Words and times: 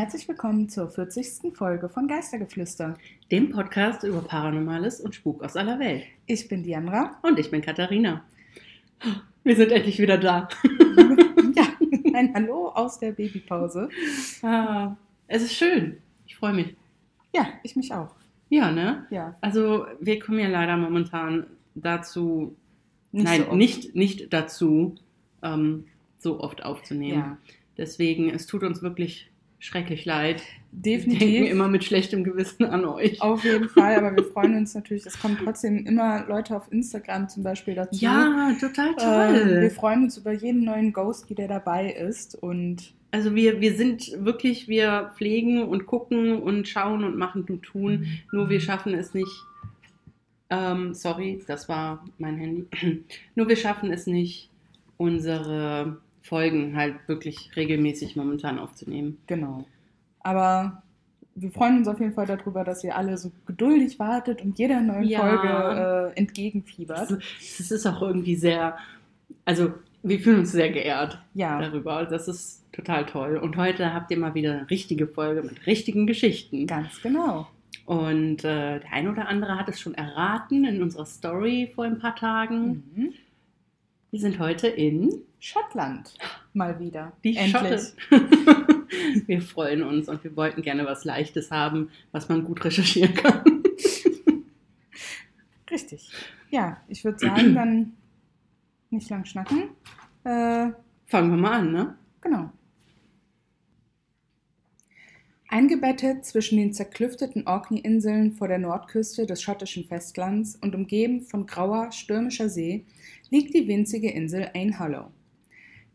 Herzlich 0.00 0.26
willkommen 0.28 0.70
zur 0.70 0.88
40. 0.88 1.54
Folge 1.54 1.90
von 1.90 2.08
Geistergeflüster. 2.08 2.96
Dem 3.30 3.50
Podcast 3.50 4.02
über 4.02 4.22
Paranormales 4.22 4.98
und 4.98 5.14
Spuk 5.14 5.44
aus 5.44 5.56
aller 5.56 5.78
Welt. 5.78 6.04
Ich 6.24 6.48
bin 6.48 6.62
Diandra. 6.62 7.18
Und 7.20 7.38
ich 7.38 7.50
bin 7.50 7.60
Katharina. 7.60 8.24
Wir 9.44 9.56
sind 9.56 9.70
endlich 9.70 9.98
wieder 9.98 10.16
da. 10.16 10.48
ja, 11.54 11.64
ein 12.14 12.32
Hallo 12.32 12.70
aus 12.70 12.98
der 12.98 13.12
Babypause. 13.12 13.90
Ah, 14.40 14.96
es 15.26 15.42
ist 15.42 15.56
schön. 15.56 15.98
Ich 16.26 16.34
freue 16.34 16.54
mich. 16.54 16.74
Ja, 17.34 17.48
ich 17.62 17.76
mich 17.76 17.92
auch. 17.92 18.14
Ja, 18.48 18.72
ne? 18.72 19.06
Ja. 19.10 19.36
Also 19.42 19.84
wir 20.00 20.18
kommen 20.18 20.38
ja 20.38 20.48
leider 20.48 20.78
momentan 20.78 21.46
dazu, 21.74 22.56
Nicht 23.12 23.24
nein, 23.26 23.44
so 23.50 23.54
nicht, 23.54 23.94
nicht 23.94 24.32
dazu, 24.32 24.94
ähm, 25.42 25.84
so 26.16 26.40
oft 26.40 26.64
aufzunehmen. 26.64 27.18
Ja. 27.18 27.38
Deswegen, 27.76 28.30
es 28.30 28.46
tut 28.46 28.62
uns 28.62 28.80
wirklich 28.80 29.29
schrecklich 29.60 30.04
leid. 30.04 30.42
Wir 30.72 30.98
denken 30.98 31.10
Definitiv. 31.10 31.50
immer 31.50 31.68
mit 31.68 31.84
schlechtem 31.84 32.24
Gewissen 32.24 32.64
an 32.64 32.84
euch. 32.84 33.20
Auf 33.20 33.44
jeden 33.44 33.68
Fall, 33.68 33.96
aber 33.96 34.16
wir 34.16 34.24
freuen 34.32 34.56
uns 34.56 34.74
natürlich. 34.74 35.04
Es 35.06 35.18
kommen 35.20 35.38
trotzdem 35.42 35.84
immer 35.86 36.26
Leute 36.28 36.56
auf 36.56 36.70
Instagram 36.72 37.28
zum 37.28 37.42
Beispiel 37.42 37.74
dazu. 37.74 38.02
Ja, 38.04 38.52
total 38.60 38.88
Ähm, 38.90 38.96
toll. 38.96 39.60
wir 39.62 39.70
freuen 39.70 40.04
uns 40.04 40.16
über 40.16 40.32
jeden 40.32 40.64
neuen 40.64 40.92
Ghosty, 40.92 41.34
der 41.34 41.48
dabei 41.48 41.92
ist. 41.92 42.34
Und 42.36 42.94
Also 43.10 43.34
wir, 43.34 43.60
wir 43.60 43.74
sind 43.74 44.12
wirklich, 44.24 44.66
wir 44.68 45.12
pflegen 45.16 45.62
und 45.62 45.86
gucken 45.86 46.40
und 46.40 46.66
schauen 46.68 47.04
und 47.04 47.16
machen 47.18 47.44
und 47.48 47.62
tun. 47.62 48.06
Nur 48.32 48.48
wir 48.48 48.60
schaffen 48.60 48.94
es 48.94 49.12
nicht. 49.12 49.32
Ähm, 50.50 50.94
sorry, 50.94 51.42
das 51.46 51.68
war 51.68 52.04
mein 52.18 52.36
Handy. 52.36 52.66
Nur 53.36 53.48
wir 53.48 53.56
schaffen 53.56 53.92
es 53.92 54.06
nicht, 54.06 54.50
unsere 54.96 55.98
Folgen 56.22 56.76
halt 56.76 56.96
wirklich 57.06 57.50
regelmäßig 57.56 58.16
momentan 58.16 58.58
aufzunehmen. 58.58 59.18
genau. 59.26 59.64
Aber 60.22 60.82
wir 61.34 61.50
freuen 61.50 61.78
uns 61.78 61.88
auf 61.88 61.98
jeden 62.00 62.12
Fall 62.12 62.26
darüber, 62.26 62.62
dass 62.64 62.84
ihr 62.84 62.94
alle 62.94 63.16
so 63.16 63.32
geduldig 63.46 63.98
wartet 63.98 64.42
und 64.42 64.58
jeder 64.58 64.80
neuen 64.82 65.04
Ja. 65.04 65.20
Folge 65.20 66.12
äh, 66.14 66.18
entgegenfiebert. 66.18 67.10
Es 67.40 67.70
ist 67.70 67.86
auch 67.86 68.02
irgendwie 68.02 68.36
sehr, 68.36 68.76
also 69.46 69.72
wir 70.02 70.20
fühlen 70.20 70.40
uns 70.40 70.52
sehr 70.52 70.70
geehrt 70.70 71.22
Ja, 71.34 71.58
darüber. 71.60 72.04
Das 72.04 72.28
ist 72.28 72.70
total 72.72 73.06
toll. 73.06 73.38
Und 73.38 73.56
heute 73.56 73.94
habt 73.94 74.10
ihr 74.10 74.18
mal 74.18 74.34
wieder 74.34 74.52
eine 74.52 74.70
richtige 74.70 75.06
Folge 75.06 75.42
mit 75.42 75.66
richtigen 75.66 76.06
Geschichten. 76.06 76.66
ganz 76.66 77.00
genau. 77.00 77.48
Und 77.86 78.44
äh, 78.44 78.80
der 78.80 78.92
ein 78.92 79.08
oder 79.08 79.26
andere 79.28 79.58
hat 79.58 79.68
es 79.68 79.80
schon 79.80 79.94
erraten 79.94 80.64
in 80.64 80.82
unserer 80.82 81.06
Story 81.06 81.70
vor 81.74 81.84
ein 81.84 81.98
paar 81.98 82.14
Tagen. 82.16 82.84
Mhm. 82.94 83.12
Wir 84.10 84.18
sind 84.18 84.40
heute 84.40 84.66
in 84.66 85.22
Schottland. 85.38 86.14
Mal 86.52 86.80
wieder. 86.80 87.12
die 87.22 87.36
Endlich. 87.36 87.92
Schotte. 88.08 88.26
wir 89.26 89.40
freuen 89.40 89.84
uns 89.84 90.08
und 90.08 90.24
wir 90.24 90.34
wollten 90.36 90.62
gerne 90.62 90.84
was 90.84 91.04
Leichtes 91.04 91.52
haben, 91.52 91.90
was 92.10 92.28
man 92.28 92.42
gut 92.42 92.64
recherchieren 92.64 93.14
kann. 93.14 93.62
Richtig. 95.70 96.10
Ja, 96.50 96.78
ich 96.88 97.04
würde 97.04 97.20
sagen, 97.20 97.54
dann 97.54 97.92
nicht 98.90 99.08
lang 99.10 99.24
schnacken. 99.24 99.70
Äh, 100.24 100.72
Fangen 101.06 101.30
wir 101.30 101.36
mal 101.36 101.60
an, 101.60 101.70
ne? 101.72 101.96
genau. 102.20 102.50
Eingebettet 105.52 106.24
zwischen 106.24 106.58
den 106.58 106.72
zerklüfteten 106.72 107.44
Orkney-Inseln 107.44 108.34
vor 108.34 108.46
der 108.46 108.60
Nordküste 108.60 109.26
des 109.26 109.42
schottischen 109.42 109.84
Festlands 109.84 110.54
und 110.54 110.76
umgeben 110.76 111.22
von 111.22 111.44
grauer, 111.44 111.90
stürmischer 111.90 112.48
See, 112.48 112.84
liegt 113.30 113.52
die 113.52 113.66
winzige 113.66 114.12
Insel 114.12 114.48
Ain 114.54 114.78
Hollow. 114.78 115.10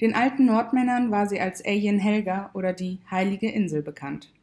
Den 0.02 0.14
alten 0.14 0.46
Nordmännern 0.46 1.10
war 1.10 1.30
sie 1.30 1.40
als 1.40 1.64
Ayin 1.64 2.00
Helga 2.00 2.50
oder 2.54 2.74
die 2.74 3.00
Heilige 3.10 3.50
Insel 3.50 3.82
bekannt. 3.82 4.34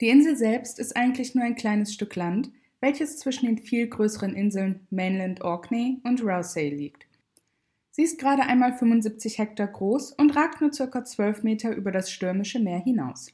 Die 0.00 0.10
Insel 0.10 0.36
selbst 0.36 0.78
ist 0.78 0.96
eigentlich 0.96 1.34
nur 1.34 1.42
ein 1.42 1.56
kleines 1.56 1.92
Stück 1.92 2.14
Land, 2.14 2.52
welches 2.80 3.18
zwischen 3.18 3.46
den 3.46 3.58
viel 3.58 3.88
größeren 3.88 4.36
Inseln 4.36 4.86
Mainland 4.90 5.40
Orkney 5.40 6.00
und 6.04 6.22
Rousay 6.22 6.68
liegt. 6.68 7.08
Sie 7.90 8.04
ist 8.04 8.20
gerade 8.20 8.42
einmal 8.42 8.74
75 8.78 9.38
Hektar 9.38 9.66
groß 9.66 10.12
und 10.12 10.36
ragt 10.36 10.60
nur 10.60 10.70
ca. 10.70 11.04
12 11.04 11.42
Meter 11.42 11.74
über 11.74 11.90
das 11.90 12.12
stürmische 12.12 12.60
Meer 12.60 12.78
hinaus. 12.78 13.32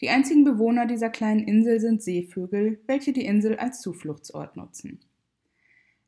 Die 0.00 0.10
einzigen 0.10 0.44
Bewohner 0.44 0.86
dieser 0.86 1.08
kleinen 1.08 1.44
Insel 1.44 1.80
sind 1.80 2.02
Seevögel, 2.02 2.80
welche 2.86 3.12
die 3.12 3.24
Insel 3.24 3.56
als 3.56 3.80
Zufluchtsort 3.80 4.56
nutzen. 4.56 5.00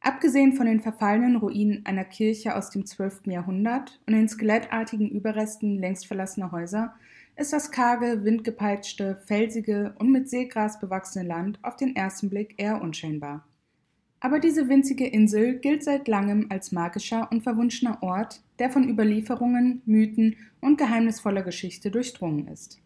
Abgesehen 0.00 0.52
von 0.52 0.66
den 0.66 0.80
verfallenen 0.80 1.36
Ruinen 1.36 1.84
einer 1.84 2.04
Kirche 2.04 2.54
aus 2.54 2.70
dem 2.70 2.86
12. 2.86 3.26
Jahrhundert 3.26 4.00
und 4.06 4.12
den 4.12 4.28
skelettartigen 4.28 5.08
Überresten 5.08 5.78
längst 5.78 6.06
verlassener 6.06 6.52
Häuser 6.52 6.94
ist 7.36 7.52
das 7.52 7.70
karge, 7.70 8.24
windgepeitschte, 8.24 9.22
felsige 9.26 9.94
und 9.98 10.12
mit 10.12 10.28
Seegras 10.28 10.80
bewachsene 10.80 11.26
Land 11.26 11.58
auf 11.62 11.76
den 11.76 11.96
ersten 11.96 12.30
Blick 12.30 12.54
eher 12.58 12.80
unscheinbar. 12.80 13.44
Aber 14.20 14.40
diese 14.40 14.68
winzige 14.68 15.06
Insel 15.06 15.58
gilt 15.58 15.84
seit 15.84 16.08
langem 16.08 16.46
als 16.50 16.72
magischer 16.72 17.30
und 17.30 17.42
verwunschener 17.42 18.02
Ort, 18.02 18.42
der 18.58 18.70
von 18.70 18.88
Überlieferungen, 18.88 19.82
Mythen 19.86 20.36
und 20.60 20.76
geheimnisvoller 20.76 21.42
Geschichte 21.42 21.90
durchdrungen 21.90 22.48
ist. 22.48 22.80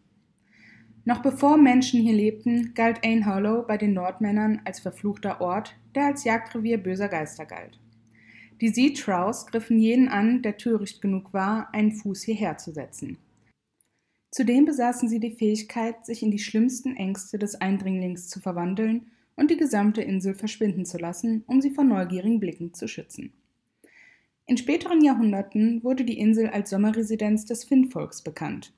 Noch 1.05 1.21
bevor 1.21 1.57
Menschen 1.57 2.01
hier 2.01 2.13
lebten, 2.13 2.73
galt 2.73 3.03
Ain 3.03 3.25
Hollow 3.25 3.63
bei 3.67 3.77
den 3.77 3.93
Nordmännern 3.93 4.61
als 4.63 4.79
verfluchter 4.79 5.41
Ort, 5.41 5.75
der 5.95 6.05
als 6.05 6.23
Jagdrevier 6.23 6.77
böser 6.77 7.09
Geister 7.09 7.45
galt. 7.45 7.79
Die 8.61 8.69
Sea 8.69 8.93
Trows 8.93 9.45
griffen 9.47 9.79
jeden 9.79 10.07
an, 10.07 10.41
der 10.41 10.57
töricht 10.57 11.01
genug 11.01 11.33
war, 11.33 11.73
einen 11.73 11.91
Fuß 11.91 12.23
hierher 12.23 12.57
zu 12.57 12.71
setzen. 12.71 13.17
Zudem 14.31 14.63
besaßen 14.65 15.09
sie 15.09 15.19
die 15.19 15.35
Fähigkeit, 15.35 16.05
sich 16.05 16.23
in 16.23 16.31
die 16.31 16.39
schlimmsten 16.39 16.95
Ängste 16.95 17.37
des 17.37 17.55
Eindringlings 17.55 18.29
zu 18.29 18.39
verwandeln 18.39 19.11
und 19.35 19.51
die 19.51 19.57
gesamte 19.57 20.01
Insel 20.01 20.33
verschwinden 20.33 20.85
zu 20.85 20.97
lassen, 20.97 21.43
um 21.47 21.61
sie 21.61 21.71
vor 21.71 21.83
neugierigen 21.83 22.39
Blicken 22.39 22.73
zu 22.73 22.87
schützen. 22.87 23.33
In 24.45 24.57
späteren 24.57 25.03
Jahrhunderten 25.03 25.83
wurde 25.83 26.03
die 26.03 26.17
Insel 26.17 26.47
als 26.47 26.69
Sommerresidenz 26.69 27.45
des 27.45 27.63
Finnvolks 27.63 28.21
bekannt, 28.21 28.73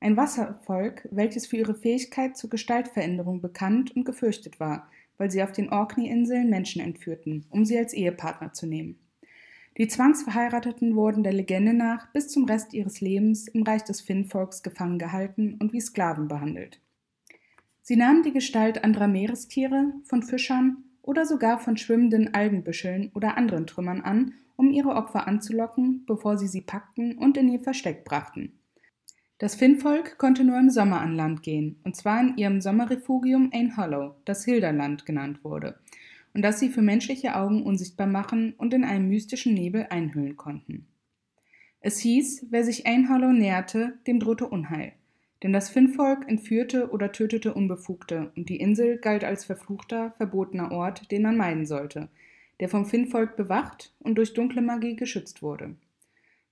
ein 0.00 0.16
Wasservolk, 0.16 1.08
welches 1.10 1.46
für 1.46 1.56
ihre 1.56 1.74
Fähigkeit 1.74 2.36
zur 2.36 2.50
Gestaltveränderung 2.50 3.40
bekannt 3.40 3.94
und 3.96 4.04
gefürchtet 4.04 4.60
war, 4.60 4.88
weil 5.16 5.30
sie 5.30 5.42
auf 5.42 5.52
den 5.52 5.70
Orkney-Inseln 5.70 6.48
Menschen 6.48 6.80
entführten, 6.80 7.46
um 7.50 7.64
sie 7.64 7.76
als 7.76 7.92
Ehepartner 7.92 8.52
zu 8.52 8.66
nehmen. 8.66 8.98
Die 9.76 9.86
Zwangsverheirateten 9.86 10.96
wurden 10.96 11.22
der 11.22 11.32
Legende 11.32 11.72
nach 11.72 12.12
bis 12.12 12.28
zum 12.28 12.46
Rest 12.46 12.74
ihres 12.74 13.00
Lebens 13.00 13.46
im 13.46 13.62
Reich 13.62 13.84
des 13.84 14.00
Finnvolks 14.00 14.62
gefangen 14.62 14.98
gehalten 14.98 15.56
und 15.60 15.72
wie 15.72 15.80
Sklaven 15.80 16.26
behandelt. 16.26 16.80
Sie 17.82 17.96
nahmen 17.96 18.22
die 18.22 18.32
Gestalt 18.32 18.82
anderer 18.84 19.08
Meerestiere, 19.08 19.92
von 20.04 20.22
Fischern 20.22 20.84
oder 21.02 21.24
sogar 21.24 21.58
von 21.58 21.76
schwimmenden 21.76 22.34
Algenbüscheln 22.34 23.10
oder 23.14 23.36
anderen 23.36 23.66
Trümmern 23.66 24.00
an, 24.00 24.34
um 24.56 24.70
ihre 24.72 24.90
Opfer 24.90 25.28
anzulocken, 25.28 26.04
bevor 26.06 26.36
sie 26.36 26.48
sie 26.48 26.60
packten 26.60 27.16
und 27.16 27.36
in 27.36 27.48
ihr 27.48 27.60
Versteck 27.60 28.04
brachten. 28.04 28.57
Das 29.40 29.54
Finnvolk 29.54 30.18
konnte 30.18 30.42
nur 30.42 30.58
im 30.58 30.68
Sommer 30.68 31.00
an 31.00 31.14
Land 31.14 31.44
gehen, 31.44 31.76
und 31.84 31.94
zwar 31.94 32.20
in 32.20 32.36
ihrem 32.36 32.60
Sommerrefugium 32.60 33.50
Ain 33.52 33.76
Hollow, 33.76 34.16
das 34.24 34.44
Hilderland 34.44 35.06
genannt 35.06 35.44
wurde, 35.44 35.78
und 36.34 36.42
das 36.42 36.58
sie 36.58 36.70
für 36.70 36.82
menschliche 36.82 37.36
Augen 37.36 37.62
unsichtbar 37.62 38.08
machen 38.08 38.54
und 38.58 38.74
in 38.74 38.82
einem 38.82 39.08
mystischen 39.08 39.54
Nebel 39.54 39.86
einhüllen 39.90 40.36
konnten. 40.36 40.88
Es 41.80 42.00
hieß, 42.00 42.46
wer 42.50 42.64
sich 42.64 42.88
Ain 42.88 43.08
Hollow 43.08 43.30
näherte, 43.30 43.96
dem 44.08 44.18
drohte 44.18 44.48
Unheil, 44.48 44.92
denn 45.44 45.52
das 45.52 45.70
Finnvolk 45.70 46.28
entführte 46.28 46.90
oder 46.90 47.12
tötete 47.12 47.54
Unbefugte, 47.54 48.32
und 48.34 48.48
die 48.48 48.58
Insel 48.58 48.98
galt 48.98 49.22
als 49.22 49.44
verfluchter, 49.44 50.10
verbotener 50.16 50.72
Ort, 50.72 51.12
den 51.12 51.22
man 51.22 51.36
meiden 51.36 51.64
sollte, 51.64 52.08
der 52.58 52.68
vom 52.68 52.86
Finnvolk 52.86 53.36
bewacht 53.36 53.94
und 54.00 54.18
durch 54.18 54.34
dunkle 54.34 54.62
Magie 54.62 54.96
geschützt 54.96 55.42
wurde 55.42 55.76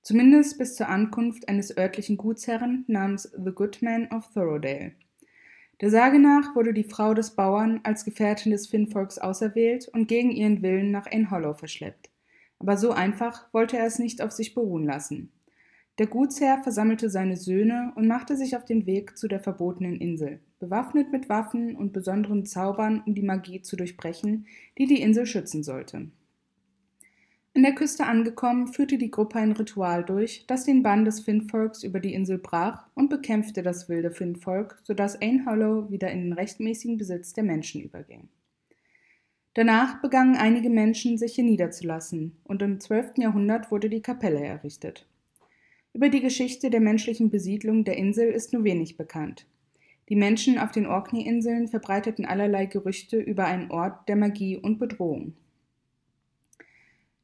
zumindest 0.07 0.57
bis 0.57 0.77
zur 0.77 0.89
Ankunft 0.89 1.49
eines 1.49 1.77
örtlichen 1.77 2.17
Gutsherren 2.17 2.85
namens 2.87 3.25
The 3.25 3.51
Goodman 3.51 4.07
of 4.13 4.33
Thorodale. 4.33 4.93
Der 5.81 5.91
Sage 5.91 6.21
nach 6.21 6.55
wurde 6.55 6.73
die 6.73 6.85
Frau 6.85 7.13
des 7.13 7.33
Bauern 7.33 7.81
als 7.83 8.05
Gefährtin 8.05 8.53
des 8.53 8.69
Finnvolks 8.69 9.19
auserwählt 9.19 9.89
und 9.89 10.07
gegen 10.07 10.31
ihren 10.31 10.63
Willen 10.63 10.93
nach 10.93 11.07
Ain 11.11 11.33
Hollow 11.33 11.55
verschleppt. 11.55 12.09
Aber 12.61 12.77
so 12.77 12.93
einfach 12.93 13.53
wollte 13.53 13.79
er 13.79 13.87
es 13.87 13.99
nicht 13.99 14.23
auf 14.23 14.31
sich 14.31 14.55
beruhen 14.55 14.85
lassen. 14.85 15.33
Der 15.99 16.07
Gutsherr 16.07 16.63
versammelte 16.63 17.11
seine 17.11 17.37
Söhne 17.37 17.93
und 17.97 18.07
machte 18.07 18.37
sich 18.37 18.57
auf 18.57 18.65
den 18.65 18.87
Weg 18.87 19.19
zu 19.19 19.27
der 19.27 19.41
verbotenen 19.41 19.97
Insel, 19.97 20.39
bewaffnet 20.61 21.11
mit 21.11 21.29
Waffen 21.29 21.75
und 21.75 21.93
besonderen 21.93 22.47
Zaubern, 22.47 23.03
um 23.07 23.17
die 23.17 23.23
Magie 23.23 23.61
zu 23.61 23.75
durchbrechen, 23.75 24.47
die 24.79 24.87
die 24.87 25.03
Insel 25.03 25.27
schützen 25.27 25.65
sollte. 25.65 26.13
An 27.57 27.63
der 27.63 27.75
Küste 27.75 28.05
angekommen, 28.05 28.67
führte 28.67 28.99
die 28.99 29.11
Gruppe 29.11 29.39
ein 29.39 29.53
Ritual 29.53 30.05
durch, 30.05 30.45
das 30.47 30.65
den 30.65 30.83
Bann 30.83 31.07
des 31.07 31.21
Finnvolks 31.21 31.85
über 31.85 32.01
die 32.01 32.13
Insel 32.13 32.37
brach 32.37 32.87
und 32.95 33.09
bekämpfte 33.09 33.63
das 33.63 33.89
wilde 33.89 34.11
Finnvolk, 34.11 34.79
sodass 34.83 35.23
Ain 35.23 35.47
Hollow 35.47 35.91
wieder 35.91 36.11
in 36.11 36.25
den 36.25 36.33
rechtmäßigen 36.35 36.99
Besitz 36.99 37.33
der 37.33 37.45
Menschen 37.45 37.81
überging. 37.81 38.29
Danach 39.55 40.03
begannen 40.03 40.37
einige 40.37 40.69
Menschen, 40.69 41.17
sich 41.17 41.35
hier 41.35 41.45
niederzulassen, 41.45 42.37
und 42.45 42.61
im 42.61 42.79
12. 42.79 43.13
Jahrhundert 43.17 43.71
wurde 43.71 43.89
die 43.89 44.03
Kapelle 44.03 44.45
errichtet. 44.45 45.07
Über 45.95 46.11
die 46.11 46.21
Geschichte 46.21 46.69
der 46.69 46.83
menschlichen 46.83 47.31
Besiedlung 47.31 47.85
der 47.85 47.97
Insel 47.97 48.29
ist 48.29 48.53
nur 48.53 48.65
wenig 48.65 48.99
bekannt. 48.99 49.47
Die 50.11 50.17
Menschen 50.17 50.59
auf 50.59 50.73
den 50.73 50.85
Orkney-Inseln 50.85 51.69
verbreiteten 51.69 52.27
allerlei 52.27 52.67
Gerüchte 52.67 53.17
über 53.17 53.47
einen 53.47 53.71
Ort 53.71 54.11
der 54.11 54.17
Magie 54.17 54.59
und 54.59 54.79
Bedrohung. 54.79 55.33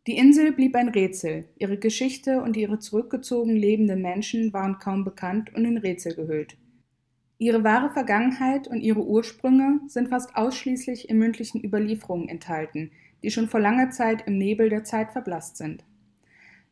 Die 0.08 0.16
Insel 0.16 0.50
blieb 0.50 0.74
ein 0.74 0.88
Rätsel, 0.88 1.44
ihre 1.56 1.78
Geschichte 1.78 2.42
und 2.42 2.56
ihre 2.56 2.80
zurückgezogen 2.80 3.54
lebenden 3.54 4.02
Menschen 4.02 4.52
waren 4.52 4.80
kaum 4.80 5.04
bekannt 5.04 5.54
und 5.54 5.64
in 5.64 5.78
Rätsel 5.78 6.16
gehüllt. 6.16 6.56
Ihre 7.38 7.62
wahre 7.62 7.92
Vergangenheit 7.92 8.66
und 8.66 8.80
ihre 8.80 9.06
Ursprünge 9.06 9.78
sind 9.86 10.08
fast 10.08 10.34
ausschließlich 10.34 11.08
in 11.08 11.18
mündlichen 11.18 11.62
Überlieferungen 11.62 12.28
enthalten, 12.28 12.90
die 13.22 13.30
schon 13.30 13.48
vor 13.48 13.60
langer 13.60 13.90
Zeit 13.90 14.26
im 14.26 14.38
Nebel 14.38 14.70
der 14.70 14.82
Zeit 14.82 15.12
verblasst 15.12 15.56
sind. 15.56 15.84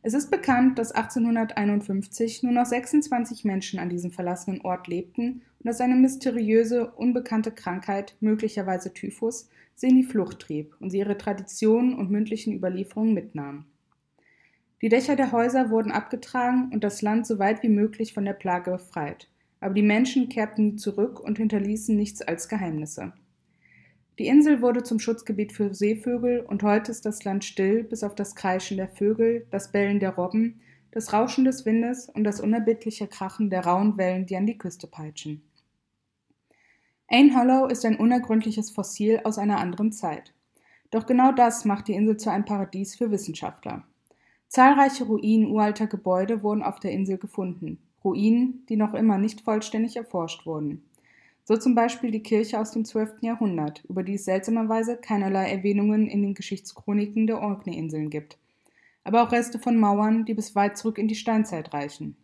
Es 0.02 0.12
ist 0.12 0.32
bekannt, 0.32 0.80
dass 0.80 0.90
1851 0.90 2.42
nur 2.42 2.52
noch 2.52 2.66
26 2.66 3.44
Menschen 3.44 3.78
an 3.78 3.90
diesem 3.90 4.10
verlassenen 4.10 4.62
Ort 4.62 4.88
lebten 4.88 5.42
und 5.60 5.66
dass 5.66 5.80
eine 5.80 5.94
mysteriöse, 5.94 6.90
unbekannte 6.90 7.52
Krankheit, 7.52 8.16
möglicherweise 8.20 8.92
Typhus, 8.92 9.48
sie 9.80 9.88
in 9.88 9.96
die 9.96 10.04
Flucht 10.04 10.40
trieb 10.40 10.76
und 10.78 10.90
sie 10.90 10.98
ihre 10.98 11.16
Traditionen 11.16 11.94
und 11.94 12.10
mündlichen 12.10 12.52
Überlieferungen 12.52 13.14
mitnahm. 13.14 13.64
Die 14.82 14.90
Dächer 14.90 15.16
der 15.16 15.32
Häuser 15.32 15.70
wurden 15.70 15.90
abgetragen 15.90 16.70
und 16.72 16.84
das 16.84 17.00
Land 17.00 17.26
so 17.26 17.38
weit 17.38 17.62
wie 17.62 17.70
möglich 17.70 18.12
von 18.12 18.26
der 18.26 18.34
Plage 18.34 18.72
befreit, 18.72 19.28
aber 19.58 19.72
die 19.72 19.82
Menschen 19.82 20.28
kehrten 20.28 20.76
zurück 20.76 21.18
und 21.18 21.38
hinterließen 21.38 21.96
nichts 21.96 22.20
als 22.20 22.48
Geheimnisse. 22.48 23.14
Die 24.18 24.26
Insel 24.26 24.60
wurde 24.60 24.82
zum 24.82 24.98
Schutzgebiet 24.98 25.52
für 25.52 25.72
Seevögel 25.72 26.40
und 26.40 26.62
heute 26.62 26.90
ist 26.90 27.06
das 27.06 27.24
Land 27.24 27.42
still, 27.42 27.82
bis 27.82 28.02
auf 28.04 28.14
das 28.14 28.34
Kreischen 28.34 28.76
der 28.76 28.88
Vögel, 28.88 29.46
das 29.50 29.72
Bellen 29.72 29.98
der 29.98 30.10
Robben, 30.10 30.60
das 30.90 31.14
Rauschen 31.14 31.46
des 31.46 31.64
Windes 31.64 32.10
und 32.10 32.24
das 32.24 32.40
unerbittliche 32.40 33.06
Krachen 33.06 33.48
der 33.48 33.64
rauen 33.64 33.96
Wellen, 33.96 34.26
die 34.26 34.36
an 34.36 34.46
die 34.46 34.58
Küste 34.58 34.86
peitschen. 34.86 35.42
Ain 37.12 37.36
Hollow 37.36 37.66
ist 37.66 37.84
ein 37.84 37.96
unergründliches 37.96 38.70
Fossil 38.70 39.20
aus 39.24 39.36
einer 39.36 39.58
anderen 39.58 39.90
Zeit. 39.90 40.32
Doch 40.92 41.06
genau 41.06 41.32
das 41.32 41.64
macht 41.64 41.88
die 41.88 41.94
Insel 41.94 42.16
zu 42.16 42.30
einem 42.30 42.44
Paradies 42.44 42.94
für 42.94 43.10
Wissenschaftler. 43.10 43.82
Zahlreiche 44.46 45.02
Ruinen 45.02 45.50
uralter 45.50 45.88
Gebäude 45.88 46.44
wurden 46.44 46.62
auf 46.62 46.78
der 46.78 46.92
Insel 46.92 47.18
gefunden, 47.18 47.78
Ruinen, 48.04 48.64
die 48.68 48.76
noch 48.76 48.94
immer 48.94 49.18
nicht 49.18 49.40
vollständig 49.40 49.96
erforscht 49.96 50.46
wurden. 50.46 50.84
So 51.42 51.56
zum 51.56 51.74
Beispiel 51.74 52.12
die 52.12 52.22
Kirche 52.22 52.60
aus 52.60 52.70
dem 52.70 52.84
12. 52.84 53.22
Jahrhundert, 53.22 53.84
über 53.88 54.04
die 54.04 54.14
es 54.14 54.24
seltsamerweise 54.24 54.96
keinerlei 54.96 55.50
Erwähnungen 55.50 56.06
in 56.06 56.22
den 56.22 56.34
Geschichtschroniken 56.34 57.26
der 57.26 57.40
Orkney-Inseln 57.40 58.10
gibt. 58.10 58.38
Aber 59.02 59.24
auch 59.24 59.32
Reste 59.32 59.58
von 59.58 59.76
Mauern, 59.76 60.26
die 60.26 60.34
bis 60.34 60.54
weit 60.54 60.78
zurück 60.78 60.96
in 60.96 61.08
die 61.08 61.16
Steinzeit 61.16 61.74
reichen. 61.74 62.16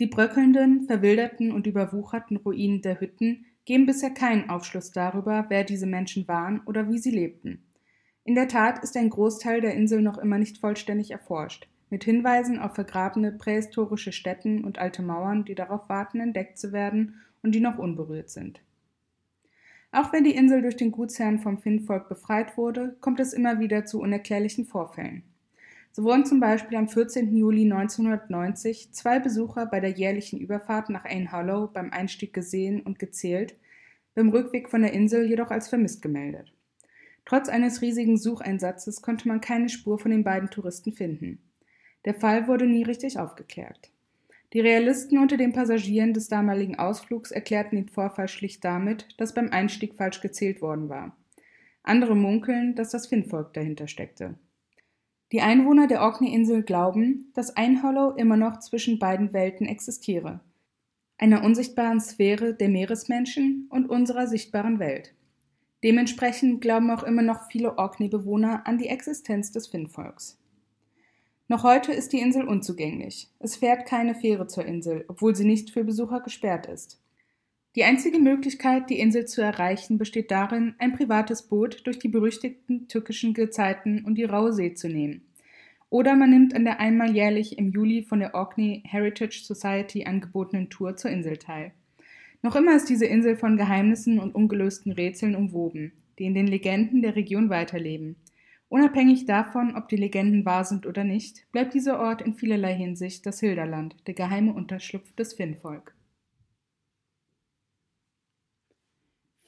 Die 0.00 0.06
bröckelnden, 0.06 0.88
verwilderten 0.88 1.52
und 1.52 1.68
überwucherten 1.68 2.38
Ruinen 2.38 2.82
der 2.82 3.00
Hütten 3.00 3.46
geben 3.64 3.86
bisher 3.86 4.10
keinen 4.10 4.50
Aufschluss 4.50 4.90
darüber, 4.90 5.46
wer 5.48 5.64
diese 5.64 5.86
Menschen 5.86 6.28
waren 6.28 6.60
oder 6.66 6.88
wie 6.88 6.98
sie 6.98 7.10
lebten. 7.10 7.64
In 8.24 8.34
der 8.34 8.48
Tat 8.48 8.82
ist 8.82 8.96
ein 8.96 9.10
Großteil 9.10 9.60
der 9.60 9.74
Insel 9.74 10.00
noch 10.00 10.18
immer 10.18 10.38
nicht 10.38 10.58
vollständig 10.58 11.10
erforscht, 11.10 11.68
mit 11.90 12.04
Hinweisen 12.04 12.58
auf 12.58 12.74
vergrabene 12.74 13.32
prähistorische 13.32 14.12
Stätten 14.12 14.64
und 14.64 14.78
alte 14.78 15.02
Mauern, 15.02 15.44
die 15.44 15.54
darauf 15.54 15.88
warten, 15.88 16.20
entdeckt 16.20 16.58
zu 16.58 16.72
werden 16.72 17.20
und 17.42 17.54
die 17.54 17.60
noch 17.60 17.78
unberührt 17.78 18.30
sind. 18.30 18.60
Auch 19.92 20.12
wenn 20.12 20.24
die 20.24 20.34
Insel 20.34 20.62
durch 20.62 20.76
den 20.76 20.90
Gutsherrn 20.90 21.38
vom 21.38 21.58
Finnvolk 21.58 22.08
befreit 22.08 22.56
wurde, 22.56 22.96
kommt 23.00 23.20
es 23.20 23.32
immer 23.32 23.60
wieder 23.60 23.84
zu 23.84 24.00
unerklärlichen 24.00 24.64
Vorfällen. 24.64 25.22
So 25.96 26.02
wurden 26.02 26.26
zum 26.26 26.40
Beispiel 26.40 26.76
am 26.76 26.88
14. 26.88 27.36
Juli 27.36 27.62
1990 27.72 28.92
zwei 28.92 29.20
Besucher 29.20 29.64
bei 29.66 29.78
der 29.78 29.90
jährlichen 29.90 30.40
Überfahrt 30.40 30.90
nach 30.90 31.04
Ain 31.04 31.30
Hollow 31.30 31.68
beim 31.68 31.92
Einstieg 31.92 32.32
gesehen 32.32 32.80
und 32.80 32.98
gezählt, 32.98 33.54
beim 34.16 34.30
Rückweg 34.30 34.68
von 34.68 34.82
der 34.82 34.92
Insel 34.92 35.24
jedoch 35.24 35.52
als 35.52 35.68
vermisst 35.68 36.02
gemeldet. 36.02 36.52
Trotz 37.24 37.48
eines 37.48 37.80
riesigen 37.80 38.16
Sucheinsatzes 38.16 39.02
konnte 39.02 39.28
man 39.28 39.40
keine 39.40 39.68
Spur 39.68 40.00
von 40.00 40.10
den 40.10 40.24
beiden 40.24 40.50
Touristen 40.50 40.90
finden. 40.90 41.38
Der 42.04 42.14
Fall 42.14 42.48
wurde 42.48 42.66
nie 42.66 42.82
richtig 42.82 43.20
aufgeklärt. 43.20 43.92
Die 44.52 44.60
Realisten 44.60 45.18
unter 45.18 45.36
den 45.36 45.52
Passagieren 45.52 46.12
des 46.12 46.26
damaligen 46.26 46.76
Ausflugs 46.76 47.30
erklärten 47.30 47.76
den 47.76 47.88
Vorfall 47.88 48.26
schlicht 48.26 48.64
damit, 48.64 49.06
dass 49.16 49.32
beim 49.32 49.50
Einstieg 49.50 49.94
falsch 49.94 50.20
gezählt 50.20 50.60
worden 50.60 50.88
war. 50.88 51.16
Andere 51.84 52.16
munkeln, 52.16 52.74
dass 52.74 52.90
das 52.90 53.06
Finnvolk 53.06 53.54
dahinter 53.54 53.86
steckte. 53.86 54.34
Die 55.34 55.40
Einwohner 55.40 55.88
der 55.88 56.02
Orkney-Insel 56.02 56.62
glauben, 56.62 57.32
dass 57.34 57.56
Einhollow 57.56 58.14
immer 58.16 58.36
noch 58.36 58.60
zwischen 58.60 59.00
beiden 59.00 59.32
Welten 59.32 59.66
existiere, 59.66 60.38
einer 61.18 61.42
unsichtbaren 61.42 61.98
Sphäre 61.98 62.54
der 62.54 62.68
Meeresmenschen 62.68 63.66
und 63.68 63.90
unserer 63.90 64.28
sichtbaren 64.28 64.78
Welt. 64.78 65.12
Dementsprechend 65.82 66.60
glauben 66.60 66.88
auch 66.92 67.02
immer 67.02 67.22
noch 67.22 67.50
viele 67.50 67.76
Orkney-Bewohner 67.78 68.64
an 68.64 68.78
die 68.78 68.86
Existenz 68.86 69.50
des 69.50 69.66
Finnvolks. 69.66 70.38
Noch 71.48 71.64
heute 71.64 71.92
ist 71.92 72.12
die 72.12 72.20
Insel 72.20 72.46
unzugänglich. 72.46 73.28
Es 73.40 73.56
fährt 73.56 73.86
keine 73.86 74.14
Fähre 74.14 74.46
zur 74.46 74.64
Insel, 74.64 75.04
obwohl 75.08 75.34
sie 75.34 75.44
nicht 75.44 75.70
für 75.70 75.82
Besucher 75.82 76.20
gesperrt 76.20 76.66
ist. 76.66 77.02
Die 77.76 77.82
einzige 77.82 78.20
Möglichkeit, 78.20 78.88
die 78.88 79.00
Insel 79.00 79.26
zu 79.26 79.42
erreichen, 79.42 79.98
besteht 79.98 80.30
darin, 80.30 80.76
ein 80.78 80.92
privates 80.92 81.42
Boot 81.42 81.84
durch 81.86 81.98
die 81.98 82.08
berüchtigten 82.08 82.86
türkischen 82.86 83.34
Gezeiten 83.34 84.04
und 84.04 84.14
die 84.14 84.24
Raue 84.24 84.52
See 84.52 84.74
zu 84.74 84.88
nehmen. 84.88 85.22
Oder 85.90 86.14
man 86.14 86.30
nimmt 86.30 86.54
an 86.54 86.64
der 86.64 86.78
einmal 86.78 87.14
jährlich 87.14 87.58
im 87.58 87.72
Juli 87.72 88.02
von 88.02 88.20
der 88.20 88.34
Orkney 88.34 88.82
Heritage 88.84 89.42
Society 89.42 90.04
angebotenen 90.04 90.70
Tour 90.70 90.96
zur 90.96 91.10
Insel 91.10 91.36
teil. 91.36 91.72
Noch 92.42 92.54
immer 92.54 92.76
ist 92.76 92.88
diese 92.88 93.06
Insel 93.06 93.36
von 93.36 93.56
Geheimnissen 93.56 94.20
und 94.20 94.36
ungelösten 94.36 94.92
Rätseln 94.92 95.34
umwoben, 95.34 95.92
die 96.18 96.26
in 96.26 96.34
den 96.34 96.46
Legenden 96.46 97.02
der 97.02 97.16
Region 97.16 97.50
weiterleben. 97.50 98.14
Unabhängig 98.68 99.24
davon, 99.26 99.74
ob 99.76 99.88
die 99.88 99.96
Legenden 99.96 100.44
wahr 100.44 100.64
sind 100.64 100.86
oder 100.86 101.02
nicht, 101.02 101.50
bleibt 101.50 101.74
dieser 101.74 101.98
Ort 101.98 102.22
in 102.22 102.34
vielerlei 102.34 102.74
Hinsicht 102.74 103.26
das 103.26 103.40
Hilderland, 103.40 103.96
der 104.06 104.14
geheime 104.14 104.52
Unterschlupf 104.52 105.12
des 105.12 105.34
Finnvolk. 105.34 105.93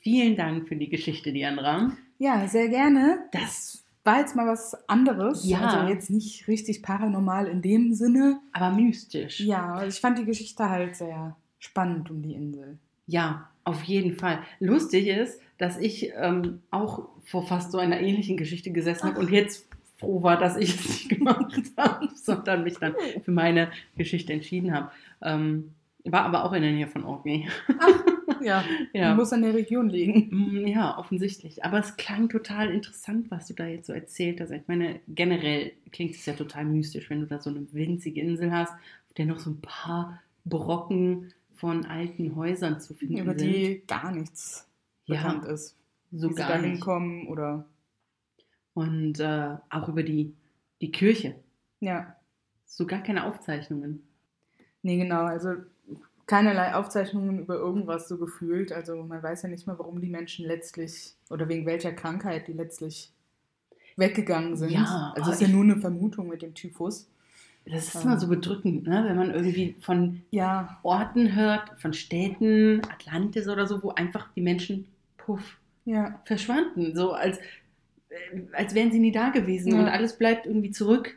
Vielen 0.07 0.37
Dank 0.37 0.69
für 0.69 0.77
die 0.77 0.89
Geschichte, 0.89 1.33
Diandra. 1.33 1.91
Ja, 2.19 2.47
sehr 2.47 2.69
gerne. 2.69 3.25
Das 3.33 3.85
war 4.05 4.21
jetzt 4.21 4.37
mal 4.37 4.47
was 4.47 4.89
anderes. 4.89 5.45
Ja. 5.45 5.59
Also 5.59 5.93
jetzt 5.93 6.11
nicht 6.11 6.47
richtig 6.47 6.81
paranormal 6.81 7.49
in 7.49 7.61
dem 7.61 7.93
Sinne. 7.93 8.39
Aber 8.53 8.71
mystisch. 8.71 9.41
Ja, 9.41 9.85
ich 9.85 9.97
fand 9.97 10.17
die 10.19 10.25
Geschichte 10.25 10.71
halt 10.71 10.95
sehr 10.95 11.35
spannend 11.59 12.09
um 12.09 12.23
die 12.23 12.35
Insel. 12.35 12.79
Ja, 13.09 13.51
auf 13.65 13.83
jeden 13.83 14.17
Fall. 14.17 14.39
Lustig 14.61 15.09
ist, 15.09 15.41
dass 15.59 15.77
ich 15.77 16.13
ähm, 16.15 16.63
auch 16.71 17.09
vor 17.25 17.45
fast 17.45 17.73
so 17.73 17.79
einer 17.79 17.99
ähnlichen 17.99 18.37
Geschichte 18.37 18.71
gesessen 18.71 19.09
habe 19.09 19.19
und 19.19 19.33
jetzt 19.33 19.67
froh 19.97 20.23
war, 20.23 20.39
dass 20.39 20.57
ich 20.57 20.73
es 20.77 20.89
nicht 20.89 21.09
gemacht 21.19 21.73
habe, 21.77 22.09
sondern 22.15 22.63
mich 22.63 22.79
dann 22.79 22.95
für 23.25 23.33
meine 23.33 23.73
Geschichte 23.97 24.33
entschieden 24.33 24.73
habe. 24.73 24.93
Ähm, 25.21 25.73
war 26.05 26.23
aber 26.23 26.45
auch 26.45 26.53
in 26.53 26.63
der 26.63 26.71
Nähe 26.71 26.87
von 26.87 27.03
Orkney. 27.03 27.49
Ach, 27.81 28.16
ja, 28.43 28.65
Ja. 28.93 29.15
muss 29.15 29.33
an 29.33 29.43
der 29.43 29.55
Region 29.55 29.89
liegen. 29.89 30.29
Mm, 30.31 30.67
Ja, 30.67 30.99
offensichtlich. 30.99 31.65
Aber 31.65 31.79
es 31.79 31.97
klang 31.97 32.29
total 32.29 32.71
interessant, 32.71 33.31
was 33.31 33.47
du 33.49 33.55
da 33.55 33.67
jetzt 33.67 33.87
so 33.87 33.93
erzählt 33.93 34.41
hast. 34.41 34.51
Ich 34.51 34.67
meine, 34.69 35.01
generell 35.09 35.73
klingt 35.93 36.15
es 36.15 36.27
ja 36.27 36.35
total 36.35 36.65
mystisch, 36.65 37.09
wenn 37.11 37.21
du 37.21 37.27
da 37.27 37.41
so 37.41 37.51
eine 37.51 37.67
winzige 37.73 38.21
Insel 38.21 38.53
hast, 38.53 38.73
auf 38.73 39.15
der 39.17 39.27
noch 39.27 39.39
so 39.39 39.51
ein 39.51 39.61
paar 39.61 40.23
Brocken 40.45 41.33
von 41.55 41.87
alten 41.87 42.37
Häusern 42.37 42.81
zu 42.81 42.95
finden 42.95 43.19
Über 43.19 43.39
sind. 43.39 43.49
die 43.53 43.83
gar 43.87 44.13
nichts 44.13 44.69
Ja, 45.07 45.17
bekannt 45.23 45.45
ist. 45.47 45.77
so 46.13 46.29
wie 46.31 46.35
sie 46.35 46.39
gar 46.39 46.49
da 46.51 46.59
nicht. 46.59 46.71
hinkommen 46.73 47.27
oder. 47.29 47.67
Und 48.75 49.21
äh, 49.21 49.57
auch 49.71 49.89
über 49.89 50.03
die, 50.03 50.35
die 50.81 50.91
Kirche. 50.91 51.35
Ja. 51.81 52.17
So 52.67 52.87
gar 52.87 53.03
keine 53.03 53.25
Aufzeichnungen. 53.25 54.03
Nee, 54.83 54.99
genau. 54.99 55.23
Also 55.25 55.55
keinerlei 56.27 56.75
Aufzeichnungen 56.75 57.39
über 57.41 57.55
irgendwas 57.55 58.09
so 58.09 58.19
gefühlt. 58.19 58.73
Also 58.73 58.97
man 59.03 59.23
weiß 59.23 59.43
ja 59.43 59.49
nicht 59.49 59.67
mal, 59.67 59.79
warum 59.79 60.01
die 60.01 60.09
Menschen 60.09 60.47
letztlich 60.47 61.15
oder 61.31 61.49
wegen 61.49 61.67
welcher 61.67 61.93
Krankheit 61.93 62.49
die 62.49 62.53
letztlich 62.53 63.13
weggegangen 63.97 64.57
sind. 64.57 64.71
Ja, 64.73 65.13
also 65.15 65.31
aber 65.31 65.33
ist 65.33 65.41
ja 65.41 65.49
nur 65.49 65.65
eine 65.65 65.77
Vermutung 65.77 66.29
mit 66.29 66.43
dem 66.43 66.55
Typhus. 66.55 67.09
Das 67.69 67.89
ist 67.95 68.05
immer 68.05 68.19
so 68.19 68.29
bedrückend, 68.29 68.87
ne? 68.87 69.05
wenn 69.09 69.17
man 69.17 69.35
irgendwie 69.35 69.75
von 69.81 70.23
Ja, 70.31 70.79
Orten 70.85 71.35
hört, 71.35 71.71
von 71.81 71.93
Städten, 71.93 72.81
Atlantis 72.93 73.49
oder 73.49 73.67
so, 73.67 73.83
wo 73.83 73.91
einfach 73.91 74.29
die 74.35 74.41
Menschen, 74.41 74.87
puff, 75.17 75.59
ja, 75.85 76.21
verschwanden. 76.25 76.95
So 76.95 77.13
als, 77.13 77.39
äh, 78.09 78.43
als 78.53 78.75
wären 78.75 78.93
sie 78.93 79.01
nie 79.01 79.11
da 79.11 79.31
gewesen 79.31 79.73
Ja. 79.73 79.81
und 79.81 79.89
alles 79.89 80.17
bleibt 80.17 80.47
irgendwie 80.47 80.71
zurück. 80.71 81.17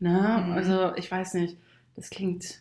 Na, 0.00 0.38
Mhm. 0.38 0.52
also 0.54 0.96
ich 0.96 1.08
weiß 1.08 1.34
nicht, 1.34 1.56
das 1.94 2.10
klingt 2.10 2.60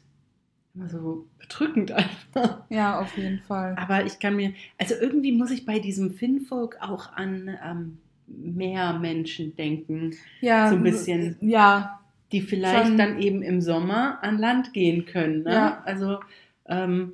immer 0.76 0.88
so 0.90 1.28
bedrückend 1.40 1.92
einfach. 1.92 2.64
ja, 2.70 3.00
auf 3.00 3.16
jeden 3.18 3.40
Fall. 3.42 3.76
Aber 3.78 4.06
ich 4.06 4.20
kann 4.20 4.36
mir, 4.36 4.54
also 4.78 4.96
irgendwie 5.00 5.32
muss 5.32 5.52
ich 5.52 5.66
bei 5.66 5.80
diesem 5.80 6.12
Finnfolk 6.12 6.78
auch 6.82 7.14
an 7.14 7.58
ähm, 7.64 7.98
mehr 8.28 8.94
Menschen 9.00 9.56
denken. 9.56 10.16
Ja, 10.42 10.70
so 10.70 10.76
ein 10.76 10.84
bisschen. 10.84 11.38
Ja, 11.42 12.00
die 12.32 12.42
vielleicht 12.42 12.88
Schon- 12.88 12.98
dann 12.98 13.20
eben 13.20 13.42
im 13.44 13.62
Sommer 13.62 14.18
an 14.24 14.40
Land 14.40 14.74
gehen 14.74 15.06
können. 15.06 15.44
Ne? 15.44 15.54
Ja. 15.54 15.84
Also 15.86 16.20
ähm, 16.66 17.12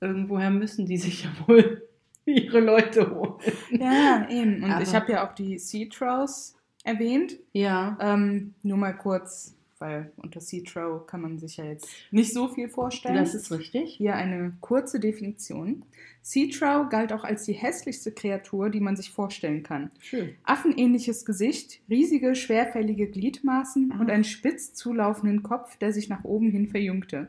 irgendwoher 0.00 0.50
müssen 0.50 0.86
die 0.86 0.96
sich 0.96 1.24
ja 1.24 1.30
wohl 1.46 1.86
ihre 2.24 2.60
Leute 2.60 3.10
holen. 3.14 3.34
Ja, 3.70 4.26
eben. 4.30 4.62
Und 4.64 4.70
Aber- 4.72 4.82
ich 4.82 4.94
habe 4.94 5.12
ja 5.12 5.28
auch 5.28 5.34
die 5.34 5.58
Sea 5.58 5.86
Trows 5.90 6.56
erwähnt. 6.84 7.36
Ja. 7.52 7.98
Ähm, 8.00 8.54
nur 8.62 8.78
mal 8.78 8.92
kurz, 8.92 9.54
weil 9.82 10.12
unter 10.16 10.40
Sea 10.40 10.62
Trow 10.64 11.04
kann 11.06 11.20
man 11.20 11.38
sich 11.38 11.56
ja 11.58 11.64
jetzt 11.64 11.86
nicht 12.12 12.32
so 12.32 12.48
viel 12.48 12.68
vorstellen. 12.68 13.16
Das 13.16 13.34
ist 13.34 13.50
richtig. 13.52 13.94
Hier 13.96 14.14
eine 14.14 14.54
kurze 14.60 14.98
Definition. 15.00 15.84
Sea 16.22 16.48
Trow 16.50 16.88
galt 16.88 17.12
auch 17.12 17.24
als 17.24 17.44
die 17.44 17.52
hässlichste 17.52 18.12
Kreatur, 18.12 18.70
die 18.70 18.78
man 18.80 18.94
sich 18.96 19.10
vorstellen 19.10 19.64
kann. 19.64 19.90
Schön. 19.98 20.30
Affenähnliches 20.44 21.24
Gesicht, 21.26 21.80
riesige, 21.90 22.34
schwerfällige 22.36 23.08
Gliedmaßen 23.08 23.92
Ah. 23.92 24.00
und 24.00 24.08
einen 24.10 24.24
spitz 24.24 24.72
zulaufenden 24.72 25.42
Kopf, 25.42 25.76
der 25.76 25.92
sich 25.92 26.08
nach 26.08 26.22
oben 26.24 26.50
hin 26.50 26.68
verjüngte. 26.68 27.28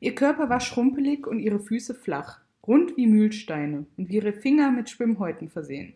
Ihr 0.00 0.14
Körper 0.14 0.50
war 0.50 0.60
schrumpelig 0.60 1.26
und 1.26 1.38
ihre 1.38 1.60
Füße 1.60 1.94
flach, 1.94 2.40
rund 2.66 2.96
wie 2.96 3.06
Mühlsteine 3.06 3.86
und 3.96 4.10
ihre 4.10 4.32
Finger 4.32 4.72
mit 4.72 4.90
Schwimmhäuten 4.90 5.48
versehen. 5.48 5.94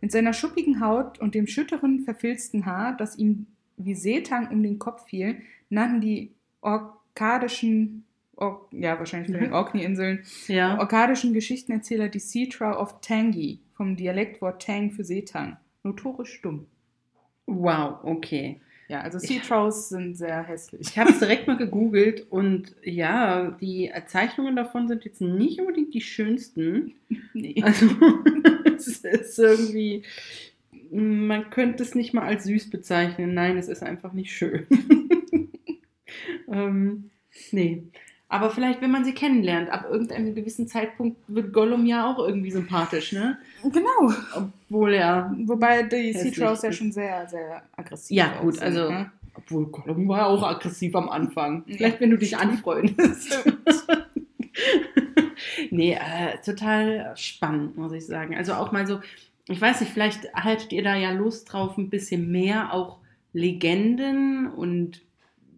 Mit 0.00 0.10
seiner 0.10 0.32
schuppigen 0.32 0.80
Haut 0.80 1.18
und 1.20 1.34
dem 1.34 1.46
schütteren, 1.46 2.00
verfilzten 2.00 2.64
Haar, 2.66 2.96
das 2.96 3.16
ihm 3.18 3.46
wie 3.78 3.94
Seetang 3.94 4.50
um 4.50 4.62
den 4.62 4.78
Kopf 4.78 5.06
fiel, 5.08 5.36
nannten 5.70 6.00
die 6.00 6.32
orkadischen, 6.60 8.04
Or 8.40 8.68
ja, 8.70 8.96
wahrscheinlich 9.00 9.32
von 9.32 9.40
den 9.40 9.48
Mhm. 9.48 9.54
Orkney-Inseln, 9.56 10.20
Ja. 10.46 10.78
orkadischen 10.78 11.32
Geschichtenerzähler 11.32 12.08
die 12.08 12.20
Sea 12.20 12.46
Trow 12.48 12.76
of 12.76 13.00
Tangi, 13.00 13.58
vom 13.74 13.96
Dialektwort 13.96 14.62
Tang 14.62 14.92
für 14.92 15.02
Seetang. 15.02 15.56
Notorisch 15.82 16.40
dumm. 16.40 16.66
Wow, 17.46 17.98
okay. 18.04 18.60
Ja, 18.86 19.00
also 19.00 19.18
Sea 19.18 19.40
Trows 19.40 19.88
sind 19.88 20.14
sehr 20.16 20.44
hässlich. 20.44 20.82
Ich 20.90 20.98
habe 20.98 21.10
es 21.10 21.18
direkt 21.18 21.48
mal 21.48 21.56
gegoogelt 21.56 22.26
und 22.30 22.76
ja, 22.84 23.50
die 23.60 23.90
Zeichnungen 24.06 24.54
davon 24.54 24.86
sind 24.86 25.04
jetzt 25.04 25.20
nicht 25.20 25.58
unbedingt 25.60 25.92
die 25.92 26.00
schönsten. 26.00 26.94
Nee. 27.34 27.60
Also 27.62 27.86
es 28.76 28.98
ist 29.04 29.38
irgendwie, 29.38 30.02
man 30.90 31.50
könnte 31.50 31.82
es 31.82 31.94
nicht 31.94 32.14
mal 32.14 32.24
als 32.24 32.44
süß 32.44 32.70
bezeichnen. 32.70 33.34
Nein, 33.34 33.56
es 33.56 33.68
ist 33.68 33.82
einfach 33.82 34.12
nicht 34.12 34.32
schön. 34.32 34.66
ähm, 36.52 37.10
nee. 37.52 37.82
Aber 38.30 38.50
vielleicht, 38.50 38.82
wenn 38.82 38.90
man 38.90 39.04
sie 39.06 39.14
kennenlernt, 39.14 39.70
ab 39.70 39.86
irgendeinem 39.90 40.34
gewissen 40.34 40.68
Zeitpunkt 40.68 41.16
wird 41.28 41.52
Gollum 41.52 41.86
ja 41.86 42.10
auch 42.10 42.18
irgendwie 42.18 42.50
sympathisch, 42.50 43.12
ne? 43.12 43.38
Genau. 43.62 44.12
Obwohl 44.36 44.92
er, 44.94 45.34
Wobei 45.44 45.82
die 45.84 46.12
Sea 46.12 46.24
Hässlich 46.24 46.34
Trows 46.34 46.62
ja 46.62 46.72
schon 46.72 46.92
sehr, 46.92 47.26
sehr 47.26 47.62
aggressiv 47.74 48.14
ja 48.14 48.38
gut, 48.40 48.54
aussehen, 48.54 48.64
also, 48.64 48.90
ne? 48.90 49.10
obwohl 49.34 49.66
Gollum 49.68 50.08
war 50.08 50.26
auch 50.26 50.42
aggressiv 50.42 50.94
am 50.94 51.08
Anfang. 51.08 51.64
Ja. 51.66 51.76
Vielleicht, 51.76 52.00
wenn 52.00 52.10
du 52.10 52.18
dich 52.18 52.36
anfreundest. 52.36 53.44
nee, 55.70 55.94
äh, 55.94 56.38
total 56.44 57.14
spannend, 57.16 57.78
muss 57.78 57.92
ich 57.92 58.04
sagen. 58.04 58.36
Also 58.36 58.52
auch 58.52 58.72
mal 58.72 58.86
so, 58.86 59.00
ich 59.48 59.60
weiß 59.60 59.80
nicht, 59.80 59.92
vielleicht 59.92 60.32
haltet 60.34 60.72
ihr 60.72 60.82
da 60.82 60.94
ja 60.96 61.10
Lust 61.12 61.52
drauf, 61.52 61.76
ein 61.78 61.90
bisschen 61.90 62.30
mehr 62.30 62.72
auch 62.72 62.98
Legenden 63.32 64.48
und 64.48 65.02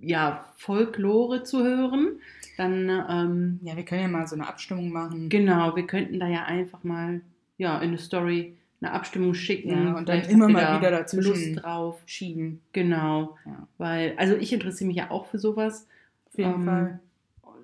ja, 0.00 0.44
Folklore 0.56 1.42
zu 1.42 1.62
hören. 1.64 2.20
Dann, 2.56 2.88
ähm, 3.08 3.60
Ja, 3.62 3.76
wir 3.76 3.84
können 3.84 4.02
ja 4.02 4.08
mal 4.08 4.26
so 4.26 4.34
eine 4.36 4.46
Abstimmung 4.48 4.90
machen. 4.90 5.28
genau, 5.28 5.76
wir 5.76 5.86
könnten 5.86 6.18
da 6.20 6.26
ja 6.28 6.44
einfach 6.44 6.84
mal 6.84 7.20
ja, 7.58 7.78
in 7.78 7.88
eine 7.88 7.98
Story 7.98 8.54
eine 8.82 8.92
Abstimmung 8.92 9.34
schicken. 9.34 9.70
Ja, 9.88 9.92
und 9.94 10.08
dann 10.08 10.22
immer 10.22 10.48
mal 10.48 10.78
wieder 10.78 10.90
dazwischen. 10.90 11.52
Lust 11.54 11.62
drauf. 11.62 12.00
Schieben. 12.06 12.60
Genau. 12.72 13.36
Ja. 13.44 13.66
Weil, 13.76 14.14
also 14.16 14.36
ich 14.36 14.52
interessiere 14.54 14.88
mich 14.88 14.96
ja 14.96 15.10
auch 15.10 15.26
für 15.26 15.38
sowas. 15.38 15.86
Auf 16.30 16.38
jeden 16.38 16.54
Ähm, 16.54 16.64
Fall. 16.64 17.00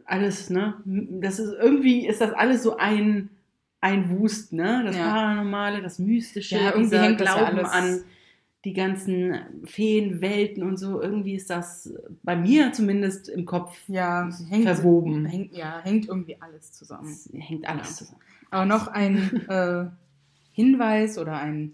Alles, 0.04 0.50
ne? 0.50 0.74
Das 0.84 1.38
ist 1.38 1.54
irgendwie 1.58 2.06
ist 2.06 2.20
das 2.20 2.32
alles 2.32 2.62
so 2.62 2.76
ein, 2.76 3.30
ein 3.86 4.10
Wust, 4.10 4.52
ne? 4.52 4.82
Das 4.84 4.96
Ja. 4.96 5.10
Paranormale, 5.10 5.82
das 5.82 5.98
Mystische, 5.98 6.56
Ja, 6.56 6.72
irgendwie 6.74 6.96
hängt 6.98 7.20
ja 7.20 7.26
Glauben 7.34 7.58
alles- 7.58 7.70
an 7.70 8.00
die 8.64 8.72
ganzen 8.72 9.36
Feenwelten 9.64 10.62
und 10.64 10.76
so. 10.76 11.00
Irgendwie 11.00 11.34
ist 11.36 11.50
das 11.50 11.92
bei 12.24 12.34
mir 12.34 12.72
zumindest 12.72 13.28
im 13.28 13.44
Kopf 13.46 13.78
Ja, 13.88 14.28
hängt, 14.48 14.64
verwoben. 14.64 15.24
hängt, 15.26 15.56
ja, 15.56 15.80
hängt 15.84 16.08
irgendwie 16.08 16.36
alles 16.40 16.72
zusammen. 16.72 17.08
Es 17.08 17.30
hängt 17.32 17.68
alles 17.68 17.90
Ja. 17.90 17.94
zusammen. 17.96 18.20
Aber 18.50 18.64
noch 18.66 18.88
ein 18.88 19.14
äh, 19.48 19.84
Hinweis 20.52 21.18
oder 21.18 21.38
ein 21.38 21.72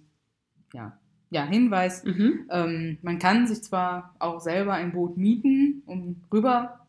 ja, 0.75 0.99
ja, 1.31 1.47
Hinweis. 1.47 2.05
Mhm. 2.05 2.47
Ähm, 2.51 2.99
man 3.03 3.19
kann 3.19 3.47
sich 3.47 3.63
zwar 3.63 4.15
auch 4.19 4.41
selber 4.41 4.75
ein 4.75 4.93
Boot 4.93 5.17
mieten, 5.17 5.83
um 5.87 6.17
rüber 6.33 6.81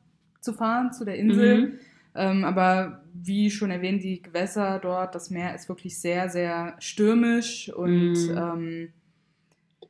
zu 0.42 0.52
fahren 0.54 0.92
zu 0.92 1.06
der 1.06 1.16
Insel, 1.18 1.58
Mhm. 1.68 1.74
Ähm, 2.16 2.44
aber 2.46 3.04
wie 3.14 3.50
schon 3.52 3.72
erwähnt, 3.72 4.04
die 4.04 4.22
Gewässer 4.22 4.80
dort, 4.80 5.16
das 5.16 5.30
Meer 5.30 5.54
ist 5.56 5.70
wirklich 5.70 6.00
sehr, 6.00 6.30
sehr 6.30 6.76
stürmisch 6.80 7.72
und 7.74 8.14
Mhm. 8.14 8.38
ähm, 8.38 8.90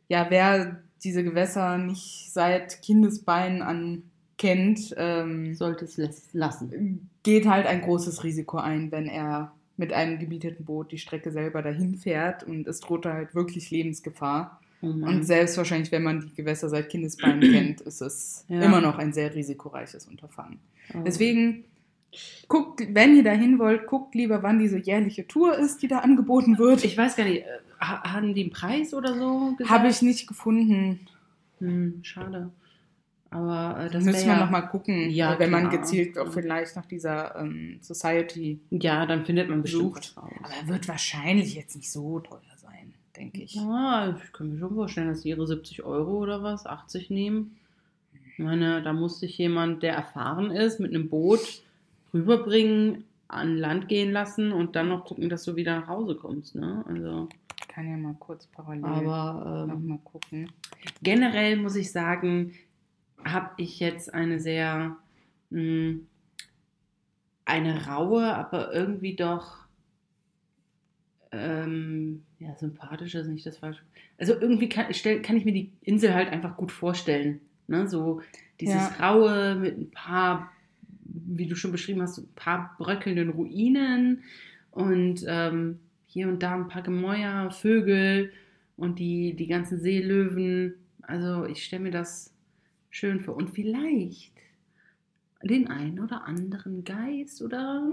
ja, 0.07 0.27
wer 0.29 0.81
diese 1.03 1.23
Gewässer 1.23 1.77
nicht 1.77 2.29
seit 2.31 2.81
Kindesbeinen 2.81 3.61
an 3.61 4.03
kennt, 4.37 4.93
ähm, 4.97 5.53
Sollte 5.55 5.85
es 5.85 5.97
lassen. 6.33 7.09
geht 7.23 7.47
halt 7.47 7.65
ein 7.67 7.81
großes 7.81 8.23
Risiko 8.23 8.57
ein, 8.57 8.91
wenn 8.91 9.07
er 9.07 9.53
mit 9.77 9.91
einem 9.93 10.19
gemieteten 10.19 10.65
Boot 10.65 10.91
die 10.91 10.97
Strecke 10.97 11.31
selber 11.31 11.61
dahin 11.61 11.95
fährt 11.95 12.43
und 12.43 12.67
es 12.67 12.79
droht 12.79 13.05
da 13.05 13.13
halt 13.13 13.33
wirklich 13.35 13.71
Lebensgefahr. 13.71 14.59
Mhm. 14.81 15.03
Und 15.03 15.23
selbst 15.23 15.57
wahrscheinlich, 15.57 15.91
wenn 15.91 16.03
man 16.03 16.21
die 16.21 16.33
Gewässer 16.35 16.69
seit 16.69 16.89
Kindesbeinen 16.89 17.41
kennt, 17.51 17.81
ist 17.81 18.01
es 18.01 18.45
Ja. 18.49 18.61
immer 18.61 18.81
noch 18.81 18.97
ein 18.97 19.13
sehr 19.13 19.33
risikoreiches 19.33 20.05
Unterfangen. 20.07 20.59
Oh. 20.93 20.99
Deswegen 21.05 21.63
guckt, 22.47 22.81
wenn 22.93 23.15
ihr 23.15 23.23
dahin 23.23 23.59
wollt, 23.59 23.87
guckt 23.87 24.15
lieber, 24.15 24.43
wann 24.43 24.59
diese 24.59 24.77
jährliche 24.77 25.27
Tour 25.27 25.57
ist, 25.57 25.81
die 25.81 25.87
da 25.87 25.99
angeboten 25.99 26.57
wird. 26.57 26.83
Ich 26.85 26.97
weiß 26.97 27.15
gar 27.15 27.23
nicht, 27.25 27.43
äh, 27.43 27.45
ha- 27.81 28.13
haben 28.13 28.33
die 28.33 28.41
einen 28.43 28.51
Preis 28.51 28.93
oder 28.93 29.15
so? 29.15 29.57
Habe 29.67 29.87
ich 29.87 30.01
nicht 30.01 30.27
gefunden. 30.27 30.99
Hm, 31.59 31.99
schade. 32.03 32.49
Aber 33.29 33.79
äh, 33.85 33.89
das 33.89 34.03
Müssen 34.03 34.27
wir 34.27 34.33
ja- 34.33 34.39
nochmal 34.45 34.67
gucken, 34.69 35.09
Ja, 35.09 35.39
wenn 35.39 35.49
man 35.49 35.69
klar. 35.69 35.81
gezielt 35.81 36.19
auch 36.19 36.31
vielleicht 36.31 36.75
nach 36.75 36.85
dieser 36.85 37.35
ähm, 37.39 37.77
Society 37.81 38.59
Ja, 38.69 39.05
dann 39.07 39.25
findet 39.25 39.49
man 39.49 39.63
bestimmt 39.63 39.83
sucht. 39.83 40.13
Aber 40.15 40.29
er 40.61 40.67
wird 40.67 40.87
wahrscheinlich 40.87 41.55
jetzt 41.55 41.75
nicht 41.75 41.91
so 41.91 42.19
teuer 42.19 42.41
sein, 42.57 42.93
denke 43.17 43.41
ich. 43.41 43.55
Ja, 43.55 44.15
ich 44.23 44.33
kann 44.33 44.51
mir 44.53 44.59
schon 44.59 44.75
vorstellen, 44.75 45.07
dass 45.07 45.21
die 45.21 45.29
ihre 45.29 45.47
70 45.47 45.81
Euro 45.83 46.17
oder 46.19 46.43
was, 46.43 46.67
80 46.67 47.09
nehmen. 47.09 47.57
Ich 48.33 48.39
meine, 48.39 48.83
da 48.83 48.93
muss 48.93 49.19
sich 49.19 49.35
jemand, 49.37 49.81
der 49.81 49.93
erfahren 49.95 50.51
ist, 50.51 50.79
mit 50.79 50.93
einem 50.93 51.09
Boot 51.09 51.62
rüberbringen, 52.13 53.05
an 53.27 53.57
Land 53.57 53.87
gehen 53.87 54.11
lassen 54.11 54.51
und 54.51 54.75
dann 54.75 54.89
noch 54.89 55.05
gucken, 55.05 55.29
dass 55.29 55.43
du 55.43 55.55
wieder 55.55 55.79
nach 55.79 55.87
Hause 55.87 56.15
kommst. 56.15 56.55
Ne? 56.55 56.83
Also, 56.87 57.29
Ich 57.59 57.67
kann 57.67 57.89
ja 57.89 57.97
mal 57.97 58.15
kurz 58.19 58.45
parallel 58.47 58.83
aber 58.85 59.67
ähm, 59.71 59.87
mal 59.87 59.99
gucken. 60.03 60.51
generell 61.01 61.57
muss 61.57 61.75
ich 61.75 61.91
sagen, 61.91 62.53
habe 63.25 63.49
ich 63.57 63.79
jetzt 63.79 64.13
eine 64.13 64.39
sehr 64.39 64.95
mh, 65.49 65.95
eine 67.45 67.85
raue, 67.87 68.23
aber 68.35 68.73
irgendwie 68.73 69.15
doch 69.15 69.57
ähm, 71.31 72.23
ja, 72.39 72.55
sympathisch 72.55 73.15
ist 73.15 73.27
nicht 73.27 73.45
das 73.45 73.57
falsche. 73.57 73.81
Also 74.19 74.33
irgendwie 74.39 74.69
kann, 74.69 74.93
stell, 74.93 75.21
kann 75.21 75.35
ich 75.37 75.45
mir 75.45 75.53
die 75.53 75.71
Insel 75.81 76.13
halt 76.13 76.29
einfach 76.31 76.55
gut 76.57 76.71
vorstellen. 76.71 77.41
Ne? 77.67 77.87
So 77.89 78.21
dieses 78.59 78.75
Ja. 78.99 79.09
raue 79.09 79.55
mit 79.55 79.77
ein 79.77 79.89
paar, 79.91 80.51
wie 81.37 81.47
du 81.47 81.55
schon 81.55 81.71
beschrieben 81.71 82.01
hast, 82.01 82.17
ein 82.19 82.27
paar 82.35 82.75
bröckelnden 82.77 83.29
Ruinen 83.29 84.23
und 84.71 85.23
ähm, 85.27 85.79
hier 86.07 86.27
und 86.27 86.43
da 86.43 86.55
ein 86.55 86.67
paar 86.67 86.81
Gemäuer, 86.83 87.49
Vögel 87.51 88.31
und 88.77 88.99
die, 88.99 89.33
die 89.35 89.47
ganzen 89.47 89.79
Seelöwen. 89.79 90.73
Also 91.01 91.45
ich 91.45 91.63
stelle 91.63 91.83
mir 91.83 91.91
das 91.91 92.33
schön 92.89 93.19
vor. 93.21 93.35
Und 93.35 93.49
vielleicht 93.51 94.31
den 95.43 95.67
einen 95.67 95.99
oder 95.99 96.25
anderen 96.25 96.83
Geist 96.83 97.41
oder 97.41 97.87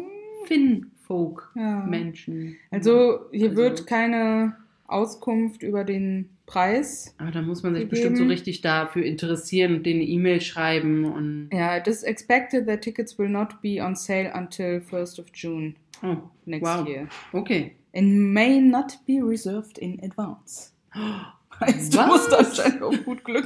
Finn-Folk-Menschen. 0.46 2.48
Ja. 2.48 2.54
Also 2.70 3.26
hier 3.32 3.50
Also- 3.50 3.62
wird 3.62 3.86
keine 3.86 4.56
Auskunft 4.86 5.62
über 5.62 5.84
den 5.84 6.30
Preis. 6.50 7.14
Aber 7.18 7.30
da 7.30 7.42
muss 7.42 7.62
man 7.62 7.74
sich 7.74 7.82
gegeben. 7.84 7.90
bestimmt 7.90 8.16
so 8.18 8.24
richtig 8.24 8.60
dafür 8.60 9.04
interessieren 9.04 9.76
und 9.76 9.86
eine 9.86 10.02
E-Mail 10.02 10.40
schreiben 10.40 11.04
und. 11.04 11.48
Ja, 11.52 11.76
it 11.76 11.86
is 11.86 12.02
expected 12.02 12.66
that 12.66 12.82
tickets 12.82 13.18
will 13.18 13.28
not 13.28 13.60
be 13.62 13.80
on 13.82 13.94
sale 13.94 14.32
until 14.34 14.80
1st 14.80 15.20
of 15.20 15.26
June 15.34 15.76
Oh, 16.02 16.16
next 16.46 16.64
Wow. 16.66 16.86
year. 16.86 17.08
okay. 17.32 17.76
And 17.94 18.32
may 18.32 18.60
not 18.60 18.98
be 19.06 19.20
reserved 19.22 19.78
in 19.78 20.00
advance. 20.02 20.72
heißt, 21.60 21.94
du 21.94 21.98
Was? 21.98 22.06
musst 22.06 22.34
anscheinend 22.34 22.82
auf 22.82 23.04
gut 23.04 23.24
Glück 23.24 23.44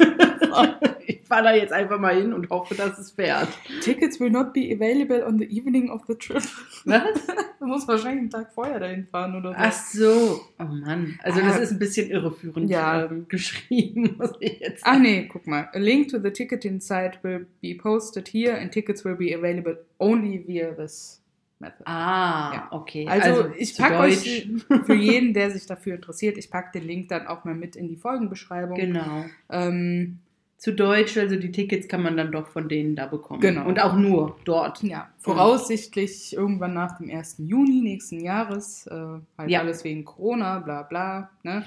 fahren. 0.48 0.74
Ich 1.06 1.20
fahre 1.28 1.42
da 1.44 1.54
jetzt 1.54 1.72
einfach 1.72 1.98
mal 2.00 2.14
hin 2.14 2.32
und 2.32 2.48
hoffe, 2.48 2.74
dass 2.74 2.98
es 2.98 3.10
fährt. 3.10 3.48
Tickets 3.82 4.18
will 4.20 4.30
not 4.30 4.54
be 4.54 4.70
available 4.74 5.22
on 5.26 5.38
the 5.38 5.44
evening 5.44 5.90
of 5.90 6.00
the 6.08 6.14
trip. 6.14 6.42
Was? 6.86 7.02
Du 7.60 7.66
musst 7.66 7.88
wahrscheinlich 7.88 8.20
einen 8.20 8.30
Tag 8.30 8.52
vorher 8.54 8.78
dahin 8.78 9.06
fahren 9.10 9.34
oder 9.36 9.50
so. 9.50 9.56
Ach 9.58 9.72
so. 9.72 10.40
Oh 10.58 10.64
Mann. 10.64 11.18
Also 11.22 11.40
das 11.40 11.54
Ah. 11.56 11.58
ist 11.60 11.72
ein 11.72 11.78
bisschen 11.78 12.10
irreführend 12.10 12.68
Ja. 12.70 13.04
ähm, 13.06 13.26
geschrieben, 13.28 14.16
muss 14.18 14.32
ich 14.40 14.60
jetzt 14.60 14.82
Ach 14.86 14.98
nee, 14.98 15.26
guck 15.30 15.46
mal. 15.46 15.68
A 15.72 15.78
link 15.78 16.08
to 16.08 16.18
the 16.18 16.30
ticketing 16.30 16.80
site 16.80 17.18
will 17.22 17.46
be 17.62 17.74
posted 17.74 18.28
here 18.28 18.58
and 18.58 18.70
tickets 18.70 19.02
will 19.04 19.16
be 19.16 19.34
available 19.34 19.76
only 19.98 20.42
via 20.46 20.72
this 20.72 21.22
method. 21.64 21.82
Ah, 21.86 22.52
Ja. 22.54 22.68
okay. 22.70 23.06
Also, 23.08 23.46
ich 23.58 23.74
zu 23.74 23.82
packe 23.82 23.98
euch 23.98 24.48
für 24.86 24.94
jeden, 24.94 25.34
der 25.34 25.50
sich 25.50 25.66
dafür 25.66 25.94
interessiert, 25.96 26.36
ich 26.38 26.50
packe 26.50 26.78
den 26.78 26.86
Link 26.86 27.08
dann 27.08 27.26
auch 27.26 27.44
mal 27.44 27.54
mit 27.54 27.74
in 27.76 27.88
die 27.88 27.96
Folgenbeschreibung. 27.96 28.76
Genau. 28.76 29.24
Ähm, 29.50 30.18
Zu 30.56 30.72
Deutsch, 30.72 31.18
also 31.18 31.36
die 31.36 31.50
Tickets 31.52 31.88
kann 31.88 32.02
man 32.02 32.16
dann 32.16 32.32
doch 32.32 32.48
von 32.48 32.68
denen 32.70 32.96
da 32.96 33.04
bekommen. 33.06 33.40
Genau. 33.40 33.66
Und 33.66 33.82
auch 33.82 33.96
nur 33.96 34.36
dort. 34.44 34.82
ja, 34.82 35.08
voraussichtlich 35.18 36.34
irgendwann 36.34 36.72
nach 36.72 36.96
dem 36.96 37.10
1. 37.10 37.36
Juni 37.38 37.82
nächsten 37.82 38.20
Jahres. 38.20 38.86
Äh, 38.86 38.94
halt 39.36 39.50
Ja. 39.50 39.60
alles 39.60 39.84
wegen 39.84 40.04
Corona, 40.06 40.60
bla 40.60 40.82
bla. 40.82 41.28
Ne? 41.42 41.64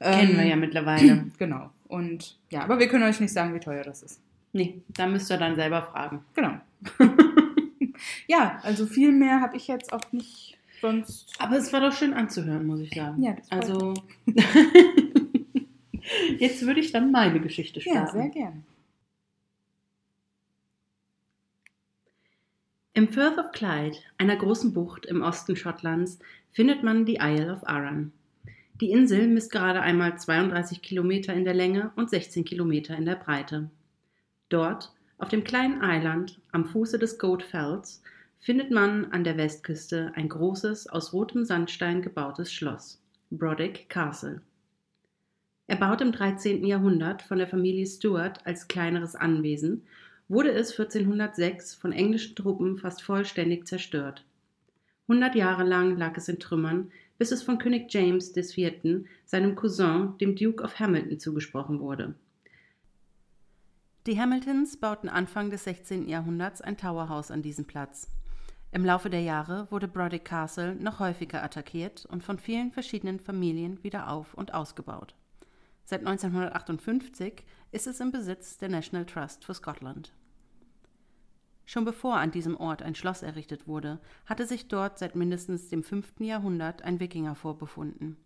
Kennen 0.00 0.30
Ähm, 0.30 0.36
wir 0.38 0.46
ja 0.46 0.56
mittlerweile. 0.56 1.26
Genau. 1.38 1.70
Und 1.88 2.38
ja, 2.50 2.62
aber 2.62 2.78
wir 2.78 2.88
können 2.88 3.04
euch 3.04 3.20
nicht 3.20 3.32
sagen, 3.32 3.54
wie 3.54 3.60
teuer 3.60 3.82
das 3.84 4.02
ist. 4.02 4.20
nee, 4.54 4.80
da 4.96 5.06
müsst 5.06 5.30
ihr 5.30 5.36
dann 5.38 5.54
selber 5.54 5.82
fragen. 5.82 6.24
Genau. 6.34 6.52
ja, 8.28 8.60
also 8.62 8.86
viel 8.86 9.10
mehr 9.10 9.40
habe 9.40 9.56
ich 9.56 9.66
jetzt 9.66 9.92
auch 9.92 10.12
nicht 10.12 10.58
sonst. 10.80 11.34
Aber 11.38 11.56
es 11.56 11.72
war 11.72 11.80
doch 11.80 11.92
schön 11.92 12.12
anzuhören, 12.14 12.66
muss 12.66 12.80
ich 12.80 12.94
sagen. 12.94 13.22
Ja, 13.22 13.32
das 13.34 13.50
Also, 13.50 13.94
jetzt 16.38 16.64
würde 16.64 16.80
ich 16.80 16.92
dann 16.92 17.10
meine 17.10 17.40
Geschichte 17.40 17.80
starten. 17.80 18.16
Ja, 18.16 18.22
sehr 18.22 18.28
gern. 18.28 18.64
Im 22.92 23.08
Firth 23.08 23.38
of 23.38 23.52
Clyde, 23.52 23.96
einer 24.18 24.36
großen 24.36 24.72
Bucht 24.74 25.06
im 25.06 25.22
Osten 25.22 25.56
Schottlands, 25.56 26.18
findet 26.50 26.82
man 26.82 27.06
die 27.06 27.18
Isle 27.20 27.52
of 27.52 27.66
Arran. 27.66 28.12
Die 28.80 28.90
Insel 28.90 29.26
misst 29.26 29.52
gerade 29.52 29.80
einmal 29.80 30.18
32 30.18 30.82
Kilometer 30.82 31.32
in 31.32 31.44
der 31.44 31.54
Länge 31.54 31.92
und 31.96 32.10
16 32.10 32.44
Kilometer 32.44 32.96
in 32.96 33.06
der 33.06 33.16
Breite. 33.16 33.70
Dort, 34.48 34.92
auf 35.18 35.28
dem 35.28 35.44
kleinen 35.44 35.80
Eiland 35.80 36.40
am 36.52 36.64
Fuße 36.64 36.98
des 36.98 37.18
Goat 37.18 37.42
Fells, 37.42 38.02
findet 38.38 38.70
man 38.70 39.06
an 39.12 39.24
der 39.24 39.36
Westküste 39.36 40.12
ein 40.14 40.28
großes, 40.28 40.88
aus 40.88 41.12
rotem 41.12 41.44
Sandstein 41.44 42.02
gebautes 42.02 42.52
Schloss, 42.52 43.02
Brodick 43.30 43.88
Castle. 43.88 44.40
Erbaut 45.66 46.00
im 46.00 46.12
13. 46.12 46.64
Jahrhundert 46.64 47.22
von 47.22 47.38
der 47.38 47.46
Familie 47.46 47.86
Stuart 47.86 48.46
als 48.46 48.68
kleineres 48.68 49.14
Anwesen, 49.14 49.82
wurde 50.28 50.50
es 50.50 50.70
1406 50.70 51.74
von 51.74 51.92
englischen 51.92 52.36
Truppen 52.36 52.78
fast 52.78 53.02
vollständig 53.02 53.66
zerstört. 53.66 54.24
Hundert 55.08 55.34
Jahre 55.34 55.64
lang 55.64 55.96
lag 55.96 56.16
es 56.16 56.28
in 56.28 56.38
Trümmern, 56.38 56.90
bis 57.18 57.32
es 57.32 57.42
von 57.42 57.58
König 57.58 57.92
James 57.92 58.36
IV., 58.36 59.06
seinem 59.24 59.54
Cousin, 59.56 60.16
dem 60.20 60.36
Duke 60.36 60.62
of 60.62 60.78
Hamilton, 60.78 61.18
zugesprochen 61.18 61.80
wurde. 61.80 62.14
Die 64.06 64.18
Hamiltons 64.18 64.76
bauten 64.76 65.08
Anfang 65.08 65.50
des 65.50 65.64
16. 65.64 66.08
Jahrhunderts 66.08 66.62
ein 66.62 66.76
Towerhaus 66.76 67.30
an 67.30 67.42
diesem 67.42 67.66
Platz. 67.66 68.10
Im 68.70 68.84
Laufe 68.84 69.08
der 69.08 69.22
Jahre 69.22 69.66
wurde 69.70 69.88
Brodick 69.88 70.26
Castle 70.26 70.74
noch 70.74 70.98
häufiger 71.00 71.42
attackiert 71.42 72.04
und 72.06 72.22
von 72.22 72.38
vielen 72.38 72.70
verschiedenen 72.70 73.18
Familien 73.18 73.82
wieder 73.82 74.10
auf- 74.10 74.34
und 74.34 74.52
ausgebaut. 74.52 75.14
Seit 75.84 76.00
1958 76.00 77.44
ist 77.72 77.86
es 77.86 78.00
im 78.00 78.12
Besitz 78.12 78.58
der 78.58 78.68
National 78.68 79.06
Trust 79.06 79.42
for 79.42 79.54
Scotland. 79.54 80.12
Schon 81.64 81.86
bevor 81.86 82.16
an 82.16 82.30
diesem 82.30 82.58
Ort 82.58 82.82
ein 82.82 82.94
Schloss 82.94 83.22
errichtet 83.22 83.66
wurde, 83.66 84.00
hatte 84.26 84.46
sich 84.46 84.68
dort 84.68 84.98
seit 84.98 85.16
mindestens 85.16 85.68
dem 85.70 85.82
5. 85.82 86.20
Jahrhundert 86.20 86.82
ein 86.82 87.00
Wikinger 87.00 87.34
vorbefunden. 87.34 88.18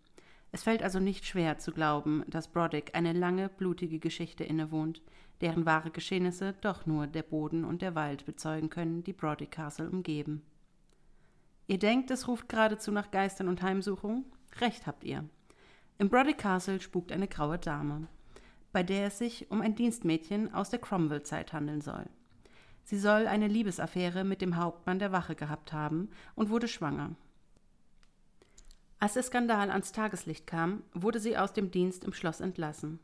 Es 0.53 0.61
fällt 0.61 0.83
also 0.83 0.99
nicht 0.99 1.25
schwer 1.25 1.57
zu 1.57 1.71
glauben, 1.71 2.23
dass 2.27 2.47
Brodick 2.47 2.91
eine 2.93 3.11
lange, 3.11 3.49
blutige 3.49 3.97
Geschichte 3.97 4.43
innewohnt, 4.43 5.01
deren 5.41 5.65
wahre 5.65 5.89
Geschehnisse 5.89 6.53
doch 6.61 6.85
nur 6.85 7.07
der 7.07 7.23
Boden 7.23 7.65
und 7.65 7.81
der 7.81 7.95
Wald 7.95 8.27
bezeugen 8.27 8.69
können, 8.69 9.03
die 9.03 9.13
Brodick 9.13 9.49
Castle 9.49 9.89
umgeben. 9.89 10.43
Ihr 11.65 11.79
denkt, 11.79 12.11
es 12.11 12.27
ruft 12.27 12.49
geradezu 12.49 12.91
nach 12.91 13.09
Geistern 13.09 13.47
und 13.47 13.63
Heimsuchung? 13.63 14.25
Recht 14.61 14.85
habt 14.85 15.03
ihr. 15.03 15.27
Im 15.97 16.09
Brodick 16.09 16.37
Castle 16.37 16.79
spukt 16.79 17.11
eine 17.11 17.27
graue 17.27 17.57
Dame, 17.57 18.07
bei 18.71 18.83
der 18.83 19.07
es 19.07 19.17
sich 19.17 19.49
um 19.49 19.59
ein 19.59 19.73
Dienstmädchen 19.73 20.53
aus 20.53 20.69
der 20.69 20.79
Cromwell-Zeit 20.79 21.51
handeln 21.51 21.81
soll. 21.81 22.05
Sie 22.83 22.99
soll 22.99 23.25
eine 23.25 23.47
Liebesaffäre 23.47 24.23
mit 24.23 24.41
dem 24.41 24.57
Hauptmann 24.57 24.99
der 24.99 25.11
Wache 25.11 25.33
gehabt 25.33 25.73
haben 25.73 26.09
und 26.35 26.51
wurde 26.51 26.67
schwanger. 26.67 27.15
Als 29.03 29.15
der 29.15 29.23
Skandal 29.23 29.69
ans 29.69 29.91
Tageslicht 29.91 30.47
kam, 30.47 30.81
wurde 30.93 31.19
sie 31.19 31.37
aus 31.37 31.51
dem 31.51 31.71
Dienst 31.71 32.05
im 32.05 32.13
Schloss 32.13 32.39
entlassen. 32.39 32.99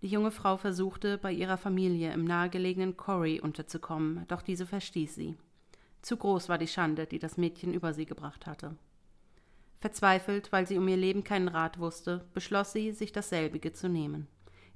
Die 0.00 0.06
junge 0.06 0.30
Frau 0.30 0.56
versuchte, 0.56 1.18
bei 1.18 1.30
ihrer 1.30 1.58
Familie 1.58 2.10
im 2.14 2.24
nahegelegenen 2.24 2.96
Corrie 2.96 3.38
unterzukommen, 3.38 4.24
doch 4.28 4.40
diese 4.40 4.64
verstieß 4.64 5.14
sie. 5.14 5.36
Zu 6.00 6.16
groß 6.16 6.48
war 6.48 6.56
die 6.56 6.68
Schande, 6.68 7.04
die 7.04 7.18
das 7.18 7.36
Mädchen 7.36 7.74
über 7.74 7.92
sie 7.92 8.06
gebracht 8.06 8.46
hatte. 8.46 8.76
Verzweifelt, 9.78 10.50
weil 10.52 10.66
sie 10.66 10.78
um 10.78 10.88
ihr 10.88 10.96
Leben 10.96 11.22
keinen 11.22 11.48
Rat 11.48 11.78
wusste, 11.78 12.24
beschloss 12.32 12.72
sie, 12.72 12.92
sich 12.92 13.12
dasselbige 13.12 13.74
zu 13.74 13.90
nehmen. 13.90 14.28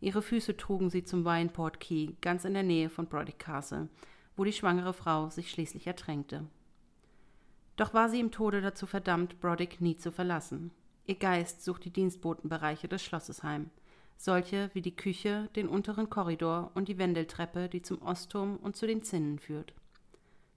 Ihre 0.03 0.21
Füße 0.21 0.59
trugen 0.59 0.91
sie 0.91 1.05
zum 1.05 1.25
Wineport 1.25 1.81
Key, 1.81 2.17
ganz 2.21 2.45
in 2.45 2.53
der 2.53 2.65
Nähe 2.65 2.91
von 2.91 3.07
Brodick 3.07 3.39
Castle, 3.39 3.89
wo 4.37 4.45
die 4.45 4.53
schwangere 4.53 4.93
Frau 4.93 5.31
sich 5.31 5.51
schließlich 5.51 5.87
ertränkte. 5.87 6.45
Doch 7.77 7.93
war 7.93 8.09
sie 8.09 8.21
im 8.21 8.31
Tode 8.31 8.63
dazu 8.63 8.87
verdammt, 8.87 9.41
Brodick 9.41 9.81
nie 9.81 9.97
zu 9.97 10.11
verlassen. 10.11 10.71
Ihr 11.05 11.17
Geist 11.17 11.63
sucht 11.63 11.85
die 11.85 11.93
Dienstbotenbereiche 11.93 12.89
des 12.89 13.05
Schlosses 13.05 13.43
heim, 13.43 13.71
solche 14.17 14.71
wie 14.73 14.83
die 14.83 14.97
Küche, 14.97 15.49
den 15.55 15.69
unteren 15.69 16.11
Korridor 16.11 16.73
und 16.75 16.89
die 16.89 16.99
Wendeltreppe, 16.99 17.69
die 17.69 17.83
zum 17.83 18.03
Ostturm 18.03 18.57
und 18.57 18.77
zu 18.77 18.87
den 18.87 19.03
Zinnen 19.03 19.39
führt. 19.39 19.75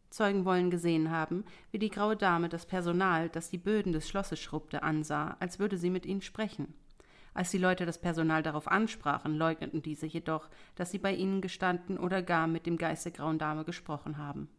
Zeugen 0.09 0.43
wollen 0.43 0.71
gesehen 0.71 1.11
haben, 1.11 1.45
wie 1.71 1.77
die 1.77 1.91
graue 1.91 2.15
Dame 2.15 2.49
das 2.49 2.65
Personal, 2.65 3.29
das 3.29 3.51
die 3.51 3.59
Böden 3.59 3.93
des 3.93 4.09
Schlosses 4.09 4.39
schrubbte, 4.39 4.81
ansah, 4.81 5.37
als 5.39 5.59
würde 5.59 5.77
sie 5.77 5.91
mit 5.91 6.05
ihnen 6.05 6.21
sprechen. 6.21 6.73
Als 7.35 7.51
die 7.51 7.59
Leute 7.59 7.85
das 7.85 8.01
Personal 8.01 8.41
darauf 8.41 8.67
ansprachen, 8.67 9.35
leugneten 9.35 9.83
diese 9.83 10.07
jedoch, 10.07 10.49
dass 10.73 10.89
sie 10.89 10.97
bei 10.97 11.13
ihnen 11.13 11.41
gestanden 11.41 11.99
oder 11.99 12.23
gar 12.23 12.47
mit 12.47 12.65
dem 12.65 12.77
Geist 12.77 13.05
der 13.05 13.11
grauen 13.11 13.37
Dame 13.37 13.65
gesprochen 13.65 14.17
haben. 14.17 14.49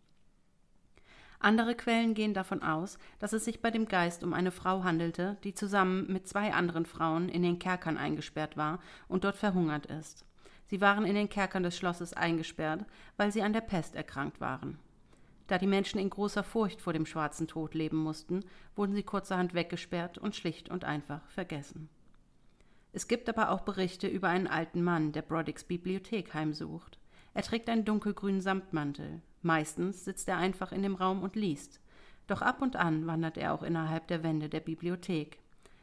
Andere 1.43 1.75
Quellen 1.75 2.13
gehen 2.13 2.35
davon 2.35 2.63
aus, 2.63 2.99
dass 3.19 3.33
es 3.33 3.47
sich 3.47 3.63
bei 3.63 3.71
dem 3.71 3.89
Geist 3.89 4.23
um 4.23 4.35
eine 4.35 4.51
Frau 4.51 4.85
handelte, 4.85 5.39
die 5.43 5.55
zusammen 5.55 6.07
mit 6.13 6.29
zwei 6.29 6.53
anderen 6.53 6.85
Frauen 6.85 7.31
in 7.31 7.43
den 7.43 7.59
Kerkern 7.59 7.97
eingesperrt 7.97 8.59
war 8.59 8.79
und 9.09 9.25
dort 9.25 9.37
verhungert 9.37 9.87
ist. 9.87 10.27
Sie 10.67 10.83
waren 10.83 11.07
in 11.07 11.15
den 11.15 11.31
Kerkern 11.31 11.63
des 11.63 11.79
Schlosses 11.79 12.13
eingesperrt, 12.13 12.85
weil 13.17 13.33
sie 13.33 13.43
an 13.43 13.55
der 13.55 13.63
Pest 13.63 13.97
erkrankt 13.97 14.41
waren. 14.43 14.79
Da 15.47 15.57
die 15.57 15.67
Menschen 15.67 15.99
in 15.99 16.11
großer 16.11 16.45
Furcht 16.45 16.83
vor 16.83 16.93
dem 16.93 17.07
schwarzen 17.07 17.49
Tod 17.49 17.75
leben 17.75 17.97
mussten, 17.97 18.45
wurden 18.77 18.95
sie 18.95 19.03
kurzerhand 19.03 19.55
weggesperrt 19.55 20.19
und 20.19 20.37
schlicht 20.37 20.69
und 20.69 20.85
einfach 20.85 21.27
vergessen. 21.31 21.89
Es 22.93 23.09
gibt 23.09 23.31
aber 23.31 23.51
auch 23.51 23.63
Berichte 23.63 24.09
über 24.09 24.29
einen 24.29 24.47
alten 24.47 24.83
Mann, 24.83 25.13
der 25.13 25.23
Broddicks 25.23 25.65
Bibliothek 25.65 26.35
heimsucht. 26.35 26.99
Er 27.33 27.43
trägt 27.43 27.69
einen 27.71 27.87
dunkelgrünen 27.87 28.43
Samtmantel. 28.43 29.23
Meistens 29.43 30.05
sitzt 30.05 30.29
er 30.29 30.37
einfach 30.37 30.73
in 30.73 30.83
dem 30.83 30.95
Raum 30.95 31.23
und 31.23 31.37
liest. 31.37 31.81
Doch 32.27 32.43
ab 32.43 32.63
und 32.63 32.77
an 32.77 33.07
wandert 33.07 33.39
er 33.39 33.55
auch 33.55 33.63
innerhalb 33.63 34.07
der 34.09 34.23
Wände 34.23 34.49
der 34.49 34.61
Bibliothek. 34.61 35.39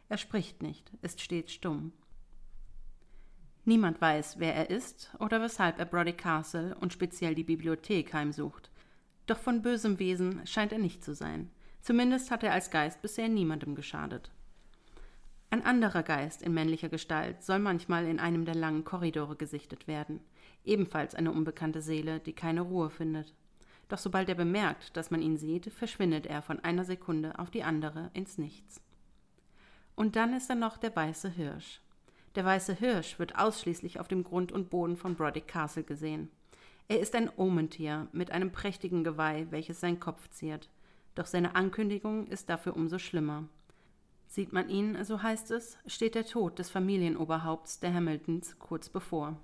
Er 0.09 0.17
spricht 0.17 0.61
nicht, 0.61 0.91
ist 1.01 1.21
stets 1.21 1.51
stumm. 1.51 1.91
Niemand 3.65 3.99
weiß, 3.99 4.39
wer 4.39 4.55
er 4.55 4.69
ist 4.69 5.11
oder 5.19 5.41
weshalb 5.41 5.77
er 5.77 5.85
Brodick 5.85 6.19
Castle 6.19 6.73
und 6.79 6.93
speziell 6.93 7.35
die 7.35 7.43
Bibliothek 7.43 8.13
heimsucht. 8.13 8.71
Doch 9.25 9.39
von 9.39 9.61
bösem 9.61 9.99
Wesen 9.99 10.47
scheint 10.47 10.71
er 10.71 10.79
nicht 10.79 11.03
zu 11.03 11.13
sein. 11.13 11.49
Zumindest 11.81 12.31
hat 12.31 12.43
er 12.43 12.53
als 12.53 12.71
Geist 12.71 13.01
bisher 13.01 13.27
niemandem 13.27 13.75
geschadet. 13.75 14.31
Ein 15.49 15.65
anderer 15.65 16.03
Geist 16.03 16.41
in 16.41 16.53
männlicher 16.53 16.89
Gestalt 16.89 17.43
soll 17.43 17.59
manchmal 17.59 18.05
in 18.05 18.19
einem 18.19 18.45
der 18.45 18.55
langen 18.55 18.85
Korridore 18.85 19.35
gesichtet 19.35 19.87
werden. 19.87 20.21
Ebenfalls 20.63 21.15
eine 21.15 21.31
unbekannte 21.31 21.81
Seele, 21.81 22.19
die 22.19 22.33
keine 22.33 22.61
Ruhe 22.61 22.89
findet. 22.89 23.33
Doch 23.89 23.97
sobald 23.97 24.27
er 24.29 24.35
bemerkt, 24.35 24.97
dass 24.97 25.11
man 25.11 25.21
ihn 25.21 25.37
sieht, 25.37 25.71
verschwindet 25.71 26.25
er 26.25 26.41
von 26.41 26.59
einer 26.59 26.83
Sekunde 26.83 27.39
auf 27.39 27.49
die 27.49 27.63
andere 27.63 28.09
ins 28.13 28.37
Nichts. 28.37 28.81
Und 29.95 30.15
dann 30.15 30.33
ist 30.33 30.49
da 30.49 30.55
noch 30.55 30.77
der 30.77 30.95
weiße 30.95 31.29
Hirsch. 31.29 31.81
Der 32.35 32.45
weiße 32.45 32.75
Hirsch 32.75 33.17
wird 33.17 33.37
ausschließlich 33.37 33.99
auf 33.99 34.07
dem 34.07 34.23
Grund 34.23 34.51
und 34.51 34.69
Boden 34.69 34.97
von 34.97 35.15
Brodick 35.15 35.47
Castle 35.47 35.83
gesehen. 35.83 36.29
Er 36.87 36.99
ist 36.99 37.15
ein 37.15 37.31
Omentier 37.35 38.07
mit 38.11 38.31
einem 38.31 38.51
prächtigen 38.51 39.03
Geweih, 39.03 39.47
welches 39.49 39.79
seinen 39.79 39.99
Kopf 39.99 40.29
ziert. 40.29 40.69
Doch 41.15 41.25
seine 41.25 41.55
Ankündigung 41.55 42.27
ist 42.27 42.49
dafür 42.49 42.75
umso 42.75 42.99
schlimmer. 42.99 43.45
Sieht 44.27 44.53
man 44.53 44.69
ihn, 44.69 45.03
so 45.03 45.23
heißt 45.23 45.51
es, 45.51 45.77
steht 45.87 46.13
der 46.13 46.25
Tod 46.25 46.59
des 46.59 46.69
Familienoberhaupts 46.69 47.79
der 47.79 47.93
Hamiltons 47.93 48.59
kurz 48.59 48.89
bevor. 48.89 49.37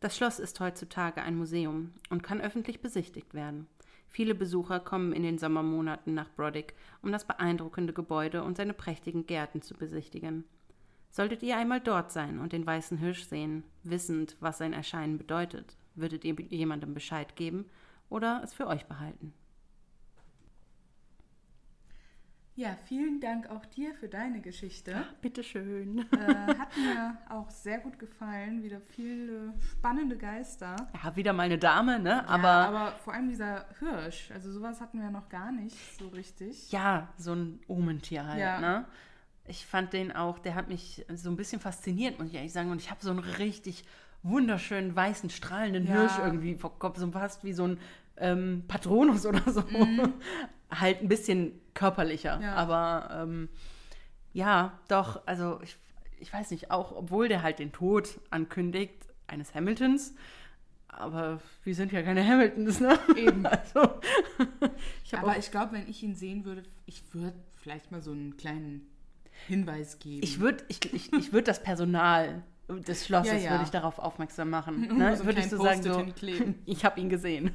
Das 0.00 0.16
Schloss 0.16 0.38
ist 0.38 0.60
heutzutage 0.60 1.22
ein 1.22 1.36
Museum 1.36 1.92
und 2.08 2.22
kann 2.22 2.40
öffentlich 2.40 2.80
besichtigt 2.80 3.34
werden. 3.34 3.66
Viele 4.06 4.34
Besucher 4.34 4.80
kommen 4.80 5.12
in 5.12 5.22
den 5.22 5.38
Sommermonaten 5.38 6.14
nach 6.14 6.30
Brodick, 6.30 6.74
um 7.02 7.12
das 7.12 7.26
beeindruckende 7.26 7.92
Gebäude 7.92 8.42
und 8.42 8.56
seine 8.56 8.74
prächtigen 8.74 9.26
Gärten 9.26 9.60
zu 9.60 9.74
besichtigen. 9.74 10.44
Solltet 11.10 11.42
ihr 11.42 11.56
einmal 11.56 11.80
dort 11.80 12.12
sein 12.12 12.38
und 12.38 12.52
den 12.52 12.66
weißen 12.66 12.98
Hirsch 12.98 13.24
sehen, 13.24 13.64
wissend, 13.82 14.36
was 14.40 14.58
sein 14.58 14.72
Erscheinen 14.72 15.18
bedeutet, 15.18 15.76
würdet 15.94 16.24
ihr 16.24 16.34
jemandem 16.48 16.94
Bescheid 16.94 17.34
geben 17.34 17.66
oder 18.08 18.40
es 18.44 18.54
für 18.54 18.66
euch 18.66 18.86
behalten. 18.86 19.34
Ja, 22.58 22.74
vielen 22.86 23.20
Dank 23.20 23.48
auch 23.50 23.64
dir 23.66 23.94
für 23.94 24.08
deine 24.08 24.40
Geschichte. 24.40 24.92
Ach, 24.98 25.12
bitteschön. 25.22 25.98
Äh, 26.10 26.56
hat 26.58 26.76
mir 26.76 27.16
auch 27.28 27.48
sehr 27.50 27.78
gut 27.78 28.00
gefallen. 28.00 28.64
Wieder 28.64 28.80
viele 28.80 29.54
spannende 29.60 30.16
Geister. 30.16 30.74
Ja, 31.04 31.14
wieder 31.14 31.32
mal 31.32 31.44
eine 31.44 31.56
Dame, 31.58 32.00
ne? 32.00 32.08
Ja, 32.10 32.24
Aber, 32.26 32.48
aber 32.48 32.92
vor 33.04 33.12
allem 33.12 33.28
dieser 33.28 33.64
Hirsch. 33.78 34.32
Also 34.32 34.50
sowas 34.50 34.80
hatten 34.80 35.00
wir 35.00 35.08
noch 35.12 35.28
gar 35.28 35.52
nicht 35.52 35.76
so 36.00 36.08
richtig. 36.08 36.72
ja, 36.72 37.06
so 37.16 37.32
ein 37.32 37.60
Omentier 37.68 38.26
halt, 38.26 38.40
Ja. 38.40 38.58
ne? 38.60 38.84
Ich 39.46 39.64
fand 39.64 39.92
den 39.92 40.10
auch, 40.10 40.40
der 40.40 40.56
hat 40.56 40.66
mich 40.68 41.06
so 41.14 41.30
ein 41.30 41.36
bisschen 41.36 41.60
fasziniert, 41.60 42.18
muss 42.18 42.26
ich 42.26 42.34
ehrlich 42.34 42.52
sagen. 42.52 42.72
Und 42.72 42.80
ich 42.80 42.90
habe 42.90 43.00
so 43.04 43.10
einen 43.10 43.20
richtig 43.20 43.84
wunderschönen, 44.24 44.96
weißen, 44.96 45.30
strahlenden 45.30 45.86
Ja. 45.86 45.92
Hirsch 45.94 46.18
irgendwie 46.18 46.56
vor 46.56 46.76
Kopf, 46.76 46.98
so 46.98 47.08
fast 47.12 47.44
wie 47.44 47.52
so 47.52 47.68
ein 47.68 47.78
ähm, 48.16 48.64
Patronus 48.66 49.26
oder 49.26 49.48
so. 49.48 49.62
Halt 50.70 51.02
ein 51.02 51.08
bisschen 51.08 51.52
körperlicher. 51.74 52.40
Ja. 52.40 52.54
Aber 52.54 53.22
ähm, 53.22 53.48
ja, 54.32 54.78
doch, 54.88 55.26
also 55.26 55.60
ich, 55.62 55.76
ich 56.18 56.32
weiß 56.32 56.50
nicht, 56.50 56.70
auch 56.70 56.92
obwohl 56.92 57.28
der 57.28 57.42
halt 57.42 57.58
den 57.58 57.72
Tod 57.72 58.20
ankündigt 58.30 59.06
eines 59.26 59.54
Hamiltons, 59.54 60.14
aber 60.88 61.40
wir 61.64 61.74
sind 61.74 61.92
ja 61.92 62.02
keine 62.02 62.26
Hamiltons, 62.26 62.80
ne? 62.80 62.98
Eben. 63.16 63.46
Also, 63.46 64.00
ich 65.04 65.16
aber 65.16 65.38
ich 65.38 65.50
glaube, 65.50 65.72
wenn 65.72 65.88
ich 65.88 66.02
ihn 66.02 66.14
sehen 66.14 66.44
würde, 66.44 66.64
ich 66.86 67.02
würde 67.12 67.36
vielleicht 67.56 67.92
mal 67.92 68.02
so 68.02 68.10
einen 68.10 68.36
kleinen 68.36 68.86
Hinweis 69.46 69.98
geben. 69.98 70.22
Ich 70.22 70.40
würde 70.40 70.64
ich, 70.68 70.92
ich, 70.92 71.12
ich 71.12 71.32
würd 71.32 71.48
das 71.48 71.62
Personal 71.62 72.42
des 72.68 73.06
Schlosses 73.06 73.32
Ja, 73.32 73.38
ja. 73.38 73.50
würde 73.52 73.64
ich 73.64 73.70
darauf 73.70 73.98
aufmerksam 73.98 74.50
machen. 74.50 74.88
Ne? 74.98 75.16
so 75.16 75.22
einen 75.22 75.26
würde 75.26 75.40
ich 75.40 75.48
kleinen 75.48 75.82
so 75.82 75.90
sagen, 75.92 76.14
so, 76.16 76.54
ich 76.66 76.84
habe 76.84 77.00
ihn 77.00 77.08
gesehen. 77.08 77.52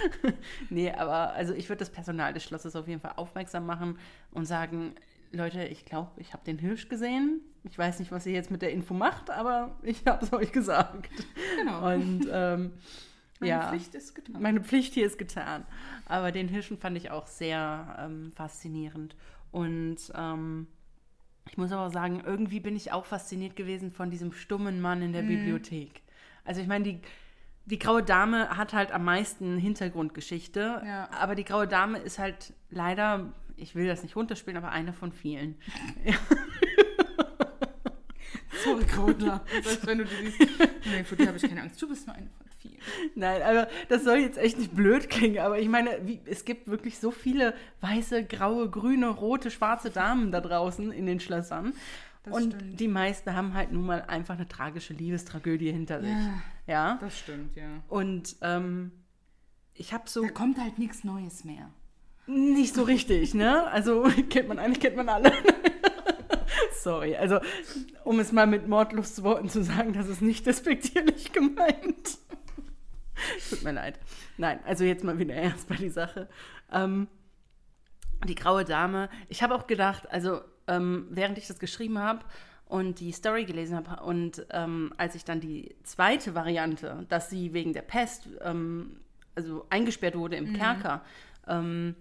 nee, 0.70 0.90
aber 0.90 1.32
also 1.32 1.52
ich 1.52 1.68
würde 1.68 1.80
das 1.80 1.90
Personal 1.90 2.32
des 2.32 2.44
Schlosses 2.44 2.74
auf 2.76 2.88
jeden 2.88 3.00
Fall 3.00 3.12
aufmerksam 3.16 3.66
machen 3.66 3.98
und 4.30 4.46
sagen, 4.46 4.94
Leute, 5.32 5.64
ich 5.64 5.84
glaube, 5.84 6.10
ich 6.16 6.32
habe 6.32 6.44
den 6.44 6.58
Hirsch 6.58 6.88
gesehen. 6.88 7.40
Ich 7.64 7.78
weiß 7.78 7.98
nicht, 7.98 8.10
was 8.10 8.26
ihr 8.26 8.32
jetzt 8.32 8.50
mit 8.50 8.62
der 8.62 8.72
Info 8.72 8.94
macht, 8.94 9.30
aber 9.30 9.76
ich 9.82 10.04
habe 10.06 10.24
es 10.24 10.32
euch 10.32 10.50
gesagt. 10.52 11.10
Genau. 11.56 11.92
Und 11.92 12.26
ähm, 12.30 12.72
Meine 13.38 13.50
ja. 13.50 13.68
Pflicht 13.68 13.94
ist 13.94 14.14
getan. 14.14 14.42
Meine 14.42 14.60
Pflicht 14.62 14.94
hier 14.94 15.06
ist 15.06 15.18
getan. 15.18 15.64
Aber 16.06 16.32
den 16.32 16.48
Hirschen 16.48 16.78
fand 16.78 16.96
ich 16.96 17.10
auch 17.10 17.26
sehr 17.26 17.96
ähm, 18.00 18.32
faszinierend. 18.34 19.14
Und 19.52 19.98
ähm, 20.14 20.66
ich 21.50 21.58
muss 21.58 21.72
aber 21.72 21.90
sagen, 21.90 22.22
irgendwie 22.24 22.60
bin 22.60 22.76
ich 22.76 22.92
auch 22.92 23.04
fasziniert 23.04 23.56
gewesen 23.56 23.90
von 23.90 24.08
diesem 24.08 24.32
stummen 24.32 24.80
Mann 24.80 25.02
in 25.02 25.12
der 25.12 25.22
Bibliothek. 25.22 26.00
Also 26.44 26.60
ich 26.60 26.68
meine, 26.68 26.84
die, 26.84 27.00
die 27.64 27.78
graue 27.78 28.04
Dame 28.04 28.56
hat 28.56 28.72
halt 28.72 28.92
am 28.92 29.04
meisten 29.04 29.58
Hintergrundgeschichte. 29.58 30.80
Ja. 30.86 31.10
Aber 31.10 31.34
die 31.34 31.44
graue 31.44 31.66
Dame 31.66 31.98
ist 31.98 32.20
halt 32.20 32.52
leider, 32.70 33.32
ich 33.56 33.74
will 33.74 33.88
das 33.88 34.04
nicht 34.04 34.14
runterspielen, 34.14 34.56
aber 34.56 34.70
eine 34.70 34.92
von 34.92 35.10
vielen. 35.10 35.56
Sorry, 38.64 38.84
Krautler. 38.84 39.44
Selbst 39.62 39.86
wenn 39.86 39.98
du 39.98 40.04
die 40.04 40.30
siehst. 40.30 40.40
Nee, 40.86 41.04
vor 41.04 41.16
dir 41.16 41.28
habe 41.28 41.36
ich 41.36 41.42
keine 41.42 41.62
Angst. 41.62 41.80
Du 41.80 41.88
bist 41.88 42.06
nur 42.06 42.16
eine 42.16 42.26
von 42.36 42.46
vielen. 42.58 42.76
Nein, 43.14 43.42
also 43.42 43.66
das 43.88 44.04
soll 44.04 44.18
jetzt 44.18 44.38
echt 44.38 44.58
nicht 44.58 44.74
blöd 44.74 45.08
klingen, 45.08 45.38
aber 45.38 45.58
ich 45.58 45.68
meine, 45.68 46.00
wie, 46.04 46.20
es 46.26 46.44
gibt 46.44 46.68
wirklich 46.68 46.98
so 46.98 47.10
viele 47.10 47.54
weiße, 47.80 48.24
graue, 48.24 48.68
grüne, 48.68 49.08
rote, 49.08 49.50
schwarze 49.50 49.90
Damen 49.90 50.32
da 50.32 50.40
draußen 50.40 50.90
in 50.92 51.06
den 51.06 51.20
Schlössern. 51.20 51.74
Das 52.24 52.34
und 52.34 52.54
stimmt. 52.54 52.80
die 52.80 52.88
meisten 52.88 53.34
haben 53.34 53.54
halt 53.54 53.72
nun 53.72 53.86
mal 53.86 54.02
einfach 54.02 54.34
eine 54.34 54.46
tragische 54.46 54.92
Liebestragödie 54.92 55.70
hinter 55.72 56.00
sich. 56.00 56.10
Ja. 56.10 56.42
Ja. 56.66 56.98
Das 57.00 57.18
stimmt, 57.18 57.56
ja. 57.56 57.82
Und 57.88 58.36
ähm, 58.42 58.92
ich 59.74 59.94
habe 59.94 60.08
so 60.08 60.22
Da 60.22 60.28
kommt 60.30 60.58
halt 60.58 60.78
nichts 60.78 61.02
Neues 61.02 61.44
mehr. 61.44 61.70
nicht 62.26 62.74
so 62.74 62.82
richtig, 62.82 63.32
ne? 63.32 63.64
Also 63.68 64.02
kennt 64.28 64.48
man 64.48 64.58
eigentlich, 64.58 64.80
kennt 64.80 64.96
man 64.96 65.08
alle. 65.08 65.32
Sorry, 66.82 67.16
also 67.16 67.40
um 68.04 68.20
es 68.20 68.32
mal 68.32 68.46
mit 68.46 68.66
Mordlustworten 68.68 69.48
zu 69.48 69.62
sagen, 69.62 69.92
das 69.92 70.08
ist 70.08 70.22
nicht 70.22 70.46
despektierlich 70.46 71.32
gemeint. 71.32 72.18
Tut 73.50 73.62
mir 73.62 73.72
leid. 73.72 73.98
Nein, 74.38 74.60
also 74.64 74.84
jetzt 74.84 75.04
mal 75.04 75.18
wieder 75.18 75.34
ernst 75.34 75.68
bei 75.68 75.74
die 75.74 75.90
Sache. 75.90 76.28
Ähm, 76.72 77.08
die 78.26 78.34
graue 78.34 78.64
Dame. 78.64 79.10
Ich 79.28 79.42
habe 79.42 79.54
auch 79.54 79.66
gedacht, 79.66 80.10
also 80.10 80.40
ähm, 80.66 81.06
während 81.10 81.36
ich 81.36 81.46
das 81.46 81.58
geschrieben 81.58 81.98
habe 81.98 82.24
und 82.66 83.00
die 83.00 83.12
Story 83.12 83.44
gelesen 83.44 83.76
habe 83.76 84.02
und 84.02 84.46
ähm, 84.50 84.94
als 84.96 85.14
ich 85.14 85.24
dann 85.24 85.40
die 85.40 85.74
zweite 85.82 86.34
Variante, 86.34 87.04
dass 87.08 87.28
sie 87.28 87.52
wegen 87.52 87.72
der 87.72 87.82
Pest 87.82 88.28
ähm, 88.40 89.00
also 89.34 89.66
eingesperrt 89.70 90.16
wurde 90.16 90.36
im 90.36 90.54
Kerker, 90.54 91.02
ähm, 91.46 91.94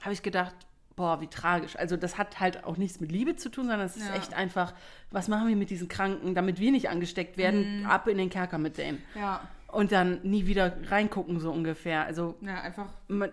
habe 0.00 0.12
ich 0.12 0.22
gedacht, 0.22 0.54
boah, 0.96 1.20
wie 1.20 1.26
tragisch. 1.28 1.76
Also 1.76 1.96
das 1.96 2.18
hat 2.18 2.38
halt 2.40 2.64
auch 2.64 2.76
nichts 2.76 3.00
mit 3.00 3.10
Liebe 3.12 3.36
zu 3.36 3.48
tun, 3.50 3.64
sondern 3.66 3.86
es 3.86 3.96
ist 3.96 4.08
Ja. 4.08 4.14
echt 4.14 4.34
einfach, 4.34 4.74
was 5.10 5.28
machen 5.28 5.48
wir 5.48 5.56
mit 5.56 5.70
diesen 5.70 5.88
Kranken, 5.88 6.34
damit 6.34 6.60
wir 6.60 6.70
nicht 6.70 6.88
angesteckt 6.90 7.36
werden, 7.36 7.86
ab 7.86 8.08
in 8.08 8.18
den 8.18 8.30
Kerker 8.30 8.58
mit 8.58 8.78
denen. 8.78 9.02
Ja. 9.14 9.40
Und 9.68 9.90
dann 9.90 10.20
nie 10.22 10.46
wieder 10.46 10.76
reingucken, 10.90 11.40
so 11.40 11.50
ungefähr. 11.50 12.04
Also 12.04 12.36
Ja, 12.42 12.60
einfach. 12.60 12.86
man, 13.08 13.32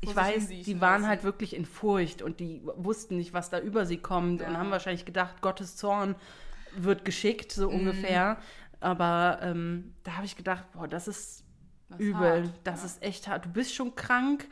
ich 0.00 0.14
weiß, 0.14 0.46
die 0.48 0.80
waren 0.80 1.00
lassen. 1.02 1.08
halt 1.08 1.24
wirklich 1.24 1.56
in 1.56 1.64
Furcht 1.64 2.22
und 2.22 2.38
die 2.38 2.62
wussten 2.76 3.16
nicht, 3.16 3.32
was 3.32 3.50
da 3.50 3.58
über 3.58 3.84
sie 3.84 3.96
kommt 3.96 4.42
und 4.42 4.52
Ja. 4.52 4.58
haben 4.58 4.70
wahrscheinlich 4.70 5.04
gedacht, 5.04 5.40
Gottes 5.42 5.76
Zorn 5.76 6.14
wird 6.76 7.04
geschickt, 7.04 7.50
so 7.50 7.68
Mhm. 7.68 7.76
ungefähr. 7.80 8.36
Aber 8.78 9.40
ähm, 9.42 9.94
da 10.04 10.12
habe 10.16 10.26
ich 10.26 10.36
gedacht, 10.36 10.64
boah, 10.72 10.86
das 10.86 11.08
ist 11.08 11.42
Das 11.88 11.98
übel, 11.98 12.42
hart, 12.44 12.50
das 12.62 12.80
ja. 12.80 12.86
ist 12.86 13.02
echt 13.02 13.26
hart. 13.26 13.46
Du 13.46 13.48
bist 13.48 13.74
schon 13.74 13.96
krank 13.96 14.46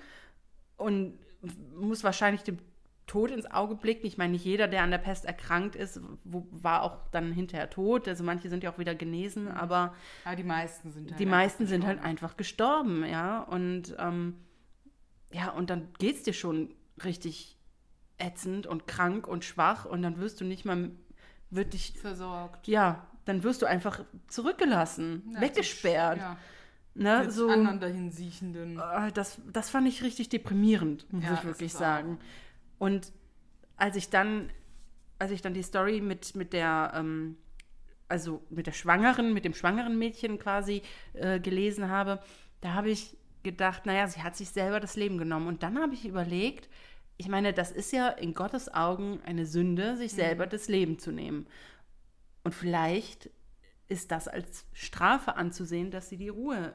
und 0.77 1.16
musst 1.78 2.04
wahrscheinlich 2.04 2.42
dem 2.42 2.59
Tod 3.07 3.30
ins 3.30 3.50
Auge 3.50 3.74
blicken. 3.74 4.07
Ich 4.07 4.16
meine, 4.16 4.33
nicht 4.33 4.44
jeder, 4.46 4.66
der 4.66 4.83
an 4.83 4.90
der 4.90 4.98
Pest 4.98 5.26
erkrankt 5.26 5.76
ist, 5.76 6.00
wo, 6.24 6.46
war 6.50 6.83
auch 6.83 6.96
dann 7.11 7.33
hinterher 7.33 7.68
tot. 7.68 8.09
Also 8.09 8.24
manche 8.24 8.48
sind 8.48 8.62
ja 8.64 8.72
auch 8.72 8.78
wieder 8.78 8.94
genesen, 8.94 9.48
aber 9.48 9.94
Aber 10.24 10.37
die 10.37 10.42
meisten 10.44 10.90
sind 10.90 11.11
halt 11.11 11.20
die 11.20 11.24
einfach 11.26 11.37
meisten 11.38 11.66
sind 11.66 11.85
halt 11.85 11.96
gestorben. 11.98 12.11
einfach 12.11 12.37
gestorben, 12.37 13.04
ja. 13.04 13.42
Und 13.42 13.94
ähm, 13.98 14.37
ja, 15.33 15.50
und 15.50 15.68
dann 15.68 15.88
geht's 15.98 16.22
dir 16.22 16.33
schon 16.33 16.74
richtig 17.04 17.59
ätzend 18.18 18.66
und 18.66 18.87
krank 18.87 19.26
und 19.26 19.44
schwach 19.44 19.85
und 19.85 20.00
dann 20.02 20.18
wirst 20.18 20.40
du 20.40 20.44
nicht 20.44 20.64
mal 20.64 20.90
wird 21.50 21.72
dich, 21.74 21.92
versorgt. 22.00 22.68
ja, 22.68 23.07
dann 23.26 23.42
wirst 23.42 23.61
du 23.62 23.66
einfach 23.66 24.02
zurückgelassen, 24.28 25.30
Ja, 25.35 25.40
weggesperrt. 25.40 26.18
Ja. 26.18 26.37
Ne? 26.94 27.28
So, 27.30 27.48
anderen 27.48 27.80
dahin 27.80 28.11
siechenden. 28.12 28.78
äh, 28.78 29.11
das, 29.12 29.40
das 29.52 29.70
fand 29.70 29.88
ich 29.88 30.02
richtig 30.02 30.28
deprimierend, 30.28 31.12
muss 31.12 31.24
Ja, 31.24 31.35
ich 31.35 31.44
wirklich 31.44 31.74
auch. 31.74 31.78
sagen. 31.80 32.18
Und 32.78 33.12
als 33.76 33.96
ich 33.96 34.11
dann, 34.11 34.50
als 35.18 35.33
ich 35.33 35.42
dann 35.42 35.54
die 35.54 35.62
Story 35.62 36.00
mit, 36.00 36.37
mit 36.37 36.52
der, 36.52 36.92
ähm, 36.94 37.37
also 38.09 38.42
mit 38.50 38.66
der 38.66 38.72
Schwangeren, 38.72 39.33
mit 39.33 39.44
dem 39.44 39.54
schwangeren 39.54 39.98
Mädchen 39.98 40.38
quasi 40.38 40.83
äh, 41.14 41.40
gelesen 41.40 41.88
habe, 41.88 42.20
da 42.61 42.74
habe 42.74 42.90
ich 42.90 43.16
gedacht, 43.42 43.87
naja, 43.87 44.07
sie 44.07 44.22
hat 44.22 44.37
sich 44.37 44.50
selber 44.50 44.78
das 44.80 44.96
Leben 44.96 45.18
genommen. 45.18 45.48
Und 45.48 45.62
dann 45.62 45.78
habe 45.80 45.94
ich 45.94 46.07
überlegt, 46.07 46.68
ich 47.16 47.28
meine, 47.28 47.52
das 47.52 47.72
ist 47.72 47.92
ja 47.92 48.09
in 48.09 48.35
Gottes 48.35 48.72
Augen 48.72 49.20
eine 49.24 49.46
Sünde, 49.46 49.96
sich 49.96 50.12
selber 50.12 50.46
das 50.46 50.68
Leben 50.68 50.98
zu 50.98 51.11
nehmen. 51.12 51.46
Und 52.44 52.54
vielleicht 52.54 53.30
ist 53.88 54.11
das 54.11 54.28
als 54.28 54.66
Strafe 54.72 55.37
anzusehen, 55.37 55.90
dass 55.90 56.09
sie 56.09 56.16
die 56.16 56.28
Ruhe 56.28 56.72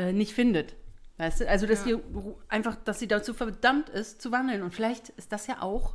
äh, 0.00 0.12
nicht 0.12 0.32
findet. 0.34 0.76
Weißt 1.18 1.40
du? 1.40 1.48
Also, 1.48 1.66
dass 1.66 1.80
Ja. 1.80 1.84
sie 1.84 1.94
Ru- 1.96 2.36
einfach, 2.48 2.76
dass 2.76 2.98
sie 2.98 3.06
dazu 3.08 3.34
verdammt 3.34 3.88
ist, 3.90 4.22
zu 4.22 4.32
wandeln. 4.32 4.62
Und 4.62 4.74
vielleicht 4.74 5.10
ist 5.10 5.32
das 5.32 5.46
ja 5.46 5.60
auch 5.60 5.94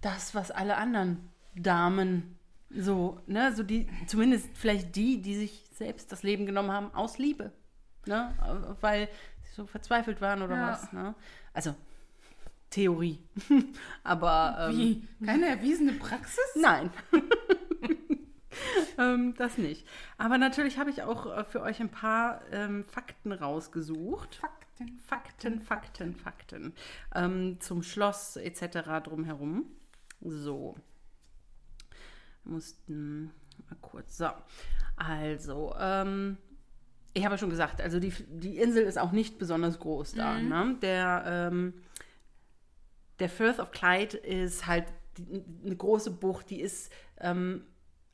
das, 0.00 0.34
was 0.34 0.50
alle 0.50 0.76
anderen 0.76 1.28
Damen 1.54 2.36
so, 2.70 3.20
ne, 3.26 3.52
so 3.54 3.62
die, 3.62 3.86
zumindest 4.08 4.48
vielleicht 4.56 4.96
die, 4.96 5.22
die 5.22 5.36
sich 5.36 5.64
selbst 5.72 6.10
das 6.10 6.22
Leben 6.24 6.44
genommen 6.46 6.72
haben 6.72 6.92
aus 6.94 7.18
Liebe. 7.18 7.52
Ne? 8.06 8.34
Weil 8.80 9.08
sie 9.44 9.54
so 9.54 9.66
verzweifelt 9.66 10.20
waren 10.20 10.42
oder 10.42 10.56
Ja. 10.56 10.68
was. 10.72 10.92
Ne? 10.92 11.14
Also, 11.52 11.74
Theorie. 12.70 13.20
Aber 14.02 14.68
ähm, 14.70 14.76
Wie? 14.76 15.08
Keine 15.24 15.46
erwiesene 15.48 15.92
Praxis? 15.92 16.44
Nein. 16.56 16.90
ähm, 18.98 19.34
das 19.36 19.58
nicht. 19.58 19.86
Aber 20.18 20.38
natürlich 20.38 20.78
habe 20.78 20.90
ich 20.90 21.02
auch 21.02 21.26
äh, 21.26 21.44
für 21.44 21.62
euch 21.62 21.80
ein 21.80 21.90
paar 21.90 22.40
ähm, 22.52 22.84
Fakten 22.84 23.32
rausgesucht. 23.32 24.36
Fakten. 24.36 24.98
Fakten, 25.06 25.60
Fakten, 25.60 26.14
Fakten. 26.14 26.74
Ähm, 27.14 27.60
zum 27.60 27.82
Schloss 27.82 28.36
etc. 28.36 29.04
drumherum. 29.04 29.64
So. 30.20 30.76
Wir 32.44 32.52
mussten 32.52 33.32
mal 33.68 33.76
kurz. 33.80 34.18
So. 34.18 34.28
Also, 34.96 35.74
ähm, 35.78 36.36
ich 37.16 37.24
habe 37.24 37.34
ja 37.34 37.38
schon 37.38 37.50
gesagt, 37.50 37.80
also 37.80 37.98
die, 37.98 38.12
die 38.28 38.58
Insel 38.58 38.84
ist 38.84 38.98
auch 38.98 39.12
nicht 39.12 39.38
besonders 39.38 39.78
groß 39.78 40.12
da. 40.12 40.34
Mhm. 40.34 40.48
Ne? 40.48 40.76
Der, 40.82 41.24
ähm, 41.26 41.74
der 43.18 43.30
Firth 43.30 43.58
of 43.58 43.70
Clyde 43.70 44.16
ist 44.18 44.66
halt 44.66 44.84
die, 45.16 45.42
eine 45.64 45.76
große 45.76 46.10
Bucht, 46.10 46.50
die 46.50 46.60
ist 46.60 46.92
ähm, 47.18 47.64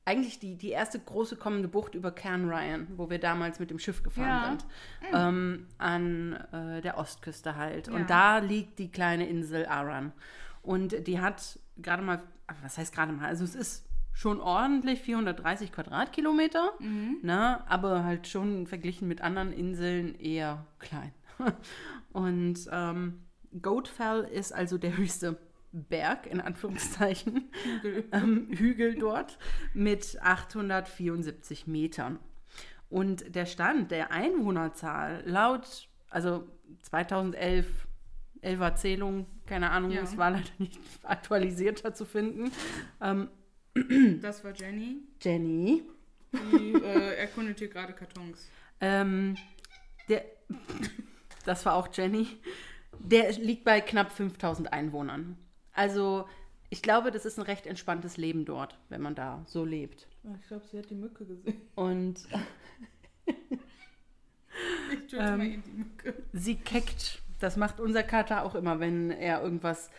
eigentlich 0.05 0.39
die, 0.41 0.57
die 0.57 0.71
erste 0.71 0.99
große 0.99 1.37
kommende 1.37 1.69
Bucht 1.69 1.95
über 1.95 2.11
Cairn 2.11 2.49
Ryan, 2.49 2.89
wo 2.97 3.09
wir 3.09 3.19
damals 3.21 3.61
mit 3.61 3.71
dem 3.71 3.79
Schiff 3.79 4.03
gefahren 4.03 4.27
Ja. 4.29 4.49
sind. 4.49 4.67
Ähm, 5.15 5.67
an 5.79 6.33
äh, 6.53 6.81
der 6.81 6.99
Ostküste 6.99 7.55
halt. 7.57 7.87
Ja. 7.87 7.95
Und 7.95 8.11
da 8.11 8.39
liegt 8.39 8.79
die 8.79 8.91
kleine 8.91 9.29
Insel 9.29 9.67
Aran. 9.67 10.13
Und 10.63 11.07
die 11.07 11.21
hat 11.21 11.59
gerade 11.77 12.03
mal, 12.03 12.23
was 12.63 12.79
heißt 12.79 12.95
gerade 12.95 13.13
mal, 13.13 13.27
also 13.27 13.45
es 13.45 13.55
ist 13.55 13.87
schon 14.13 14.41
ordentlich 14.41 15.01
430 15.01 15.73
Quadratkilometer, 15.73 16.73
ne, 17.23 17.63
aber 17.69 18.05
halt 18.05 18.29
schon 18.29 18.67
verglichen 18.67 19.09
mit 19.09 19.23
anderen 19.23 19.53
Inseln 19.53 20.15
eher 20.21 20.67
klein. 20.79 21.13
Und 22.13 22.59
ähm, 22.71 23.23
Goatfell 23.61 24.25
ist 24.25 24.53
also 24.53 24.79
der 24.79 24.97
höchste 24.97 25.39
Berg, 25.73 26.27
in 26.27 26.41
Anführungszeichen, 26.41 27.51
ähm, 28.13 28.49
Hügel 28.51 28.95
dort 28.95 29.39
mit 29.75 30.19
874 30.23 31.67
Metern. 31.67 32.19
Und 32.89 33.35
der 33.35 33.47
Stand 33.47 33.91
der 33.91 34.11
Einwohnerzahl 34.13 35.23
laut, 35.27 35.89
also 36.11 36.47
2011, 36.83 37.67
11er 38.43 38.75
Zählung, 38.75 39.27
keine 39.47 39.71
Ahnung, 39.71 39.93
Ja. 39.93 40.03
es 40.03 40.17
war 40.19 40.31
leider 40.33 40.45
nicht 40.59 40.79
aktualisierter 41.03 41.95
zu 41.95 42.05
finden. 42.05 42.51
Ähm, 43.01 43.29
Das 44.21 44.45
war 44.45 44.53
Jenny. 44.55 44.99
Jenny, 45.23 45.83
Die 46.33 46.73
äh, 46.75 47.15
erkundet 47.17 47.59
hier 47.61 47.69
gerade 47.69 47.95
Kartons. 47.95 48.51
ähm, 48.81 49.37
der, 50.11 50.25
das 51.47 51.65
war 51.65 51.75
auch 51.75 51.89
Jenny, 51.95 52.27
der 52.99 53.33
liegt 53.33 53.65
bei 53.65 53.81
knapp 53.81 54.13
5000 54.13 54.71
Einwohnern. 54.73 55.39
Also 55.73 56.29
ich 56.71 56.83
glaube, 56.83 57.11
das 57.11 57.25
ist 57.25 57.39
ein 57.39 57.43
recht 57.43 57.67
entspanntes 57.67 58.17
Leben 58.17 58.45
dort, 58.45 58.79
wenn 58.89 59.01
man 59.03 59.15
da 59.15 59.43
so 59.47 59.65
lebt. 59.65 60.07
Ich 60.41 60.49
glaube, 60.49 60.65
sie 60.71 60.79
hat 60.79 60.89
die 60.91 60.95
Mücke 60.95 61.25
gesehen. 61.27 61.61
Und 61.75 62.27
Ich 64.93 65.07
töte 65.09 65.17
Ähm. 65.23 65.39
mal 65.39 65.47
eben 65.47 65.63
die 65.65 65.71
Mücke. 65.73 66.15
sie 66.33 66.57
keckt. 66.57 67.21
Das 67.41 67.57
macht 67.57 67.81
unser 67.81 68.03
Kater 68.03 68.45
auch 68.45 68.55
immer, 68.55 68.79
wenn 68.81 69.11
er 69.11 69.43
irgendwas 69.43 69.91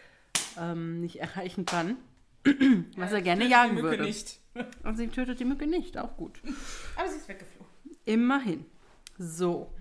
ähm, 0.57 1.01
nicht 1.01 1.17
erreichen 1.19 1.65
kann. 1.65 1.97
Was 2.95 3.11
er 3.11 3.21
gerne 3.21 3.45
jagen 3.47 3.75
die 3.75 3.81
Mücke 3.81 3.97
würde. 3.97 4.03
nicht. 4.05 4.39
Und 4.83 4.95
sie 4.97 5.07
tötet 5.07 5.39
die 5.39 5.45
Mücke 5.45 5.65
nicht, 5.67 5.97
auch 5.97 6.15
gut. 6.15 6.39
Aber 6.95 7.09
sie 7.09 7.17
ist 7.17 7.27
weggeflogen. 7.27 7.67
Immerhin. 8.05 8.65
So. 9.17 9.73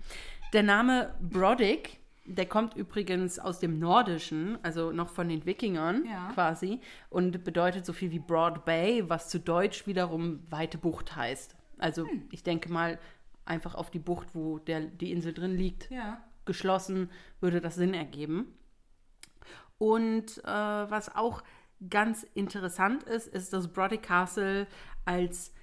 Der 0.53 0.63
Name 0.63 1.13
Brodick, 1.21 1.97
der 2.25 2.45
kommt 2.45 2.75
übrigens 2.75 3.37
aus 3.39 3.59
dem 3.59 3.79
Nordischen, 3.79 4.57
also 4.63 4.91
noch 4.91 5.09
von 5.09 5.27
den 5.29 5.45
Wikingern 5.45 6.05
Ja. 6.05 6.29
quasi, 6.33 6.79
und 7.09 7.43
bedeutet 7.43 7.85
so 7.85 7.93
viel 7.93 8.11
wie 8.11 8.19
Broad 8.19 8.63
Bay, 8.65 9.09
was 9.09 9.29
zu 9.29 9.39
Deutsch 9.39 9.85
wiederum 9.87 10.39
weite 10.49 10.77
Bucht 10.77 11.15
heißt. 11.15 11.55
Also 11.79 12.07
Hm. 12.07 12.27
ich 12.31 12.43
denke 12.43 12.71
mal 12.71 12.97
einfach 13.45 13.75
auf 13.75 13.91
die 13.91 13.99
Bucht, 13.99 14.27
wo 14.35 14.57
der, 14.59 14.81
die 14.81 15.11
Insel 15.11 15.33
drin 15.33 15.57
liegt, 15.57 15.89
Ja. 15.91 16.23
geschlossen, 16.45 17.09
würde 17.41 17.59
das 17.59 17.75
Sinn 17.75 17.93
ergeben. 17.93 18.53
Und 19.77 20.37
äh, 20.45 20.47
was 20.47 21.13
auch 21.15 21.43
ganz 21.89 22.23
interessant 22.35 23.03
ist, 23.03 23.27
ist, 23.27 23.51
dass 23.51 23.67
Brodick 23.67 24.03
Castle 24.03 24.67
als 25.03 25.53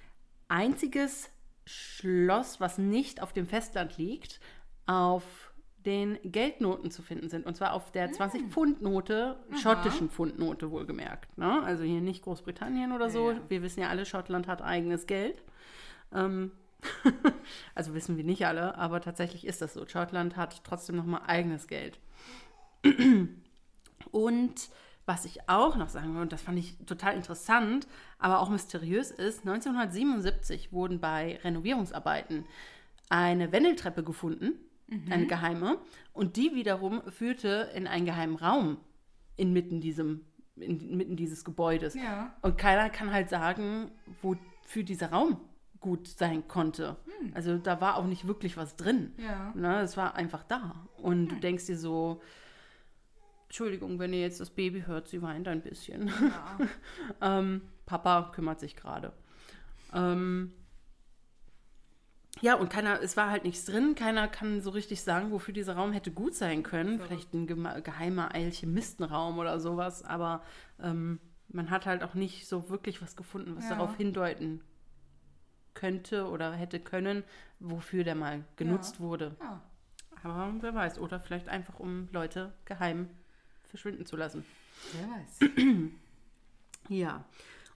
einziges 0.47 1.29
Schloss, 1.65 2.59
was 2.59 2.77
nicht 2.77 3.21
auf 3.23 3.33
dem 3.33 3.47
Festland 3.47 3.97
liegt, 3.97 4.39
auf 4.85 5.50
den 5.85 6.17
Geldnoten 6.23 6.91
zu 6.91 7.01
finden 7.01 7.29
sind. 7.29 7.45
Und 7.45 7.55
zwar 7.55 7.73
auf 7.73 7.91
der 7.91 8.11
20-Pfund-Note, 8.11 9.37
schottischen 9.61 10.09
Pfundnote 10.09 10.71
wohlgemerkt. 10.71 11.37
Ne? 11.37 11.63
Also 11.63 11.83
hier 11.83 12.01
nicht 12.01 12.23
Großbritannien 12.23 12.91
oder 12.91 13.09
so. 13.09 13.31
Ja, 13.31 13.37
ja. 13.37 13.41
Wir 13.49 13.61
wissen 13.61 13.81
ja 13.81 13.89
alle, 13.89 14.05
Schottland 14.05 14.47
hat 14.47 14.61
eigenes 14.61 15.07
Geld. 15.07 15.41
Ähm, 16.13 16.51
also 17.75 17.93
wissen 17.93 18.17
wir 18.17 18.23
nicht 18.23 18.45
alle, 18.45 18.77
aber 18.77 19.01
tatsächlich 19.01 19.45
ist 19.45 19.61
das 19.61 19.73
so. 19.73 19.87
Schottland 19.87 20.35
hat 20.37 20.63
trotzdem 20.63 20.95
nochmal 20.95 21.21
eigenes 21.27 21.67
Geld. 21.67 21.99
Und 24.11 24.69
was 25.05 25.25
ich 25.25 25.49
auch 25.49 25.75
noch 25.75 25.89
sagen 25.89 26.13
will, 26.13 26.21
und 26.21 26.31
das 26.31 26.43
fand 26.43 26.59
ich 26.59 26.77
total 26.85 27.15
interessant, 27.15 27.87
aber 28.19 28.39
auch 28.39 28.49
mysteriös 28.49 29.11
ist, 29.11 29.39
1977 29.39 30.71
wurden 30.71 30.99
bei 30.99 31.39
Renovierungsarbeiten 31.43 32.45
eine 33.09 33.51
Wendeltreppe 33.51 34.03
gefunden, 34.03 34.53
eine 35.09 35.27
geheime, 35.27 35.79
und 36.13 36.35
die 36.35 36.53
wiederum 36.53 37.01
führte 37.09 37.69
in 37.75 37.87
einen 37.87 38.05
geheimen 38.05 38.35
Raum 38.35 38.77
inmitten 39.37 39.81
diesem, 39.81 40.25
inmitten 40.55 41.15
dieses 41.15 41.43
Gebäudes. 41.45 41.95
Ja. 41.95 42.35
Und 42.41 42.57
keiner 42.57 42.89
kann 42.89 43.11
halt 43.11 43.29
sagen, 43.29 43.91
wofür 44.21 44.83
dieser 44.83 45.11
Raum 45.11 45.39
gut 45.79 46.07
sein 46.07 46.47
konnte. 46.47 46.97
Also 47.33 47.57
da 47.57 47.81
war 47.81 47.97
auch 47.97 48.05
nicht 48.05 48.27
wirklich 48.27 48.55
was 48.57 48.75
drin. 48.75 49.13
Ja. 49.17 49.51
Ne, 49.55 49.81
es 49.81 49.97
war 49.97 50.15
einfach 50.15 50.43
da. 50.43 50.87
Und 50.97 51.29
du 51.29 51.35
denkst 51.35 51.65
dir 51.65 51.77
so, 51.77 52.21
Entschuldigung, 53.47 53.99
wenn 53.99 54.13
ihr 54.13 54.21
jetzt 54.21 54.39
das 54.39 54.51
Baby 54.51 54.83
hört, 54.85 55.07
sie 55.07 55.21
weint 55.21 55.47
ein 55.47 55.61
bisschen. 55.61 56.07
ja. 56.07 56.59
ähm, 57.39 57.61
Papa 57.85 58.31
kümmert 58.33 58.59
sich 58.59 58.75
gerade. 58.75 59.11
Ähm, 59.93 60.53
ja, 62.41 62.55
und 62.55 62.69
keiner, 62.69 63.01
es 63.01 63.15
war 63.17 63.29
halt 63.29 63.43
nichts 63.43 63.65
drin. 63.65 63.95
Keiner 63.95 64.27
kann 64.27 64.61
so 64.61 64.71
richtig 64.71 65.01
sagen, 65.03 65.31
wofür 65.31 65.53
dieser 65.53 65.75
Raum 65.75 65.93
hätte 65.93 66.11
gut 66.11 66.33
sein 66.35 66.63
können. 66.63 66.99
Vielleicht 66.99 67.33
ein 67.33 67.47
geheimer 67.47 68.33
Alchemistenraum 68.33 69.37
oder 69.39 69.59
sowas. 69.59 70.03
Aber 70.03 70.43
ähm, 70.81 71.19
man 71.49 71.69
hat 71.69 71.85
halt 71.85 72.03
auch 72.03 72.13
nicht 72.15 72.47
so 72.47 72.69
wirklich 72.69 73.01
was 73.01 73.15
gefunden, 73.15 73.55
was 73.55 73.65
Ja. 73.69 73.75
darauf 73.75 73.95
hindeuten 73.95 74.61
könnte 75.73 76.27
oder 76.27 76.51
hätte 76.53 76.79
können, 76.79 77.23
wofür 77.59 78.03
der 78.03 78.15
mal 78.15 78.43
genutzt 78.57 78.99
wurde. 78.99 79.35
ja. 79.39 79.61
Aber 80.23 80.53
wer 80.59 80.75
weiß. 80.75 80.99
Oder 80.99 81.19
vielleicht 81.19 81.49
einfach, 81.49 81.79
um 81.79 82.07
Leute 82.11 82.53
geheim 82.65 83.09
verschwinden 83.67 84.05
zu 84.05 84.15
lassen. 84.17 84.45
Wer 84.93 85.09
weiß. 85.09 85.39
Ja, 86.89 87.23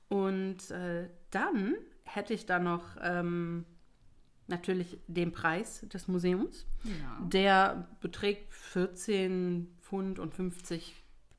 und 0.10 0.72
äh, 0.72 1.08
dann 1.32 1.76
hätte 2.04 2.34
ich 2.34 2.46
da 2.46 2.60
noch 2.60 2.98
ähm, 3.02 3.66
natürlich 4.48 4.98
den 5.08 5.32
Preis 5.32 5.82
des 5.94 6.08
Museums. 6.08 6.66
Ja. 6.84 6.92
Der 7.26 7.88
beträgt 8.02 8.54
14 8.54 9.68
Pfund 9.82 10.20
und 10.20 10.34
50 10.34 10.96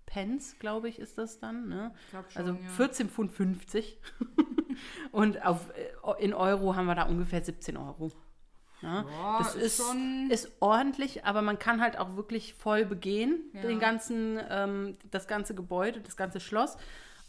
Pence, 0.06 0.56
glaube 0.58 0.88
ich, 0.88 0.98
ist 0.98 1.18
das 1.18 1.38
dann. 1.38 1.68
Ne? 1.68 1.92
Schon, 2.10 2.24
Also 2.34 2.52
ja. 2.52 2.68
14 2.76 3.08
Pfund 3.10 3.32
50. 3.32 3.98
und 5.12 5.44
auf, 5.44 5.68
äh, 5.70 6.24
in 6.24 6.34
Euro 6.34 6.74
haben 6.76 6.86
wir 6.86 6.94
da 6.94 7.04
ungefähr 7.04 7.42
17 7.44 7.76
Euro. 7.76 8.12
Ja, 8.82 9.02
Boah, 9.02 9.38
das 9.38 9.54
ist 9.54 9.62
ist, 9.80 9.86
schon- 9.86 10.28
ist 10.30 10.52
ordentlich, 10.60 11.24
aber 11.24 11.40
man 11.42 11.58
kann 11.58 11.80
halt 11.80 11.98
auch 11.98 12.14
wirklich 12.16 12.52
voll 12.54 12.84
begehen, 12.84 13.40
Ja. 13.54 13.62
den 13.62 13.78
ganzen, 13.80 14.38
ähm, 14.50 14.96
das 15.10 15.26
ganze 15.26 15.54
Gebäude, 15.54 16.00
das 16.02 16.16
ganze 16.16 16.40
Schloss. 16.40 16.76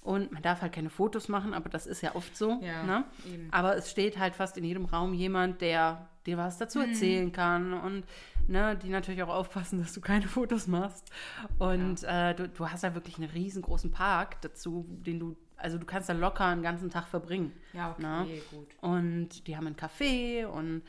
Und 0.08 0.32
man 0.32 0.42
darf 0.42 0.62
halt 0.62 0.72
keine 0.72 0.90
Fotos 0.90 1.28
machen, 1.28 1.54
aber 1.54 1.68
das 1.70 1.86
ist 1.86 2.02
ja 2.02 2.16
oft 2.16 2.36
so. 2.38 2.60
Ja, 2.62 2.84
ne? 2.84 3.04
Aber 3.52 3.76
es 3.76 3.92
steht 3.92 4.18
halt 4.18 4.36
fast 4.36 4.58
in 4.58 4.64
jedem 4.64 4.86
Raum 4.86 5.14
jemand, 5.14 5.60
der 5.60 6.08
dir 6.26 6.38
was 6.38 6.58
dazu 6.58 6.80
Mhm. 6.80 6.86
erzählen 6.90 7.32
kann 7.34 7.74
und 7.74 8.04
ne, 8.48 8.78
die 8.82 8.90
natürlich 8.90 9.22
auch 9.24 9.28
aufpassen, 9.30 9.80
dass 9.80 9.92
du 9.94 10.00
keine 10.02 10.28
Fotos 10.38 10.68
machst. 10.68 11.12
Und 11.60 12.04
äh, 12.06 12.34
du, 12.36 12.48
du 12.48 12.70
hast 12.70 12.84
da 12.86 12.96
wirklich 12.96 13.18
einen 13.18 13.30
riesengroßen 13.30 13.92
Park 13.92 14.42
dazu, 14.42 14.86
den 14.90 15.20
du, 15.20 15.36
also 15.58 15.78
du 15.78 15.86
kannst 15.86 16.08
da 16.08 16.14
locker 16.14 16.46
einen 16.46 16.64
ganzen 16.64 16.90
Tag 16.90 17.08
verbringen. 17.10 17.52
Ja, 17.74 17.92
okay, 17.92 18.02
Ne? 18.02 18.26
gut. 18.52 18.68
Und 18.80 19.46
die 19.48 19.58
haben 19.58 19.68
einen 19.68 19.76
Café 19.76 20.46
und 20.46 20.84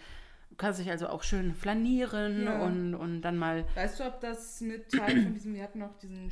du 0.51 0.57
kannst 0.57 0.79
dich 0.79 0.91
also 0.91 1.09
auch 1.09 1.25
schön 1.25 1.55
flanieren 1.57 2.45
Ja. 2.45 2.63
und, 2.63 2.95
und 2.95 3.23
dann 3.23 3.37
mal. 3.37 3.65
Weißt 3.75 3.99
du, 3.99 4.05
ob 4.05 4.21
das 4.21 4.61
mit 4.61 4.91
Teil 4.93 5.23
von 5.25 5.35
diesem, 5.35 5.55
wir 5.55 5.63
hatten 5.65 5.81
noch 5.81 5.97
diesen 5.99 6.31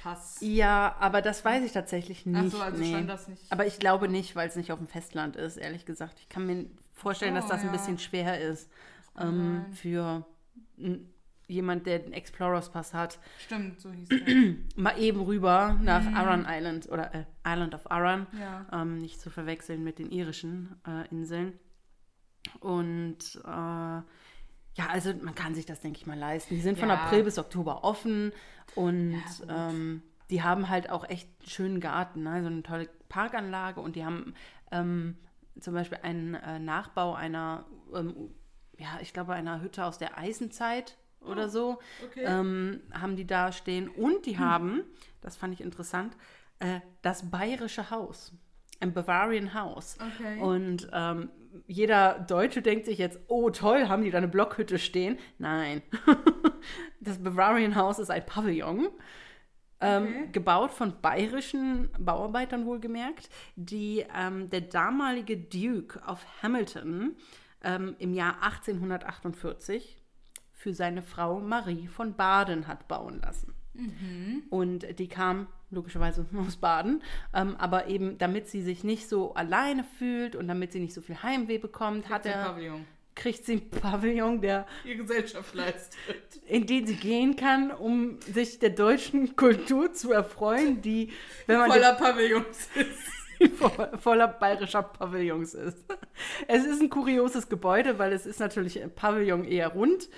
Schlosspass. 0.00 0.38
Ja, 0.40 0.96
aber 0.98 1.22
das 1.22 1.44
weiß 1.44 1.62
ich 1.64 1.72
tatsächlich 1.72 2.20
Ach 2.26 2.42
nicht. 2.42 2.52
so, 2.52 2.60
also 2.60 2.78
nee. 2.82 2.88
stand 2.90 3.08
das 3.08 3.28
nicht. 3.28 3.42
Aber 3.50 3.66
ich 3.66 3.78
glaube 3.78 4.08
nicht, 4.08 4.34
weil 4.36 4.48
es 4.48 4.56
nicht 4.56 4.72
auf 4.72 4.78
dem 4.78 4.88
Festland 4.88 5.36
ist, 5.36 5.56
ehrlich 5.56 5.84
gesagt. 5.86 6.18
Ich 6.20 6.28
kann 6.28 6.46
mir 6.46 6.66
vorstellen, 6.92 7.34
dass 7.34 7.46
Oh, 7.46 7.48
das 7.48 7.60
ein 7.60 7.66
ja. 7.66 7.72
bisschen 7.72 7.98
schwer 7.98 8.40
ist 8.40 8.70
ähm, 9.18 9.66
für 9.72 10.24
jemand, 11.48 11.86
der 11.86 11.98
den 11.98 12.12
Explorers 12.12 12.70
Pass 12.70 12.94
hat. 12.94 13.18
Stimmt, 13.38 13.80
so 13.80 13.90
hieß 13.90 14.08
der. 14.08 14.54
Mal 14.76 14.98
eben 14.98 15.20
rüber 15.20 15.78
nach 15.82 16.06
Arran 16.14 16.46
Island 16.48 16.88
oder 16.88 17.14
äh, 17.14 17.24
Island 17.46 17.74
of 17.74 17.90
Arran. 17.90 18.26
Mhm. 18.32 18.38
Ja. 18.40 18.66
Ähm, 18.72 18.98
nicht 18.98 19.20
zu 19.20 19.30
verwechseln 19.30 19.82
mit 19.82 19.98
den 19.98 20.10
irischen 20.10 20.76
äh, 20.86 21.08
Inseln. 21.10 21.58
Und 22.60 23.18
äh, 23.44 24.00
ja, 24.74 24.86
also 24.88 25.12
man 25.14 25.34
kann 25.34 25.54
sich 25.54 25.66
das, 25.66 25.80
denke 25.80 25.98
ich 25.98 26.06
mal, 26.06 26.18
leisten. 26.18 26.54
Die 26.54 26.60
sind 26.60 26.78
von 26.78 26.88
Ja. 26.88 26.96
April 26.96 27.24
bis 27.24 27.38
Oktober 27.38 27.84
offen 27.84 28.32
und 28.74 29.20
Ja, 29.46 29.68
ähm, 29.70 30.02
die 30.30 30.42
haben 30.42 30.68
halt 30.68 30.90
auch 30.90 31.08
echt 31.08 31.28
einen 31.40 31.48
schönen 31.48 31.80
Garten, 31.80 32.22
ne? 32.22 32.40
so 32.40 32.46
eine 32.46 32.62
tolle 32.62 32.88
Parkanlage 33.08 33.80
und 33.80 33.96
die 33.96 34.04
haben 34.04 34.34
ähm, 34.70 35.16
zum 35.58 35.74
Beispiel 35.74 35.98
einen 36.02 36.34
äh, 36.34 36.58
Nachbau 36.60 37.14
einer, 37.14 37.66
ähm, 37.92 38.30
ja, 38.78 38.98
ich 39.02 39.12
glaube, 39.12 39.32
einer 39.34 39.60
Hütte 39.60 39.84
aus 39.84 39.98
der 39.98 40.16
Eisenzeit 40.16 40.96
oder 41.20 41.48
so, 41.48 41.80
okay. 42.06 42.24
ähm, 42.24 42.80
haben 42.92 43.16
die 43.16 43.26
da 43.26 43.52
stehen 43.52 43.88
und 43.88 44.24
die 44.24 44.38
haben, 44.38 44.84
das 45.20 45.36
fand 45.36 45.52
ich 45.52 45.60
interessant, 45.60 46.16
äh, 46.60 46.80
das 47.02 47.28
bayerische 47.30 47.90
Haus. 47.90 48.32
Ein 48.78 48.94
Bavarian 48.94 49.52
House. 49.52 49.98
Okay. 50.00 50.40
Und 50.40 50.88
ähm, 50.92 51.28
jeder 51.66 52.18
Deutsche 52.18 52.62
denkt 52.62 52.86
sich 52.86 52.98
jetzt, 52.98 53.18
oh 53.28 53.50
toll, 53.50 53.88
haben 53.88 54.02
die 54.02 54.10
da 54.10 54.18
eine 54.18 54.28
Blockhütte 54.28 54.78
stehen? 54.78 55.18
Nein. 55.38 55.82
das 57.00 57.22
Bavarian 57.22 57.76
House 57.76 57.98
ist 57.98 58.10
ein 58.10 58.24
Pavillon. 58.24 58.88
Ähm, 59.80 60.02
Okay. 60.02 60.28
Gebaut 60.32 60.72
von 60.72 61.00
bayerischen 61.00 61.88
Bauarbeitern 61.98 62.66
wohlgemerkt, 62.66 63.30
die 63.56 64.04
ähm, 64.14 64.50
der 64.50 64.60
damalige 64.60 65.38
Duke 65.38 65.98
of 66.06 66.24
Hamilton 66.42 67.16
ähm, 67.62 67.96
im 67.98 68.12
Jahr 68.12 68.42
1848 68.42 69.96
für 70.52 70.74
seine 70.74 71.02
Frau 71.02 71.40
Marie 71.40 71.88
von 71.88 72.14
Baden 72.14 72.66
hat 72.66 72.88
bauen 72.88 73.20
lassen. 73.22 73.54
Und 74.50 74.98
die 74.98 75.08
kam 75.08 75.46
logischerweise 75.70 76.26
aus 76.46 76.56
Baden, 76.56 77.02
ähm, 77.34 77.56
aber 77.56 77.86
eben 77.86 78.18
damit 78.18 78.48
sie 78.48 78.62
sich 78.62 78.84
nicht 78.84 79.08
so 79.08 79.34
alleine 79.34 79.84
fühlt 79.98 80.34
und 80.36 80.48
damit 80.48 80.72
sie 80.72 80.80
nicht 80.80 80.94
so 80.94 81.00
viel 81.00 81.22
Heimweh 81.22 81.58
bekommt, 81.58 82.08
hat 82.08 82.24
Den 82.24 82.32
er, 82.32 82.44
Pavillon. 82.44 82.84
kriegt 83.14 83.44
sie 83.46 83.52
einen 83.52 83.70
Pavillon, 83.70 84.40
der, 84.40 84.66
Ihr 84.84 84.96
Gesellschaft 84.96 85.54
leistet. 85.54 85.96
in 86.46 86.66
den 86.66 86.86
sie 86.86 86.96
gehen 86.96 87.36
kann, 87.36 87.70
um 87.70 88.18
sich 88.20 88.58
der 88.58 88.70
deutschen 88.70 89.36
Kultur 89.36 89.92
zu 89.92 90.10
erfreuen, 90.12 90.82
die, 90.82 91.12
wenn 91.46 91.58
man 91.58 91.70
Voller 91.70 91.94
Pavillons 91.94 92.68
ist. 92.74 93.19
Vo- 93.40 93.96
voller 93.98 94.28
bayerischer 94.28 94.82
Pavillons 94.82 95.54
ist. 95.54 95.78
Es 96.48 96.64
ist 96.64 96.80
ein 96.80 96.90
kurioses 96.90 97.48
Gebäude, 97.48 97.98
weil 97.98 98.12
es 98.12 98.26
ist 98.26 98.40
natürlich 98.40 98.82
ein 98.82 98.90
Pavillon 98.94 99.44
eher 99.44 99.68
rund, 99.68 100.08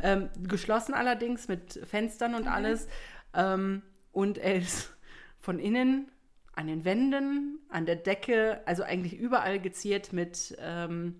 ähm, 0.00 0.28
geschlossen 0.42 0.94
allerdings 0.94 1.48
mit 1.48 1.80
Fenstern 1.84 2.34
und 2.34 2.46
alles. 2.46 2.86
Ähm, 3.34 3.82
und 4.12 4.38
er 4.38 4.56
ist 4.56 4.94
von 5.38 5.58
innen 5.58 6.10
an 6.54 6.66
den 6.68 6.84
Wänden, 6.84 7.58
an 7.68 7.84
der 7.86 7.96
Decke, 7.96 8.60
also 8.66 8.82
eigentlich 8.82 9.18
überall 9.18 9.60
geziert 9.60 10.12
mit 10.12 10.56
ähm, 10.58 11.16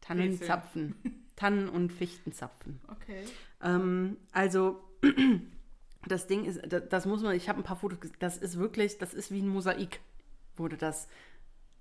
Tannenzapfen. 0.00 0.96
Tannen- 1.36 1.68
und 1.68 1.92
Fichtenzapfen. 1.92 2.80
Okay. 2.88 3.22
Ähm, 3.62 4.16
also 4.32 4.82
das 6.08 6.26
Ding 6.26 6.46
ist, 6.46 6.60
das, 6.66 6.88
das 6.88 7.04
muss 7.06 7.22
man, 7.22 7.34
ich 7.36 7.48
habe 7.50 7.60
ein 7.60 7.62
paar 7.64 7.76
Fotos, 7.76 7.98
das 8.18 8.38
ist 8.38 8.58
wirklich, 8.58 8.96
das 8.96 9.12
ist 9.12 9.30
wie 9.30 9.42
ein 9.42 9.48
Mosaik, 9.48 10.00
wurde 10.58 10.76
das 10.76 11.08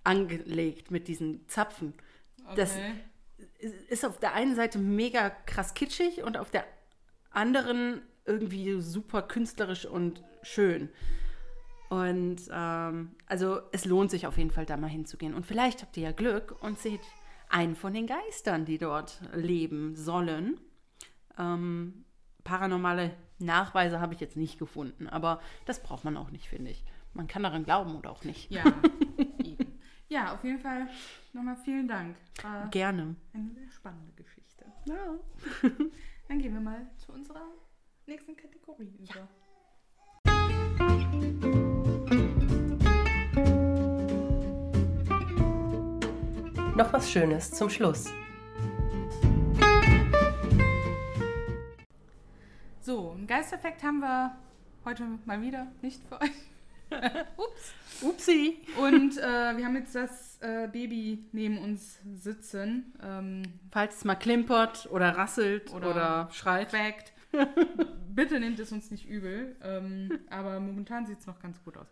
angelegt 0.03 0.91
mit 0.91 1.07
diesen 1.07 1.47
Zapfen. 1.47 1.93
Das 2.55 2.75
Okay. 2.75 2.93
ist- 3.59 3.89
ist 3.89 4.05
auf 4.05 4.19
der 4.19 4.33
einen 4.33 4.55
Seite 4.55 4.77
mega 4.77 5.29
krass 5.29 5.73
kitschig 5.73 6.23
und 6.23 6.37
auf 6.37 6.51
der 6.51 6.65
anderen 7.31 8.01
irgendwie 8.25 8.81
super 8.81 9.21
künstlerisch 9.21 9.85
und 9.85 10.23
schön. 10.41 10.89
Und 11.89 12.37
ähm, 12.51 13.11
also 13.27 13.59
es 13.71 13.85
lohnt 13.85 14.09
sich 14.11 14.25
auf 14.27 14.37
jeden 14.37 14.51
Fall 14.51 14.65
da 14.65 14.77
mal 14.77 14.87
hinzugehen. 14.89 15.33
Und 15.33 15.45
vielleicht 15.45 15.81
habt 15.81 15.95
ihr 15.97 16.03
ja 16.03 16.11
Glück 16.11 16.55
und 16.63 16.79
seht 16.79 17.01
einen 17.49 17.75
von 17.75 17.93
den 17.93 18.07
Geistern, 18.07 18.65
die 18.65 18.77
dort 18.79 19.19
leben 19.33 19.95
sollen. 19.95 20.59
Ähm, 21.37 22.05
paranormale 22.43 23.11
Nachweise 23.37 23.99
habe 23.99 24.13
ich 24.13 24.19
jetzt 24.19 24.37
nicht 24.37 24.57
gefunden, 24.57 25.07
aber 25.07 25.41
das 25.65 25.81
braucht 25.83 26.03
man 26.05 26.17
auch 26.17 26.31
nicht, 26.31 26.47
finde 26.47 26.71
ich. 26.71 26.83
Man 27.15 27.27
kann 27.27 27.43
daran 27.43 27.63
glauben 27.63 27.95
oder 27.95 28.11
auch 28.11 28.25
nicht. 28.25 28.51
Ja, 28.51 28.65
eben. 29.43 29.79
Ja, 30.09 30.33
auf 30.33 30.43
jeden 30.43 30.59
Fall 30.59 30.87
nochmal 31.31 31.55
vielen 31.55 31.87
Dank. 31.87 32.17
War 32.43 32.67
Gerne. 32.69 33.15
eine 33.33 33.51
sehr 33.53 33.71
spannende 33.71 34.11
Geschichte. 34.21 34.65
Ja. 34.85 35.15
Dann 36.27 36.39
gehen 36.39 36.53
wir 36.53 36.59
mal 36.59 36.85
zu 36.97 37.13
unserer 37.13 37.47
nächsten 38.05 38.35
Kategorie 38.35 38.93
über. 38.99 39.29
Noch 46.75 46.91
was 46.91 47.09
Schönes 47.09 47.49
zum 47.51 47.69
Schluss. 47.69 48.11
So, 52.81 53.11
einen 53.11 53.25
Geisteffekt 53.25 53.81
haben 53.83 53.99
wir 53.99 54.35
heute 54.83 55.07
mal 55.25 55.41
wieder 55.41 55.67
nicht 55.81 56.03
für 56.09 56.19
euch. 56.21 56.54
Ups. 57.37 57.73
Upsi. 58.01 58.57
Und 58.77 59.17
äh, 59.17 59.57
wir 59.57 59.65
haben 59.65 59.75
jetzt 59.75 59.95
das 59.95 60.39
äh, 60.41 60.67
Baby 60.67 61.25
neben 61.31 61.57
uns 61.57 61.99
sitzen. 62.13 62.93
Ähm, 63.03 63.43
Falls 63.71 63.97
es 63.97 64.05
mal 64.05 64.15
klimpert 64.15 64.87
oder 64.91 65.17
rasselt 65.17 65.73
Oder 65.73 65.89
oder, 65.89 66.29
schreit. 66.31 66.71
Fact. 66.71 67.13
Bitte 68.09 68.39
nehmt 68.39 68.59
es 68.59 68.71
uns 68.71 68.91
nicht 68.91 69.07
übel. 69.07 69.55
Ähm, 69.63 70.19
aber 70.29 70.59
momentan 70.59 71.05
sieht 71.05 71.19
es 71.19 71.27
noch 71.27 71.39
ganz 71.39 71.61
gut 71.63 71.77
aus. 71.77 71.87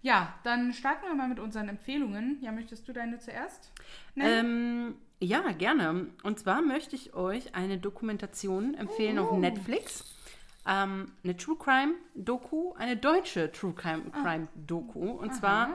Ja, 0.00 0.34
dann 0.44 0.72
starten 0.72 1.06
wir 1.06 1.14
mal 1.14 1.28
mit 1.28 1.40
unseren 1.40 1.68
Empfehlungen. 1.68 2.38
Ja, 2.40 2.52
möchtest 2.52 2.86
du 2.86 2.92
deine 2.92 3.18
zuerst? 3.18 3.72
Ähm, 4.16 4.94
ja, 5.20 5.50
gerne. 5.52 6.06
Und 6.22 6.38
zwar 6.38 6.62
möchte 6.62 6.94
ich 6.94 7.14
euch 7.14 7.56
eine 7.56 7.78
Dokumentation 7.78 8.74
empfehlen 8.74 9.18
auf 9.18 9.36
Netflix. 9.36 10.04
Ähm, 10.68 11.12
eine 11.24 11.36
True 11.36 11.56
Crime 11.56 11.94
Doku, 12.14 12.74
eine 12.74 12.96
deutsche 12.96 13.50
True 13.50 13.72
Crime, 13.72 14.10
Crime 14.10 14.48
Doku. 14.54 15.10
Und 15.12 15.34
zwar 15.34 15.70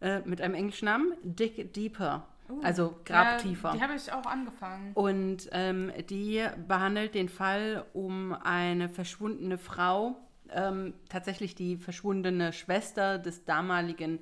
äh, 0.00 0.20
mit 0.20 0.40
einem 0.40 0.54
englischen 0.54 0.86
Namen, 0.86 1.12
Dig 1.22 1.72
Deeper. 1.74 2.26
Also 2.62 2.96
Grab 3.04 3.26
Ja, 3.26 3.36
tiefer. 3.36 3.72
Die 3.72 3.82
habe 3.82 3.94
ich 3.94 4.10
auch 4.10 4.24
angefangen. 4.24 4.92
Und 4.94 5.50
ähm, 5.52 5.92
die 6.08 6.46
behandelt 6.66 7.14
den 7.14 7.28
Fall 7.28 7.84
um 7.92 8.32
eine 8.32 8.88
verschwundene 8.88 9.58
Frau, 9.58 10.16
ähm, 10.50 10.94
tatsächlich 11.10 11.54
die 11.54 11.76
verschwundene 11.76 12.54
Schwester 12.54 13.18
des 13.18 13.44
damaligen 13.44 14.20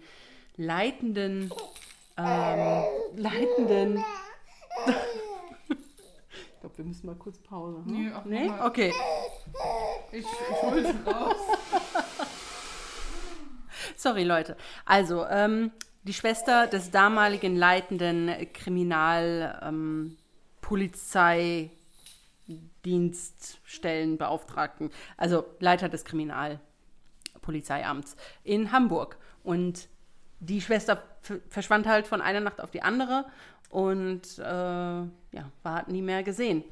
leitenden, 0.56 1.52
ähm, 2.16 2.82
leitenden. 3.16 3.96
ich 5.68 6.60
glaube, 6.60 6.78
wir 6.78 6.84
müssen 6.84 7.06
mal 7.06 7.14
kurz 7.14 7.38
Pause. 7.38 7.84
Hm? 7.84 8.12
Nee, 8.24 8.46
nee? 8.46 8.50
Okay. 8.60 8.92
Ich, 10.12 10.24
ich 10.24 10.62
hole 10.62 10.82
sie 10.82 11.10
raus. 11.10 11.36
Sorry, 13.96 14.24
Leute. 14.24 14.56
Also, 14.84 15.26
ähm, 15.26 15.72
die 16.02 16.14
Schwester 16.14 16.68
des 16.68 16.90
damaligen 16.90 17.56
leitenden 17.56 18.52
Kriminal, 18.52 19.60
ähm, 19.62 20.18
also 25.16 25.44
Leiter 25.60 25.88
des 25.88 26.04
Kriminalpolizeiamts 26.04 28.16
in 28.44 28.72
Hamburg. 28.72 29.16
Und 29.42 29.88
die 30.40 30.60
Schwester 30.60 31.02
verschwand 31.48 31.86
halt 31.86 32.06
von 32.06 32.20
einer 32.20 32.40
Nacht 32.40 32.60
auf 32.60 32.70
die 32.70 32.82
andere 32.82 33.24
und 33.70 34.38
äh, 34.38 34.42
ja, 34.42 35.50
war 35.62 35.88
nie 35.88 36.02
mehr 36.02 36.22
gesehen. 36.22 36.62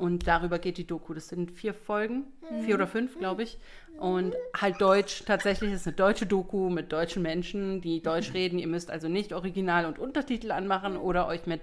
Und 0.00 0.26
darüber 0.26 0.58
geht 0.58 0.78
die 0.78 0.86
Doku. 0.86 1.12
Das 1.12 1.28
sind 1.28 1.50
vier 1.50 1.74
Folgen, 1.74 2.24
vier 2.64 2.76
oder 2.76 2.86
fünf, 2.86 3.18
glaube 3.18 3.42
ich. 3.42 3.58
Und 3.98 4.34
halt 4.56 4.80
Deutsch, 4.80 5.24
tatsächlich 5.26 5.72
ist 5.72 5.86
eine 5.86 5.94
deutsche 5.94 6.24
Doku 6.24 6.70
mit 6.70 6.90
deutschen 6.90 7.22
Menschen, 7.22 7.82
die 7.82 8.02
Deutsch 8.02 8.32
reden. 8.32 8.58
Ihr 8.58 8.66
müsst 8.66 8.90
also 8.90 9.08
nicht 9.08 9.34
Original 9.34 9.84
und 9.84 9.98
Untertitel 9.98 10.52
anmachen 10.52 10.96
oder 10.96 11.26
euch 11.26 11.44
mit 11.46 11.60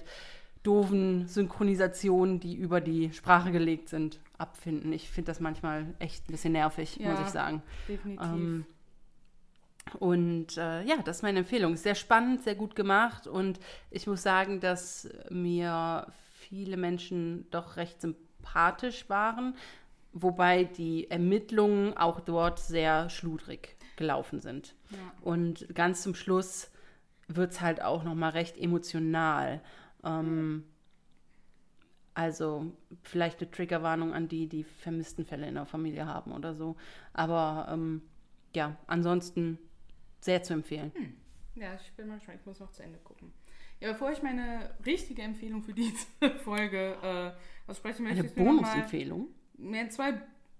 doofen 0.61 1.27
Synchronisationen, 1.27 2.39
die 2.39 2.53
über 2.53 2.79
die 2.79 3.11
Sprache 3.11 3.51
gelegt 3.51 3.89
sind, 3.89 4.19
abfinden. 4.37 4.93
Ich 4.93 5.09
finde 5.09 5.31
das 5.31 5.39
manchmal 5.39 5.95
echt 5.97 6.29
ein 6.29 6.31
bisschen 6.31 6.53
nervig, 6.53 6.99
muss 6.99 7.07
Ja. 7.07 7.21
ich 7.23 7.29
sagen. 7.29 7.63
Definitiv. 7.87 8.27
Ähm, 8.27 8.65
und 9.99 10.57
äh, 10.57 10.83
ja, 10.83 10.97
das 11.03 11.17
ist 11.17 11.23
meine 11.23 11.39
Empfehlung. 11.39 11.75
Sehr 11.77 11.95
spannend, 11.95 12.43
sehr 12.43 12.55
gut 12.55 12.75
gemacht 12.75 13.25
und 13.25 13.59
ich 13.89 14.05
muss 14.05 14.21
sagen, 14.21 14.59
dass 14.59 15.09
mir 15.29 16.05
viele 16.49 16.77
Menschen 16.77 17.47
doch 17.49 17.77
recht 17.77 17.99
sympathisch 18.01 18.26
waren, 19.09 19.55
wobei 20.13 20.63
die 20.63 21.09
Ermittlungen 21.09 21.95
auch 21.95 22.19
dort 22.19 22.59
sehr 22.59 23.09
schludrig 23.09 23.75
gelaufen 23.95 24.41
sind. 24.41 24.75
Ja. 24.89 24.97
Und 25.21 25.73
ganz 25.75 26.01
zum 26.01 26.15
Schluss 26.15 26.71
wird 27.27 27.51
es 27.51 27.61
halt 27.61 27.81
auch 27.81 28.03
nochmal 28.03 28.31
recht 28.31 28.57
emotional. 28.57 29.61
Ähm, 30.03 30.63
also 32.13 32.71
vielleicht 33.03 33.41
eine 33.41 33.51
Triggerwarnung 33.51 34.13
an 34.13 34.27
die, 34.27 34.47
die 34.47 34.63
vermissten 34.63 35.25
Fälle 35.25 35.47
in 35.47 35.55
der 35.55 35.65
Familie 35.65 36.05
haben 36.07 36.31
oder 36.31 36.55
so. 36.55 36.75
Aber 37.13 37.67
ähm, 37.69 38.01
ja, 38.55 38.75
ansonsten 38.87 39.59
sehr 40.19 40.41
zu 40.41 40.53
empfehlen. 40.53 40.91
Ja, 41.55 41.75
ich 41.75 41.91
bin 41.93 42.07
mal 42.07 42.15
gespannt. 42.15 42.39
Ich 42.41 42.45
muss 42.45 42.59
noch 42.59 42.71
zu 42.71 42.83
Ende 42.83 42.99
gucken. 42.99 43.31
Ja, 43.79 43.91
bevor 43.91 44.11
ich 44.11 44.23
meine 44.23 44.71
richtige 44.85 45.21
Empfehlung 45.21 45.61
für 45.63 45.73
diese 45.73 46.07
Folge 46.43 46.97
äh, 47.03 47.69
aussprechen 47.69 48.03
möchte, 48.03 48.21
Eine 48.21 48.29
Bonusempfehlung. 48.29 49.27
mehr 49.57 49.89
zwei 49.89 50.13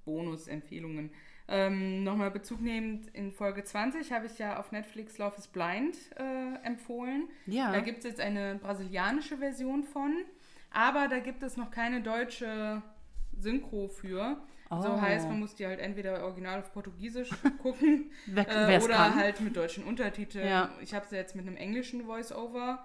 Bonusempfehlungen. 0.06 1.12
Ähm, 1.50 2.04
Nochmal 2.04 2.30
Bezug 2.32 2.62
nehmend, 2.62 3.08
in 3.14 3.32
Folge 3.32 3.64
20 3.64 4.12
habe 4.12 4.26
ich 4.26 4.38
ja 4.38 4.60
auf 4.60 4.72
Netflix 4.72 5.18
Love 5.18 5.36
is 5.38 5.48
Blind 5.48 5.96
äh, 6.18 6.56
empfohlen. 6.66 7.30
Ja. 7.46 7.72
Da 7.72 7.80
gibt 7.80 8.00
es 8.00 8.04
jetzt 8.04 8.20
eine 8.20 8.56
brasilianische 8.56 9.38
Version 9.38 9.84
von, 9.84 10.14
aber 10.72 11.08
da 11.08 11.20
gibt 11.20 11.44
es 11.44 11.56
noch 11.56 11.72
keine 11.72 12.02
deutsche 12.02 12.82
Synchro 13.40 13.88
für. 13.88 14.38
Oh. 14.70 14.82
So 14.82 15.00
heißt, 15.02 15.30
man 15.30 15.40
muss 15.40 15.56
die 15.56 15.66
halt 15.66 15.80
entweder 15.80 16.22
original 16.26 16.60
auf 16.60 16.74
Portugiesisch 16.74 17.30
gucken 17.62 18.12
äh, 18.36 18.82
oder 18.84 18.96
kann. 18.96 19.16
halt 19.16 19.40
mit 19.40 19.56
deutschen 19.56 19.86
Untertiteln. 19.86 20.46
Ja. 20.46 20.72
Ich 20.82 20.94
habe 20.94 21.08
sie 21.08 21.16
jetzt 21.16 21.36
mit 21.36 21.48
einem 21.48 21.56
englischen 21.56 22.06
Voice-Over 22.06 22.80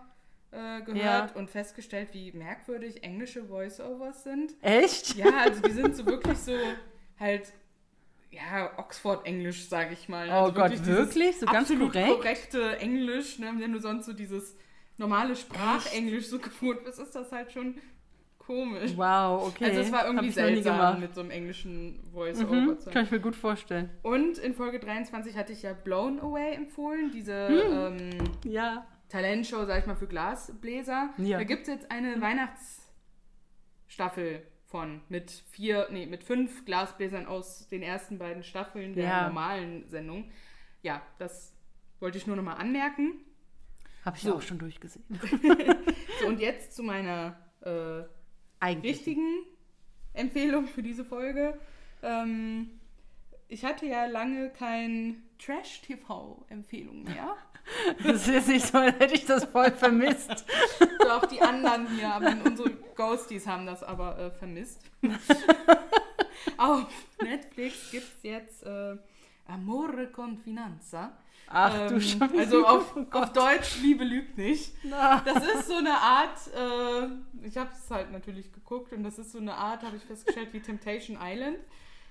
äh, 0.52 0.82
gehört 0.82 0.96
Ja. 0.96 1.30
und 1.34 1.50
festgestellt, 1.50 2.08
wie 2.12 2.30
merkwürdig 2.32 3.02
englische 3.02 3.44
Voice-Overs 3.44 4.22
sind. 4.24 4.54
Echt? 4.62 5.16
Ja, 5.16 5.30
also 5.38 5.60
die 5.62 5.72
sind 5.72 5.96
so 5.96 6.06
wirklich 6.06 6.38
so 6.38 6.52
halt, 7.18 7.52
ja, 8.30 8.70
Oxford-Englisch, 8.78 9.68
sage 9.68 9.94
ich 9.94 10.08
mal. 10.08 10.28
Oh 10.28 10.32
also 10.32 10.52
Gott, 10.52 10.70
dieses 10.72 10.86
wirklich? 10.86 11.38
So 11.38 11.46
ganz 11.46 11.70
absolut 11.70 11.92
korrekt? 11.92 12.08
korrekte 12.08 12.78
Englisch, 12.78 13.38
ne? 13.38 13.52
wenn 13.58 13.72
du 13.72 13.80
sonst 13.80 14.06
so 14.06 14.12
dieses 14.12 14.56
normale 14.98 15.34
Sprachenglisch 15.36 16.26
so 16.26 16.38
gewohnt 16.38 16.84
bist, 16.84 16.98
ist 16.98 17.14
das 17.14 17.32
halt 17.32 17.50
schon 17.52 17.76
komisch. 18.38 18.92
Wow, 18.96 19.46
okay. 19.48 19.66
Also 19.66 19.80
es 19.80 19.92
war 19.92 20.06
irgendwie 20.06 20.30
seltsam 20.30 21.00
mit 21.00 21.14
so 21.14 21.20
einem 21.20 21.30
englischen 21.30 22.00
Voice-Over 22.12 22.54
Mhm, 22.54 22.78
kann 22.92 23.04
ich 23.04 23.10
mir 23.10 23.20
gut 23.20 23.36
vorstellen. 23.36 23.88
Und 24.02 24.38
in 24.38 24.54
Folge 24.54 24.80
23 24.80 25.36
hatte 25.36 25.52
ich 25.52 25.62
ja 25.62 25.72
Blown 25.72 26.18
Away 26.20 26.54
empfohlen, 26.54 27.10
diese 27.12 27.48
Hm. 27.48 28.00
ähm, 28.00 28.10
Ja. 28.44 28.86
Talentshow, 29.12 29.64
sag 29.66 29.80
ich 29.80 29.86
mal, 29.86 29.96
für 29.96 30.06
Glasbläser. 30.06 31.10
Ja. 31.18 31.38
Da 31.38 31.44
gibt 31.44 31.62
es 31.62 31.68
jetzt 31.68 31.90
eine 31.90 32.18
Weihnachtsstaffel 32.20 34.46
von 34.66 35.02
mit 35.10 35.30
vier, 35.50 35.88
nee, 35.90 36.06
mit 36.06 36.24
fünf 36.24 36.64
Glasbläsern 36.64 37.26
aus 37.26 37.68
den 37.68 37.82
ersten 37.82 38.18
beiden 38.18 38.42
Staffeln 38.42 38.94
der 38.94 39.04
Ja. 39.04 39.26
normalen 39.28 39.86
Sendung. 39.88 40.30
Ja, 40.82 41.02
das 41.18 41.52
wollte 42.00 42.16
ich 42.16 42.26
nur 42.26 42.36
nochmal 42.36 42.56
anmerken. 42.56 43.20
Habe 44.04 44.16
ich 44.16 44.22
So. 44.22 44.36
auch 44.36 44.42
schon 44.42 44.58
durchgesehen. 44.58 45.04
So, 46.20 46.28
und 46.28 46.40
jetzt 46.40 46.74
zu 46.74 46.82
meiner 46.84 47.36
äh, 47.62 48.04
Eigentlich. 48.60 48.96
richtigen 48.96 49.42
Empfehlung 50.14 50.66
für 50.68 50.82
diese 50.82 51.04
Folge. 51.04 51.58
Ähm, 52.02 52.70
ich 53.48 53.64
hatte 53.64 53.86
ja 53.86 54.06
lange 54.06 54.50
kein 54.50 55.22
Trash-TV-Empfehlung 55.38 57.02
mehr. 57.02 57.36
Das 58.02 58.28
ist 58.28 58.48
nicht 58.48 58.66
so, 58.66 58.78
als 58.78 58.98
hätte 58.98 59.14
ich 59.14 59.24
das 59.24 59.44
voll 59.44 59.70
vermisst. 59.70 60.44
So, 61.02 61.10
auch 61.10 61.26
die 61.26 61.40
anderen 61.40 61.86
hier, 61.88 62.12
aber 62.12 62.34
unsere 62.44 62.70
Ghosties 62.94 63.46
haben 63.46 63.66
das 63.66 63.82
aber 63.82 64.18
äh, 64.18 64.30
vermisst. 64.30 64.80
Auf 66.58 66.86
Netflix 67.22 67.90
gibt 67.90 68.04
es 68.04 68.22
jetzt 68.22 68.62
äh, 68.64 68.96
Amore 69.46 70.08
con 70.08 70.38
Finanza. 70.38 71.12
Ach 71.48 71.88
du 71.88 71.94
Ähm, 71.94 72.00
Scheiße. 72.00 72.38
Also 72.38 72.66
auf, 72.66 72.96
Oh 72.96 73.04
auf 73.10 73.32
Deutsch 73.32 73.80
Liebe 73.82 74.04
lügt 74.04 74.38
nicht. 74.38 74.72
Na. 74.84 75.20
Das 75.24 75.44
ist 75.44 75.68
so 75.68 75.76
eine 75.76 75.94
Art, 75.94 76.38
äh, 76.54 77.46
ich 77.46 77.56
habe 77.56 77.70
es 77.72 77.90
halt 77.90 78.10
natürlich 78.12 78.52
geguckt 78.52 78.92
und 78.92 79.02
das 79.02 79.18
ist 79.18 79.32
so 79.32 79.38
eine 79.38 79.54
Art, 79.54 79.82
habe 79.82 79.96
ich 79.96 80.02
festgestellt, 80.04 80.48
wie 80.52 80.60
Temptation 80.60 81.18
Island. 81.20 81.58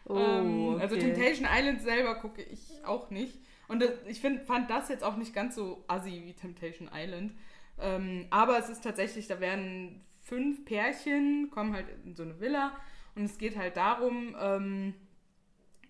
Oh, 0.06 0.16
ähm, 0.18 0.78
Also 0.80 0.96
okay. 0.96 1.14
Temptation 1.14 1.48
Island 1.52 1.82
selber 1.82 2.16
gucke 2.16 2.42
ich 2.44 2.84
auch 2.86 3.10
nicht. 3.10 3.40
Und 3.72 3.80
das, 3.82 3.92
ich 4.06 4.20
find, 4.20 4.42
fand 4.42 4.70
das 4.70 4.90
jetzt 4.90 5.02
auch 5.04 5.16
nicht 5.16 5.34
ganz 5.34 5.56
so 5.56 5.84
assi 5.88 6.24
wie 6.26 6.34
Temptation 6.34 6.90
Island. 6.94 7.34
Ähm, 7.80 8.28
aber 8.30 8.60
es 8.60 8.68
ist 8.68 8.84
tatsächlich, 8.84 9.28
da 9.28 9.40
werden 9.40 10.04
fünf 10.20 10.66
Pärchen, 10.66 11.50
kommen 11.52 11.74
halt 11.74 11.86
in 12.04 12.14
so 12.14 12.24
eine 12.24 12.38
Villa 12.42 12.76
und 13.16 13.24
es 13.24 13.38
geht 13.38 13.56
halt 13.58 13.78
darum, 13.78 14.36
ähm, 14.38 14.94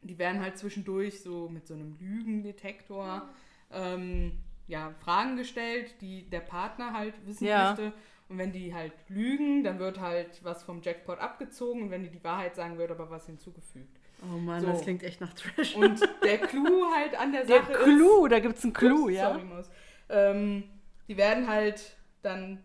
die 0.04 0.20
werden 0.20 0.42
halt 0.42 0.60
zwischendurch 0.60 1.22
so 1.22 1.50
mit 1.50 1.66
so 1.68 1.74
einem 1.74 1.98
Lügendetektor 2.00 3.28
ähm, 3.72 4.34
ja, 4.68 4.94
Fragen 5.04 5.36
gestellt, 5.36 5.96
die 6.02 6.30
der 6.30 6.42
Partner 6.42 6.94
halt 6.94 7.16
wissen 7.26 7.46
Ja. 7.46 7.70
möchte. 7.72 7.94
Und 8.30 8.38
wenn 8.38 8.52
die 8.52 8.74
halt 8.76 8.94
lügen, 9.10 9.64
dann 9.64 9.80
wird 9.80 10.00
halt 10.00 10.44
was 10.44 10.64
vom 10.64 10.82
Jackpot 10.84 11.18
abgezogen 11.20 11.82
und 11.82 11.90
wenn 11.92 12.04
die 12.04 12.10
die 12.12 12.24
Wahrheit 12.24 12.56
sagen, 12.56 12.78
wird 12.78 12.92
aber 12.92 13.10
was 13.10 13.26
hinzugefügt. 13.26 14.00
Oh 14.24 14.38
Mann, 14.38 14.62
So. 14.62 14.68
das 14.68 14.82
klingt 14.82 15.04
echt 15.04 15.20
nach 15.22 15.34
Trash. 15.34 15.76
Und 15.76 16.00
der 16.24 16.38
Clou 16.48 16.86
halt 16.96 17.20
an 17.20 17.32
der 17.32 17.46
Der 17.46 17.62
Sache 17.62 17.74
Clou, 17.74 18.28
da 18.28 18.40
gibt 18.40 18.58
es 18.58 18.64
einen 18.64 18.74
ist... 18.74 18.78
Clou, 18.80 19.06
Ups, 19.06 19.14
ja? 19.14 19.32
Sorry, 19.34 19.44
Maus. 19.46 19.70
Ähm, 20.10 20.64
die 21.08 21.18
werden 21.18 21.48
halt 21.48 21.98
dann 22.22 22.64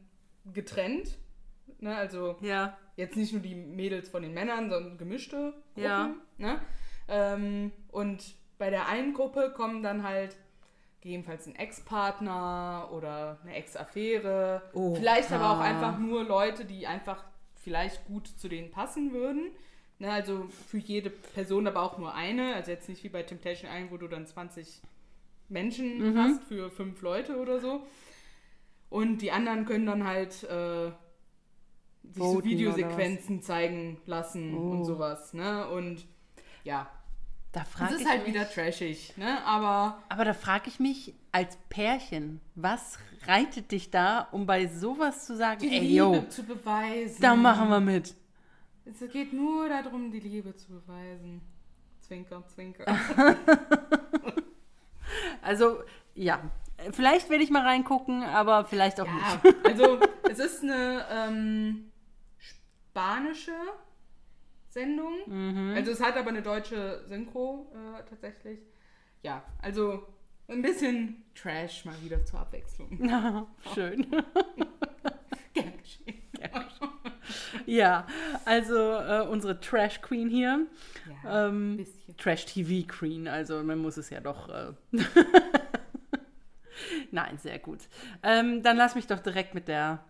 getrennt. 0.52 1.16
Ne? 1.80 1.94
Also 1.96 2.36
Ja. 2.40 2.76
jetzt 2.96 3.16
nicht 3.16 3.32
nur 3.32 3.42
die 3.42 3.54
Mädels 3.54 4.08
von 4.08 4.22
den 4.22 4.34
Männern, 4.34 4.70
sondern 4.70 4.98
gemischte 4.98 5.54
Gruppen. 5.74 5.82
Ja. 5.82 6.14
Ne? 6.38 6.60
Ähm, 7.08 7.72
und 7.90 8.34
bei 8.58 8.70
der 8.70 8.88
einen 8.88 9.14
Gruppe 9.14 9.52
kommen 9.54 9.82
dann 9.82 10.02
halt 10.02 10.36
gegebenenfalls 11.00 11.46
ein 11.46 11.54
Ex-Partner 11.54 12.88
oder 12.92 13.38
eine 13.42 13.54
Ex-Affäre. 13.54 14.62
Oha. 14.72 14.96
Vielleicht 14.96 15.32
aber 15.32 15.52
auch 15.52 15.60
einfach 15.60 15.98
nur 15.98 16.24
Leute, 16.24 16.64
die 16.64 16.86
einfach 16.86 17.24
vielleicht 17.54 18.04
gut 18.06 18.26
zu 18.26 18.48
denen 18.48 18.70
passen 18.70 19.12
würden. 19.12 19.50
Ne? 19.98 20.10
Also 20.10 20.46
für 20.68 20.78
jede 20.78 21.10
Person 21.10 21.66
aber 21.66 21.82
auch 21.82 21.98
nur 21.98 22.14
eine. 22.14 22.54
Also 22.54 22.70
jetzt 22.70 22.88
nicht 22.88 23.02
wie 23.04 23.08
bei 23.08 23.22
Temptation 23.22 23.70
Island, 23.70 23.90
wo 23.92 23.96
du 23.96 24.08
dann 24.08 24.26
20 24.26 24.80
Menschen 25.48 26.12
Mhm. 26.12 26.18
hast 26.18 26.42
für 26.44 26.70
fünf 26.70 27.00
Leute 27.02 27.36
oder 27.38 27.60
so. 27.60 27.86
Und 28.90 29.18
die 29.18 29.32
anderen 29.32 29.64
können 29.64 29.86
dann 29.86 30.06
halt 30.06 30.42
äh, 30.44 30.90
sich 32.04 32.22
so 32.22 32.44
Videosequenzen 32.44 33.42
zeigen 33.42 33.98
lassen 34.06 34.54
Oh. 34.56 34.70
und 34.72 34.84
sowas. 34.84 35.32
Ne? 35.34 35.66
Und 35.68 36.06
ja, 36.64 36.88
Da 37.52 37.64
frage 37.64 37.94
ist 37.94 38.02
ich 38.02 38.08
halt 38.08 38.24
mich, 38.26 38.34
wieder 38.34 38.48
trashig, 38.48 39.16
ne? 39.16 39.42
Aber 39.44 40.02
Aber 40.08 40.24
da 40.24 40.34
frage 40.34 40.68
ich 40.68 40.78
mich 40.78 41.14
als 41.32 41.56
Pärchen, 41.68 42.40
was 42.54 42.98
reitet 43.26 43.72
dich 43.72 43.90
da, 43.90 44.28
um 44.30 44.46
bei 44.46 44.66
sowas 44.66 45.26
zu 45.26 45.36
sagen, 45.36 45.60
die 45.60 45.68
ey, 45.68 45.80
Liebe 45.80 45.94
yo, 45.94 46.22
zu 46.28 46.42
beweisen. 46.44 47.16
da 47.20 47.34
machen 47.34 47.68
wir 47.70 47.80
mit. 47.80 48.14
Es 48.86 49.00
geht 49.12 49.32
nur 49.32 49.68
darum, 49.68 50.10
die 50.10 50.20
Liebe 50.20 50.54
zu 50.56 50.68
beweisen. 50.68 51.42
Zwinker, 52.00 52.46
zwinker. 52.46 52.84
Also, 55.42 55.82
ja, 56.14 56.40
vielleicht 56.90 57.30
werde 57.30 57.44
ich 57.44 57.50
mal 57.50 57.62
reingucken, 57.62 58.24
aber 58.24 58.64
vielleicht 58.64 59.00
auch 59.00 59.06
Ja, 59.06 59.40
nicht. 59.44 59.56
also 59.64 60.00
es 60.30 60.38
ist 60.40 60.62
eine 60.64 61.04
ähm, 61.08 61.92
spanische 62.38 63.54
Sendung. 64.68 65.12
Mhm. 65.26 65.74
Also 65.76 65.92
es 65.92 66.02
hat 66.02 66.16
aber 66.16 66.30
eine 66.30 66.42
deutsche 66.42 67.04
Synchro 67.06 67.72
äh, 67.74 68.02
tatsächlich. 68.10 68.58
Ja, 69.22 69.44
also 69.62 70.06
ein 70.48 70.62
bisschen 70.62 71.24
Trash 71.34 71.84
mal 71.84 71.94
wieder 72.02 72.24
zur 72.24 72.40
Abwechslung. 72.40 72.98
Schön. 73.72 74.06
Gern 75.54 75.72
geschehen. 75.78 76.22
Ja, 77.64 78.06
also 78.44 78.76
äh, 78.76 79.26
unsere 79.30 79.58
Trash 79.60 80.00
Queen 80.02 80.28
hier. 80.28 80.66
Ja, 81.24 81.48
Ähm. 81.48 81.86
Trash 82.18 82.46
TV 82.46 82.86
Queen, 82.86 83.28
also 83.28 83.62
man 83.62 83.78
muss 83.78 83.96
es 83.96 84.10
ja 84.10 84.20
doch. 84.20 84.48
Äh 84.48 84.72
Nein, 87.10 87.38
sehr 87.38 87.58
gut. 87.58 87.80
Ähm, 88.22 88.62
dann 88.62 88.76
lass 88.76 88.94
mich 88.94 89.06
doch 89.06 89.18
direkt 89.20 89.54
mit 89.54 89.68
der 89.68 90.02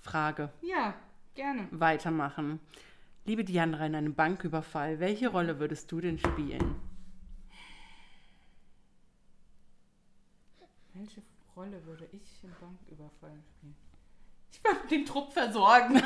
Frage 0.00 0.50
Ja, 0.62 0.94
gerne. 1.34 1.68
weitermachen. 1.70 2.60
Liebe 3.24 3.44
Diandra, 3.44 3.86
in 3.86 3.94
einem 3.94 4.14
Banküberfall, 4.14 5.00
welche 5.00 5.28
Rolle 5.28 5.58
würdest 5.60 5.90
du 5.92 6.00
denn 6.00 6.18
spielen? 6.18 6.76
Welche 10.94 11.22
Rolle 11.56 11.84
würde 11.86 12.08
ich 12.12 12.42
im 12.42 12.50
Banküberfall 12.60 13.38
spielen? 13.56 13.87
Den 14.90 15.04
Trupp 15.06 15.32
versorgen. 15.32 16.02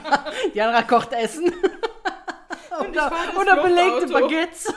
Diandra 0.54 0.82
kocht 0.82 1.12
Essen. 1.12 1.52
Und 2.80 2.90
oder 2.90 3.12
oder 3.38 3.62
belegte. 3.62 4.12
Baguettes. 4.12 4.72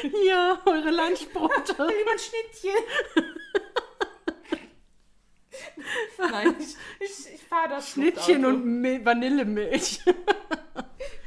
Hier, 0.00 0.58
eure 0.64 0.90
Lunchbrote. 0.90 1.78
Will 1.78 1.98
jemand 1.98 2.20
Schnittchen? 2.20 2.82
Nein, 6.18 6.56
ich, 6.58 6.76
ich, 7.00 7.34
ich 7.34 7.42
fahre 7.44 7.68
das 7.68 7.90
Schnittchen 7.90 8.46
und 8.46 8.64
Mil 8.64 9.04
Vanillemilch. 9.04 10.00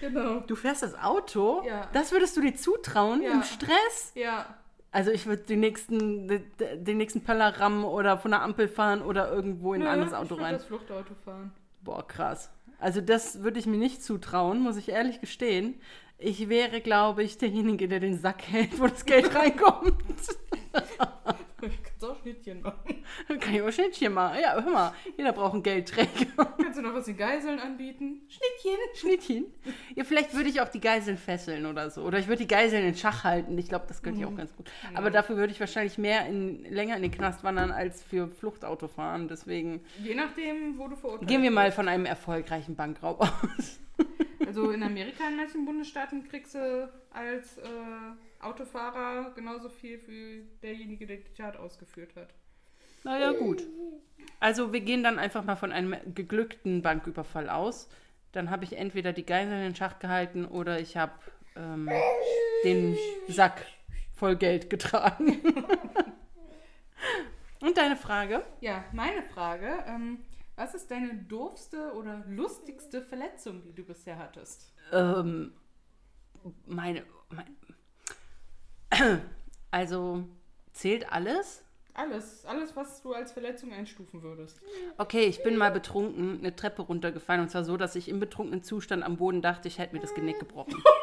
Genau. 0.02 0.40
Du 0.42 0.56
fährst 0.56 0.82
das 0.84 0.96
Auto? 0.96 1.64
Ja. 1.66 1.90
Das 1.94 2.12
würdest 2.12 2.36
du 2.38 2.42
dir 2.42 2.56
zutrauen 2.56 3.22
Ja. 3.22 3.32
im 3.32 3.44
Stress? 3.44 4.12
Ja, 4.16 4.58
Also 4.98 5.12
ich 5.12 5.28
würde 5.28 5.44
den 5.44 5.60
nächsten, 5.60 6.28
den, 6.28 6.98
nächsten 6.98 7.22
Pöller 7.22 7.60
rammen 7.60 7.84
oder 7.86 8.18
von 8.18 8.32
der 8.32 8.42
Ampel 8.42 8.68
fahren 8.68 9.04
oder 9.04 9.32
irgendwo 9.32 9.76
in 9.76 9.84
ein 9.84 9.86
Nö, 9.86 9.92
anderes 9.92 10.12
ich 10.12 10.18
Auto 10.18 10.30
würd 10.32 10.42
rein. 10.42 10.54
das 10.54 10.66
Fluchtauto 10.66 11.14
fahren. 11.24 11.52
Boah, 11.84 12.08
krass. 12.08 12.52
Also 12.80 13.00
das 13.00 13.44
würde 13.44 13.60
ich 13.60 13.68
mir 13.68 13.78
nicht 13.78 14.04
zutrauen, 14.04 14.60
muss 14.60 14.76
ich 14.76 14.90
ehrlich 14.90 15.22
gestehen. 15.22 15.76
Ich 16.18 16.50
wäre, 16.50 16.82
glaube 16.82 17.22
ich, 17.22 17.38
derjenige, 17.38 17.88
der 17.88 18.00
den 18.00 18.18
Sack 18.18 18.42
hält, 18.48 18.80
wo 18.80 18.88
das 18.88 19.06
Geld 19.06 19.36
reinkommt. 19.36 19.94
Du 21.60 21.68
kannst 21.68 22.06
auch 22.06 22.22
Schnittchen 22.22 22.62
machen. 22.62 23.04
Kann 23.40 23.56
ich 23.56 23.62
auch 23.62 23.72
Schnittchen 23.72 24.14
machen. 24.14 24.38
Ja, 24.42 24.54
hör 24.54 24.72
mal, 24.72 24.94
jeder 25.18 25.34
braucht 25.34 25.54
einen 25.54 25.64
Geldträger. 25.64 26.28
Kannst 26.36 26.78
du 26.78 26.84
noch 26.84 26.94
was 26.94 27.06
den 27.06 27.18
Geiseln 27.18 27.60
anbieten? 27.60 28.22
Schnittchen, 28.28 28.78
Schnittchen. 28.94 29.46
Ja, 29.96 30.04
vielleicht 30.04 30.36
würde 30.36 30.50
ich 30.50 30.62
auch 30.62 30.70
die 30.70 30.80
Geiseln 30.80 31.18
fesseln 31.18 31.66
oder 31.66 31.90
so. 31.90 32.04
Oder 32.04 32.20
ich 32.20 32.28
würde 32.28 32.44
die 32.44 32.48
Geiseln 32.48 32.86
in 32.86 32.96
Schach 32.96 33.24
halten. 33.24 33.58
Ich 33.58 33.70
glaube, 33.70 33.86
das 33.88 34.04
könnte 34.04 34.20
ich 34.20 34.26
auch 34.28 34.36
ganz 34.36 34.56
gut. 34.56 34.70
Aber 34.94 35.10
dafür 35.10 35.38
würde 35.38 35.52
ich 35.52 35.60
wahrscheinlich 35.60 35.98
mehr 35.98 36.28
in, 36.28 36.64
länger 36.66 36.96
in 36.96 37.02
den 37.02 37.12
Knast 37.12 37.44
wandern 37.44 37.72
als 37.72 38.04
für 38.04 38.28
Fluchtauto 38.28 38.88
fahren. 38.88 39.28
Deswegen 39.28 39.82
Je 40.04 40.14
nachdem, 40.14 40.78
wo 40.78 40.88
du 40.88 40.96
verurteilt 40.96 41.28
gehen 41.28 41.42
wir 41.42 41.52
mal 41.52 41.72
von 41.72 41.88
einem 41.88 42.06
erfolgreichen 42.06 42.76
Bankraub 42.76 43.20
aus. 43.22 43.80
Also 44.46 44.70
in 44.72 44.84
Amerika 44.84 45.28
in 45.28 45.38
manchen 45.38 45.66
Bundesstaaten 45.66 46.28
kriegst 46.28 46.56
du 46.56 46.90
als 47.12 47.58
äh, 47.58 47.64
Autofahrer 48.40 49.32
genauso 49.36 49.70
viel 49.70 50.02
wie 50.08 50.48
derjenige, 50.62 51.08
der 51.08 51.18
die 51.18 51.34
Tat 51.34 51.58
ausgeführt 51.58 52.16
hat. 52.16 52.34
Naja, 53.04 53.32
gut. 53.32 53.64
Also 54.40 54.74
wir 54.74 54.82
gehen 54.82 55.04
dann 55.04 55.20
einfach 55.20 55.44
mal 55.44 55.56
von 55.56 55.72
einem 55.72 55.96
geglückten 56.14 56.82
Banküberfall 56.82 57.50
aus. 57.50 57.90
Dann 58.32 58.50
habe 58.50 58.66
ich 58.66 58.74
entweder 58.78 59.14
die 59.14 59.26
Geiseln 59.26 59.66
in 59.66 59.76
Schach 59.76 60.00
gehalten 60.00 60.46
oder 60.46 60.80
ich 60.80 60.98
habe 60.98 61.14
ähm, 61.56 61.90
den 62.64 62.98
Sack 63.28 63.66
voll 64.14 64.36
Geld 64.36 64.70
getragen. 64.70 65.42
Und 67.62 67.78
deine 67.78 67.96
Frage? 67.96 68.44
Ja, 68.62 68.86
meine 68.92 69.24
Frage, 69.24 69.84
ähm, 69.88 70.20
was 70.56 70.76
ist 70.76 70.92
deine 70.92 71.16
doofste 71.16 71.94
oder 71.94 72.24
lustigste 72.28 73.02
Verletzung, 73.02 73.64
die 73.64 73.74
du 73.74 73.84
bisher 73.84 74.18
hattest? 74.18 74.74
Ähm, 74.92 75.54
meine, 76.66 77.04
mein, 77.30 77.56
also 79.72 80.24
zählt 80.74 81.12
alles? 81.12 81.64
Alles, 81.94 82.46
alles, 82.46 82.76
was 82.76 83.02
du 83.02 83.14
als 83.14 83.32
Verletzung 83.32 83.74
einstufen 83.74 84.22
würdest. 84.22 84.62
Okay, 85.00 85.26
ich 85.26 85.42
bin 85.42 85.58
mal 85.58 85.72
betrunken 85.72 86.38
eine 86.40 86.56
Treppe 86.56 86.84
runtergefallen 86.84 87.42
und 87.42 87.50
zwar 87.50 87.64
so, 87.64 87.76
dass 87.76 87.96
ich 87.96 88.08
im 88.08 88.20
betrunkenen 88.20 88.62
Zustand 88.62 89.04
am 89.04 89.18
Boden 89.18 89.42
dachte, 89.42 89.68
ich 89.68 89.80
hätte 89.80 89.96
mir 89.96 90.02
das 90.02 90.14
Genick 90.14 90.38
gebrochen. 90.40 90.84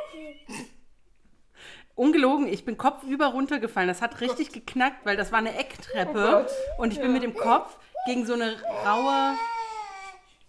Ungelogen, 1.96 2.48
ich 2.48 2.64
bin 2.64 2.76
kopfüber 2.76 3.26
runtergefallen. 3.28 3.88
Das 3.88 4.02
hat 4.02 4.20
richtig 4.20 4.52
geknackt, 4.52 5.06
weil 5.06 5.16
das 5.16 5.30
war 5.30 5.38
eine 5.38 5.56
Ecktreppe 5.56 6.46
Oh 6.78 6.82
und 6.82 6.92
ich 6.92 6.98
bin 6.98 7.08
Ja. 7.08 7.12
mit 7.14 7.22
dem 7.22 7.34
Kopf 7.34 7.78
gegen 8.06 8.26
so 8.26 8.34
eine 8.34 8.56
raue, 8.84 9.36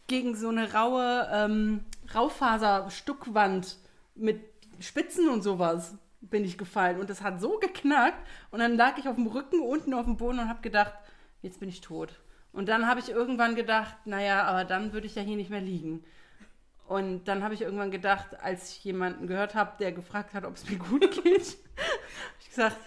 gegen 0.08 0.36
so 0.36 0.50
eine 0.50 0.74
raue 0.74 1.30
ähm, 1.32 1.86
Raufaser-Stuckwand 2.14 3.78
mit 4.16 4.42
Spitzen 4.80 5.30
und 5.30 5.44
sowas 5.44 5.94
bin 6.30 6.44
ich 6.44 6.58
gefallen 6.58 7.00
und 7.00 7.10
das 7.10 7.22
hat 7.22 7.40
so 7.40 7.60
geknackt 7.60 8.26
und 8.52 8.60
dann 8.60 8.76
lag 8.76 8.98
ich 8.98 9.08
auf 9.08 9.16
dem 9.16 9.28
Rücken 9.28 9.60
unten 9.60 9.94
auf 9.94 10.06
dem 10.06 10.18
Boden 10.18 10.40
und 10.40 10.50
habe 10.50 10.62
gedacht, 10.62 10.94
jetzt 11.42 11.60
bin 11.60 11.70
ich 11.70 11.82
tot. 11.82 12.20
Und 12.52 12.70
dann 12.70 12.88
habe 12.88 13.00
ich 13.00 13.10
irgendwann 13.10 13.56
gedacht, 13.56 13.96
naja, 14.06 14.44
aber 14.44 14.64
dann 14.64 14.94
würde 14.94 15.08
ich 15.08 15.16
ja 15.16 15.22
hier 15.22 15.36
nicht 15.36 15.50
mehr 15.50 15.62
liegen. 15.62 16.04
Und 16.88 17.26
dann 17.28 17.44
habe 17.44 17.54
ich 17.54 17.62
irgendwann 17.62 17.92
gedacht, 17.92 18.40
als 18.42 18.72
ich 18.72 18.84
jemanden 18.84 19.28
gehört 19.28 19.56
habe, 19.56 19.74
der 19.80 19.92
gefragt 19.92 20.34
hat, 20.34 20.46
ob 20.46 20.56
es 20.56 20.70
mir 20.70 20.78
gut 20.78 21.02
geht, 21.24 21.58
ich 22.40 22.50
gesagt, 22.50 22.78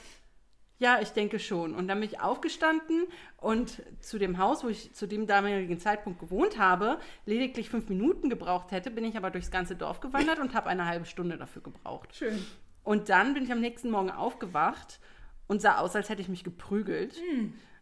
ja, 0.78 1.00
ich 1.00 1.10
denke 1.10 1.40
schon. 1.40 1.74
Und 1.74 1.88
dann 1.88 2.00
bin 2.00 2.08
ich 2.08 2.20
aufgestanden 2.20 3.08
und 3.36 3.82
zu 4.00 4.18
dem 4.18 4.38
Haus, 4.38 4.62
wo 4.62 4.68
ich 4.68 4.94
zu 4.94 5.08
dem 5.08 5.26
damaligen 5.26 5.78
Zeitpunkt 5.78 6.20
gewohnt 6.20 6.58
habe, 6.58 7.00
lediglich 7.26 7.68
fünf 7.68 7.88
Minuten 7.88 8.30
gebraucht 8.30 8.70
hätte, 8.70 8.90
bin 8.90 9.04
ich 9.04 9.16
aber 9.16 9.30
durchs 9.30 9.50
ganze 9.50 9.74
Dorf 9.74 10.00
gewandert 10.00 10.38
und 10.38 10.54
habe 10.54 10.68
eine 10.68 10.86
halbe 10.86 11.04
Stunde 11.04 11.36
dafür 11.36 11.62
gebraucht. 11.62 12.14
Schön. 12.14 12.46
Und 12.82 13.08
dann 13.08 13.34
bin 13.34 13.44
ich 13.44 13.52
am 13.52 13.60
nächsten 13.60 13.90
Morgen 13.90 14.10
aufgewacht 14.10 15.00
und 15.46 15.60
sah 15.60 15.78
aus, 15.78 15.94
als 15.96 16.08
hätte 16.08 16.22
ich 16.22 16.28
mich 16.28 16.44
geprügelt. 16.44 17.16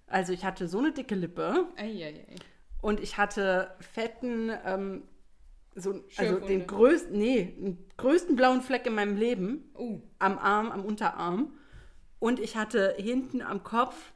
Also 0.06 0.32
ich 0.32 0.44
hatte 0.44 0.68
so 0.68 0.78
eine 0.78 0.92
dicke 0.92 1.14
Lippe 1.14 1.66
Eieiei. 1.76 2.26
und 2.80 3.00
ich 3.00 3.18
hatte 3.18 3.70
fetten, 3.80 4.50
ähm, 4.64 5.02
so, 5.74 6.02
also 6.16 6.38
den 6.40 6.66
größten, 6.66 7.16
nee, 7.18 7.54
den 7.58 7.78
größten 7.98 8.34
blauen 8.36 8.62
Fleck 8.62 8.86
in 8.86 8.94
meinem 8.94 9.16
Leben 9.16 9.70
Oh, 9.74 10.00
am 10.18 10.38
Arm, 10.38 10.70
am 10.72 10.84
Unterarm. 10.84 11.52
Und 12.18 12.40
ich 12.40 12.56
hatte 12.56 12.94
hinten 12.98 13.42
am 13.42 13.62
Kopf 13.62 14.12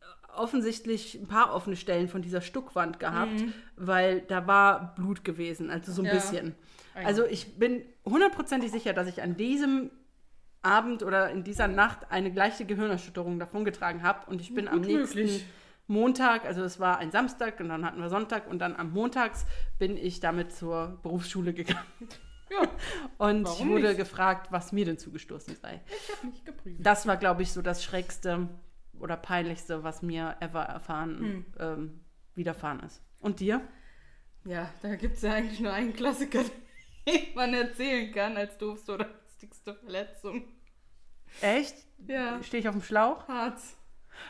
äh, 0.00 0.04
offensichtlich 0.36 1.14
ein 1.14 1.26
paar 1.26 1.54
offene 1.54 1.76
Stellen 1.76 2.08
von 2.08 2.20
dieser 2.20 2.42
Stuckwand 2.42 2.98
gehabt, 3.00 3.42
weil 3.76 4.20
da 4.20 4.46
war 4.46 4.94
Blut 4.96 5.24
gewesen, 5.24 5.70
also 5.70 5.90
so 5.92 6.02
ein 6.02 6.06
Ja. 6.06 6.12
bisschen. 6.14 6.54
Ei. 6.94 7.06
Also 7.06 7.24
ich 7.24 7.58
bin 7.58 7.82
hundertprozentig 8.04 8.70
sicher, 8.70 8.92
dass 8.92 9.06
ich 9.08 9.22
an 9.22 9.36
diesem 9.36 9.90
Abend 10.68 11.02
oder 11.02 11.30
in 11.30 11.42
dieser 11.44 11.66
Nacht 11.68 12.10
eine 12.10 12.28
leichte 12.30 12.64
Gehirnerschütterung 12.66 13.38
davongetragen 13.38 14.02
habe 14.02 14.30
und 14.30 14.40
ich 14.40 14.54
bin 14.54 14.68
am 14.68 14.82
Gut 14.82 14.86
nächsten 14.86 15.18
möglich. 15.20 15.46
Montag, 15.86 16.44
also 16.44 16.62
es 16.62 16.78
war 16.78 16.98
ein 16.98 17.10
Samstag 17.10 17.58
und 17.60 17.68
dann 17.70 17.84
hatten 17.84 18.00
wir 18.00 18.10
Sonntag 18.10 18.46
und 18.50 18.58
dann 18.58 18.76
am 18.76 18.92
Montags 18.92 19.46
bin 19.78 19.96
ich 19.96 20.20
damit 20.20 20.52
zur 20.52 20.98
Berufsschule 21.02 21.54
gegangen 21.54 21.80
ja, 22.50 22.62
und 23.18 23.44
Warum 23.44 23.66
ich 23.68 23.72
wurde 23.72 23.88
nicht? 23.88 23.96
gefragt, 23.98 24.52
was 24.52 24.72
mir 24.72 24.84
denn 24.84 24.98
zugestoßen 24.98 25.56
sei. 25.56 25.80
ich 25.86 26.12
hab 26.14 26.24
mich 26.24 26.44
geprügelt. 26.44 26.84
Das 26.84 27.06
war, 27.06 27.16
glaube 27.16 27.42
ich, 27.42 27.52
so 27.52 27.62
das 27.62 27.82
Schrägste 27.84 28.48
oder 29.00 29.16
Peinlichste, 29.16 29.82
was 29.84 30.02
mir 30.02 30.36
ever 30.40 30.62
erfahren, 30.62 31.18
Hm. 31.18 31.46
ähm, 31.58 32.00
widerfahren 32.34 32.80
ist. 32.80 33.02
Und 33.20 33.40
dir? 33.40 33.60
Ja, 34.44 34.70
da 34.82 34.94
gibt 34.96 35.16
es 35.16 35.22
ja 35.22 35.32
eigentlich 35.34 35.60
nur 35.60 35.72
einen 35.72 35.94
Klassiker, 35.94 36.40
den 37.06 37.34
man 37.34 37.52
erzählen 37.54 38.12
kann 38.12 38.36
als 38.36 38.56
doofste 38.58 38.92
oder 38.94 39.08
lustigste 39.24 39.74
Verletzung. 39.74 40.44
Echt? 41.40 41.74
Ja, 42.06 42.42
Stehe 42.42 42.60
ich 42.60 42.68
auf 42.68 42.74
dem 42.74 42.82
Schlauch? 42.82 43.26
Harz. 43.28 43.76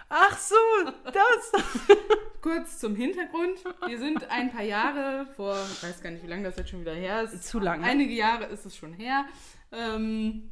Ach 0.08 0.36
so, 0.38 0.54
das. 1.04 1.52
Kurz 2.42 2.78
zum 2.78 2.94
Hintergrund. 2.94 3.58
Wir 3.86 3.98
sind 3.98 4.30
ein 4.30 4.50
paar 4.52 4.62
Jahre 4.62 5.26
vor, 5.36 5.54
ich 5.72 5.82
weiß 5.82 6.02
gar 6.02 6.10
nicht, 6.10 6.22
wie 6.22 6.28
lange 6.28 6.44
das 6.44 6.56
jetzt 6.56 6.70
schon 6.70 6.80
wieder 6.80 6.94
her 6.94 7.22
ist. 7.22 7.44
Zu 7.44 7.58
lange. 7.58 7.84
Einige 7.84 8.12
Jahre 8.12 8.44
ist 8.46 8.64
es 8.64 8.76
schon 8.76 8.92
her. 8.94 9.24
Ähm, 9.72 10.50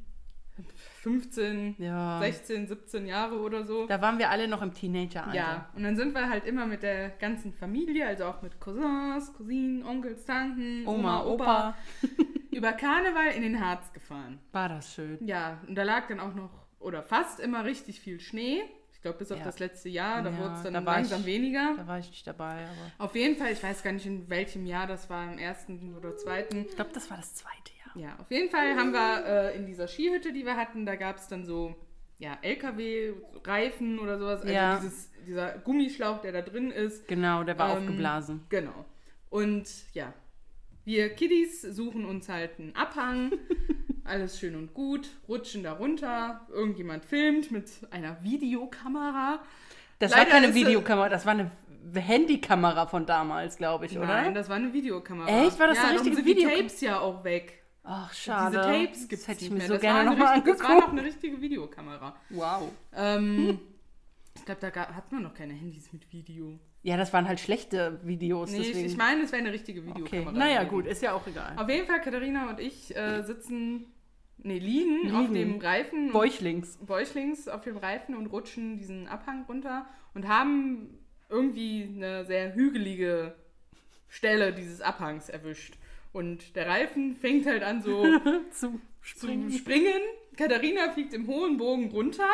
15, 1.03 1.77
Ja. 1.79 2.19
16, 2.21 2.67
17 2.67 3.07
Jahre 3.07 3.39
oder 3.39 3.65
so. 3.65 3.87
Da 3.87 4.01
waren 4.01 4.19
wir 4.19 4.31
alle 4.31 4.49
noch 4.49 4.63
im 4.63 4.73
Teenageralter. 4.75 5.35
Ja, 5.37 5.69
und 5.77 5.85
dann 5.85 5.97
sind 5.97 6.15
wir 6.15 6.29
halt 6.29 6.47
immer 6.47 6.67
mit 6.67 6.83
der 6.83 7.11
ganzen 7.11 7.53
Familie, 7.53 8.07
also 8.07 8.25
auch 8.25 8.43
mit 8.43 8.59
Cousins, 8.59 9.33
Cousinen, 9.35 9.85
Onkels, 9.85 10.25
Tanten, 10.25 10.87
Oma, 10.87 11.23
Oma, 11.23 11.27
Opa. 11.27 11.75
Über 12.57 12.73
Karneval 12.73 13.29
in 13.29 13.43
den 13.43 13.61
Harz 13.65 13.93
gefahren. 13.93 14.41
War 14.53 14.69
das 14.69 14.93
schön. 14.95 15.19
Ja, 15.27 15.61
und 15.69 15.75
da 15.77 15.83
lag 15.85 16.09
dann 16.09 16.19
auch 16.21 16.35
noch, 16.35 16.51
oder 16.81 17.03
fast 17.03 17.39
immer 17.41 17.65
richtig 17.65 18.01
viel 18.01 18.19
Schnee. 18.21 18.63
Ich 18.93 19.03
glaube, 19.03 19.19
bis 19.19 19.31
auf 19.31 19.39
Ja. 19.39 19.45
das 19.45 19.59
letzte 19.61 19.89
Jahr, 19.89 20.23
da 20.23 20.31
Ja, 20.31 20.39
wurde 20.39 20.55
es 20.55 20.63
dann 20.63 20.75
da 20.75 20.85
war 20.85 20.95
langsam 20.97 21.21
ich- 21.21 21.27
weniger. 21.27 21.75
Da 21.77 21.87
war 21.87 21.99
ich 21.99 22.09
nicht 22.11 22.27
dabei, 22.27 22.65
aber. 22.65 23.05
Auf 23.05 23.15
jeden 23.15 23.37
Fall, 23.37 23.53
ich 23.53 23.63
weiß 23.63 23.83
gar 23.83 23.93
nicht, 23.93 24.07
in 24.07 24.29
welchem 24.29 24.67
Jahr 24.67 24.87
das 24.87 25.09
war, 25.11 25.31
im 25.31 25.39
ersten 25.39 25.95
oder 25.97 26.17
zweiten. 26.17 26.65
Ich 26.69 26.75
glaube, 26.75 26.91
das 26.93 27.09
war 27.11 27.17
das 27.19 27.35
zweite 27.37 27.71
Jahr. 27.85 28.09
Ja, 28.11 28.17
auf 28.19 28.31
jeden 28.31 28.51
Fall 28.51 28.75
haben 28.77 28.93
wir 28.93 29.25
äh, 29.27 29.57
in 29.57 29.67
dieser 29.67 29.87
Skihütte, 29.87 30.33
die 30.33 30.45
wir 30.45 30.57
hatten, 30.57 30.85
da 30.87 30.97
gab 30.97 31.17
es 31.19 31.29
dann 31.29 31.45
so 31.45 31.77
ja, 32.19 32.39
LKW-Reifen 32.41 33.99
oder 33.99 34.19
sowas. 34.19 34.41
Also 34.41 34.53
Ja. 34.53 34.77
dieses, 34.79 35.11
dieser 35.27 35.59
Gummischlauch, 35.59 36.21
der 36.21 36.33
da 36.33 36.43
drin 36.43 36.71
ist. 36.71 37.07
Genau, 37.09 37.45
der 37.45 37.59
war 37.59 37.71
Ähm, 37.71 37.77
aufgeblasen. 37.79 38.45
Genau. 38.49 38.85
Und 39.31 39.69
ja, 39.95 40.13
wir 40.87 41.11
Kiddies 41.11 41.61
suchen 41.61 42.07
uns 42.07 42.31
halt 42.31 42.59
einen 42.59 42.75
Abhang. 42.75 43.33
Alles 44.05 44.39
schön 44.39 44.55
und 44.57 44.73
gut, 44.73 45.11
rutschen 45.29 45.63
da 45.65 45.73
runter. 45.75 46.47
Irgendjemand 46.51 47.05
filmt 47.05 47.51
mit 47.51 47.69
einer 47.91 48.23
Videokamera. 48.23 49.41
Das 49.99 50.13
leider 50.13 50.25
war 50.27 50.31
keine 50.33 50.47
es- 50.49 50.55
Videokamera, 50.55 51.09
das 51.11 51.27
war 51.27 51.33
eine 51.33 51.51
Handykamera 51.95 52.87
von 52.87 53.05
damals, 53.07 53.57
glaube 53.57 53.87
ich, 53.87 53.97
oder? 53.99 54.07
Nein, 54.07 54.35
das 54.35 54.49
war 54.49 54.57
eine 54.57 54.73
Videokamera. 54.73 55.29
Echt? 55.45 55.59
War 55.59 55.69
das 55.69 55.79
ja, 55.79 55.85
eine 55.85 55.95
richtige 56.01 56.17
sind 56.17 56.27
die 56.27 56.45
Tapes 56.45 56.81
ja 56.81 57.01
auch 57.01 57.23
weg. 57.25 57.63
Ach, 57.83 58.13
schade. 58.13 58.57
Diese 58.59 58.63
Tapes 58.87 59.09
gibt 59.09 59.23
Das 59.23 59.29
hätte 59.29 59.45
ich 59.45 59.51
nicht 59.51 59.53
mir 59.53 59.59
mehr. 59.59 59.67
so 59.69 59.73
das 59.75 59.83
gerne 59.83 59.99
war 59.99 60.05
nochmal 60.17 60.35
richtig- 60.35 60.53
angeguckt. 60.53 60.61
Das 60.61 60.69
war 60.69 60.81
noch 60.81 60.93
eine 60.93 61.05
richtige 61.05 61.41
Videokamera. 61.41 62.17
wow. 62.31 62.69
Ähm, 62.95 63.59
ich 64.35 64.45
glaube, 64.45 64.61
da 64.71 64.95
hat 64.95 65.11
man 65.13 65.23
noch 65.23 65.35
keine 65.35 65.55
Handys 65.55 65.93
mit 65.93 66.13
Video. 66.13 66.59
Ja, 66.87 66.97
das 66.97 67.13
waren 67.13 67.27
halt 67.27 67.41
schlechte 67.41 67.99
Videos. 68.05 68.53
Nee, 68.53 68.59
ich, 68.61 68.67
deswegen. 68.69 68.87
ich 68.87 68.97
meine, 68.97 69.23
es 69.25 69.33
wäre 69.33 69.43
eine 69.43 69.53
richtige 69.53 69.81
okay, 69.81 69.89
Videokamera. 69.91 70.31
naja, 70.31 70.59
gewesen. 70.63 70.71
gut, 70.71 70.87
ist 70.87 71.03
ja 71.03 71.15
auch 71.15 71.27
egal. 71.27 71.53
Auf 71.57 71.69
jeden 71.69 71.85
Fall, 71.85 72.01
Katharina 72.01 72.49
und 72.49 72.61
ich 72.61 72.95
äh, 72.97 73.23
sitzen, 73.23 73.87
nee, 74.39 74.61
liegen, 74.61 75.11
auf 75.13 75.23
Liegen. 75.23 75.35
dem 75.35 75.59
Reifen. 75.59 76.07
und- 76.07 76.13
Bäuchlings. 76.13 76.77
Bäuchlings 76.77 77.49
auf 77.49 77.63
dem 77.63 77.77
Reifen 77.77 78.15
und 78.15 78.27
rutschen 78.29 78.79
diesen 78.79 79.09
Abhang 79.09 79.47
runter 79.49 79.87
und 80.15 80.29
haben 80.29 80.97
irgendwie 81.29 81.91
eine 81.93 82.25
sehr 82.25 82.55
hügelige 82.55 83.35
Stelle 84.09 84.53
dieses 84.53 84.81
Abhangs 84.81 85.29
erwischt. 85.29 85.75
Und 86.13 86.55
der 86.55 86.69
Reifen 86.69 87.17
fängt 87.17 87.47
halt 87.47 87.65
an 87.65 87.83
so 87.83 88.05
Zu 88.53 88.81
zu 89.03 89.27
springen. 89.51 90.03
Katharina 90.37 90.91
fliegt 90.93 91.15
im 91.15 91.27
hohen 91.27 91.57
Bogen 91.57 91.91
runter 91.91 92.29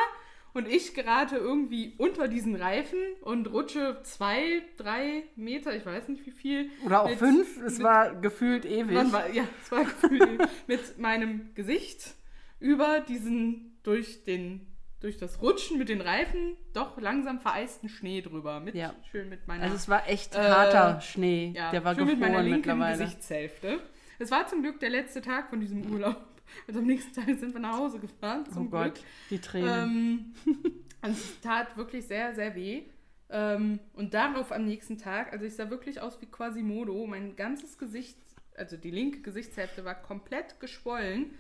und 0.54 0.68
ich 0.68 0.94
gerate 0.94 1.36
irgendwie 1.36 1.94
unter 1.98 2.28
diesen 2.28 2.56
Reifen 2.56 2.98
und 3.22 3.50
rutsche 3.52 4.00
zwei, 4.02 4.62
drei 4.76 5.24
Meter, 5.36 5.74
ich 5.74 5.84
weiß 5.86 6.08
nicht 6.08 6.26
wie 6.26 6.30
viel. 6.30 6.70
Oder 6.84 7.02
auch 7.02 7.08
mit- 7.08 7.18
fünf, 7.18 7.60
es 7.62 7.78
mit- 7.78 7.84
war 7.86 8.14
gefühlt 8.16 8.64
ewig. 8.64 8.96
War, 9.12 9.30
ja, 9.30 9.44
es 9.62 9.70
war 9.72 9.84
gefühlt 9.84 10.42
mit 10.66 10.98
meinem 10.98 11.54
Gesicht 11.54 12.14
über 12.60 13.00
diesen, 13.00 13.78
durch 13.82 14.24
den, 14.24 14.66
durch 15.00 15.16
das 15.16 15.42
Rutschen 15.42 15.78
mit 15.78 15.88
den 15.88 16.00
Reifen 16.00 16.56
doch 16.74 17.00
langsam 17.00 17.40
vereisten 17.40 17.88
Schnee 17.88 18.20
drüber. 18.20 18.60
Mit, 18.60 18.74
Ja. 18.74 18.94
Schön 19.10 19.28
mit 19.28 19.48
meiner 19.48 19.64
Also 19.64 19.74
es 19.76 19.88
war 19.88 20.08
echt 20.08 20.34
Äh, 20.36 20.38
harter 20.38 21.00
Schnee. 21.00 21.52
ja, 21.56 21.70
Der 21.72 21.82
war 21.84 21.94
schön 21.94 22.06
mit 22.06 22.20
meiner 22.20 22.34
gefroren 22.34 22.46
linken 22.46 22.68
mittlerweile. 22.70 23.04
Gesichtshälfte. 23.04 23.80
Es 24.18 24.30
war 24.30 24.46
zum 24.46 24.62
Glück 24.62 24.78
der 24.78 24.90
letzte 24.90 25.20
Tag 25.20 25.48
von 25.50 25.58
diesem 25.60 25.90
Urlaub. 25.90 26.16
Also 26.68 26.80
am 26.80 26.86
nächsten 26.86 27.12
Tag 27.14 27.26
sind 27.38 27.52
wir 27.52 27.60
nach 27.60 27.76
Hause 27.78 27.98
gefahren, 27.98 28.44
Oh 28.50 28.54
zum 28.54 28.70
Gott, 28.70 28.94
Glück. 28.94 29.04
die 29.30 29.38
Tränen. 29.40 30.34
Ähm, 30.46 30.64
und 31.02 31.10
es 31.10 31.40
tat 31.40 31.76
wirklich 31.76 32.06
sehr, 32.06 32.34
sehr 32.34 32.54
weh. 32.54 32.82
Ähm, 33.30 33.80
und 33.94 34.14
darauf 34.14 34.52
am 34.52 34.64
nächsten 34.64 34.98
Tag, 34.98 35.32
also 35.32 35.44
ich 35.44 35.54
sah 35.56 35.70
wirklich 35.70 36.00
aus 36.00 36.20
wie 36.20 36.26
Quasimodo. 36.26 37.06
Mein 37.06 37.34
ganzes 37.34 37.78
Gesicht, 37.78 38.16
also 38.56 38.76
die 38.76 38.90
linke 38.90 39.20
Gesichtshälfte 39.22 39.84
war 39.84 39.94
komplett 39.94 40.60
geschwollen. 40.60 41.30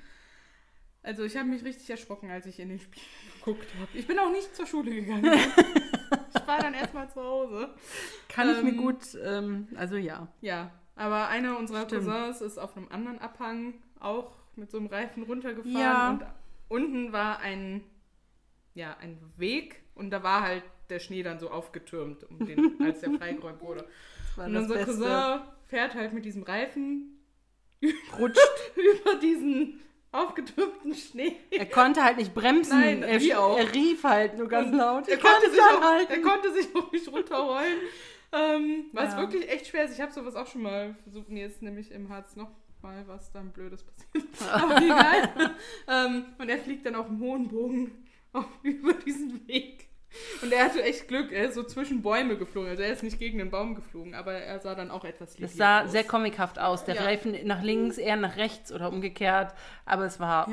Also 1.02 1.24
ich 1.24 1.36
habe 1.36 1.48
mich 1.48 1.64
richtig 1.64 1.90
erschrocken, 1.90 2.30
als 2.30 2.46
ich 2.46 2.60
in 2.60 2.68
den 2.68 2.78
Spiegel 2.78 3.04
geguckt 3.38 3.66
habe. 3.80 3.88
Ich 3.94 4.06
bin 4.06 4.18
auch 4.18 4.30
nicht 4.30 4.54
zur 4.54 4.66
Schule 4.66 4.90
gegangen. 4.94 5.24
ich 5.24 6.46
war 6.46 6.58
dann 6.60 6.74
erstmal 6.74 7.10
zu 7.10 7.20
Hause. 7.22 7.74
Kann 8.28 8.48
ich 8.50 8.62
mir 8.62 8.70
ähm, 8.70 8.76
gut, 8.76 9.00
ähm, 9.22 9.68
also 9.74 9.96
ja. 9.96 10.28
Ja, 10.40 10.70
aber 10.94 11.28
einer 11.28 11.58
unserer 11.58 11.84
Stimmt. 11.84 12.04
Cousins 12.06 12.40
ist 12.40 12.58
auf 12.58 12.76
einem 12.76 12.88
anderen 12.88 13.18
Abhang 13.18 13.74
auch 13.98 14.32
mit 14.56 14.70
so 14.70 14.78
einem 14.78 14.86
Reifen 14.86 15.22
runtergefahren 15.22 15.74
Ja. 15.78 16.10
und 16.10 16.24
unten 16.68 17.12
war 17.12 17.40
ein, 17.40 17.82
ja, 18.74 18.96
ein 19.00 19.18
Weg 19.36 19.82
und 19.94 20.10
da 20.10 20.22
war 20.22 20.42
halt 20.42 20.62
der 20.90 20.98
Schnee 20.98 21.22
dann 21.22 21.38
so 21.38 21.50
aufgetürmt, 21.50 22.24
um 22.28 22.44
den, 22.46 22.80
als 22.82 23.00
der 23.00 23.10
freigeräumt 23.12 23.60
wurde. 23.60 23.86
War 24.36 24.46
Und 24.46 24.56
unser 24.56 24.74
Beste. 24.74 24.92
Cousin 24.92 25.40
fährt 25.68 25.94
halt 25.94 26.12
mit 26.12 26.24
diesem 26.24 26.42
Reifen 26.42 27.18
rutscht. 28.18 28.38
über 28.76 29.14
diesen 29.16 29.80
aufgetürmten 30.12 30.94
Schnee. 30.94 31.36
Er 31.50 31.64
konnte 31.66 32.04
halt 32.04 32.18
nicht 32.18 32.34
bremsen. 32.34 32.78
Nein, 32.78 33.02
er, 33.02 33.18
er 33.20 33.74
rief 33.74 34.04
halt 34.04 34.36
nur 34.36 34.46
ganz 34.48 34.70
Und 34.70 34.76
laut. 34.76 35.08
Er 35.08 35.16
konnte, 35.16 35.50
sich 35.50 35.60
auch, 35.60 36.08
er 36.10 36.20
konnte 36.20 36.52
sich 36.52 36.68
auch 36.76 36.92
nicht 36.92 37.08
runterrollen. 37.10 37.78
Ähm, 38.32 38.84
was 38.92 39.12
Ja. 39.14 39.20
wirklich 39.20 39.48
echt 39.50 39.66
schwer 39.68 39.84
ist. 39.84 39.94
Ich 39.94 40.00
habe 40.02 40.12
sowas 40.12 40.36
auch 40.36 40.46
schon 40.46 40.62
mal 40.62 40.94
versucht. 41.02 41.28
Mir 41.30 41.46
ist 41.46 41.62
nämlich 41.62 41.90
im 41.90 42.08
Harz 42.10 42.36
noch 42.36 42.50
mal 42.82 43.02
was 43.06 43.30
dann 43.32 43.50
Blödes 43.50 43.82
passiert. 43.84 44.52
Aber 44.52 44.76
egal. 44.76 45.30
ähm, 45.88 46.24
und 46.38 46.48
er 46.48 46.58
fliegt 46.58 46.86
dann 46.86 46.94
auf 46.94 47.06
dem 47.06 47.20
hohen 47.20 47.48
Bogen 47.48 47.92
auf, 48.32 48.46
über 48.62 48.92
diesen 48.94 49.46
Weg. 49.48 49.88
Und 50.42 50.52
er 50.52 50.66
hatte 50.66 50.82
echt 50.82 51.08
Glück. 51.08 51.32
Er 51.32 51.46
ist 51.48 51.54
so 51.54 51.62
zwischen 51.62 52.02
Bäume 52.02 52.36
geflogen. 52.36 52.68
Also 52.68 52.82
er 52.82 52.92
ist 52.92 53.02
nicht 53.02 53.18
gegen 53.18 53.38
den 53.38 53.50
Baum 53.50 53.74
geflogen, 53.74 54.14
aber 54.14 54.34
er 54.34 54.60
sah 54.60 54.74
dann 54.74 54.90
auch 54.90 55.06
etwas 55.06 55.30
Das 55.30 55.38
lieblich 55.38 55.56
sah 55.56 55.84
aus. 55.84 55.90
sehr 55.92 56.04
comichaft 56.04 56.58
aus. 56.58 56.84
Der 56.84 56.96
Ja. 56.96 57.04
Reifen 57.04 57.34
nach 57.46 57.62
links, 57.62 57.96
eher 57.96 58.16
nach 58.16 58.36
rechts 58.36 58.70
oder 58.72 58.90
umgekehrt. 58.92 59.54
Aber 59.86 60.04
es 60.04 60.20
war 60.20 60.50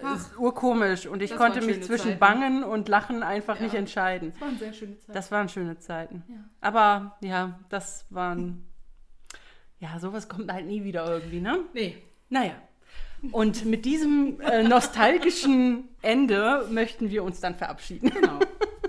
Ja. 0.00 0.14
es 0.14 0.34
urkomisch 0.38 1.06
und 1.06 1.20
ich 1.20 1.28
Das 1.28 1.38
konnte 1.38 1.60
mich 1.60 1.82
zwischen 1.82 2.06
Zeiten. 2.06 2.20
Bangen 2.20 2.64
und 2.64 2.88
Lachen 2.88 3.22
einfach 3.22 3.56
Ja. 3.56 3.64
nicht 3.64 3.74
entscheiden. 3.74 4.30
Das 4.32 4.40
waren 4.40 4.58
sehr 4.58 4.72
schöne 4.72 4.96
Zeiten. 4.98 5.12
Das 5.12 5.30
waren 5.30 5.48
schöne 5.50 5.78
Zeiten. 5.78 6.22
Aber 6.62 7.18
ja, 7.20 7.58
das 7.68 8.06
waren. 8.08 8.66
Ja, 9.82 9.98
sowas 9.98 10.28
kommt 10.28 10.50
halt 10.52 10.66
nie 10.66 10.84
wieder 10.84 11.04
irgendwie, 11.12 11.40
ne? 11.40 11.58
nee. 11.74 11.96
Naja. 12.28 12.54
Und 13.32 13.64
mit 13.66 13.84
diesem 13.84 14.40
äh, 14.40 14.62
nostalgischen 14.62 15.88
Ende 16.02 16.66
möchten 16.70 17.10
wir 17.10 17.22
uns 17.24 17.40
dann 17.40 17.54
verabschieden. 17.56 18.10
Genau. 18.10 18.38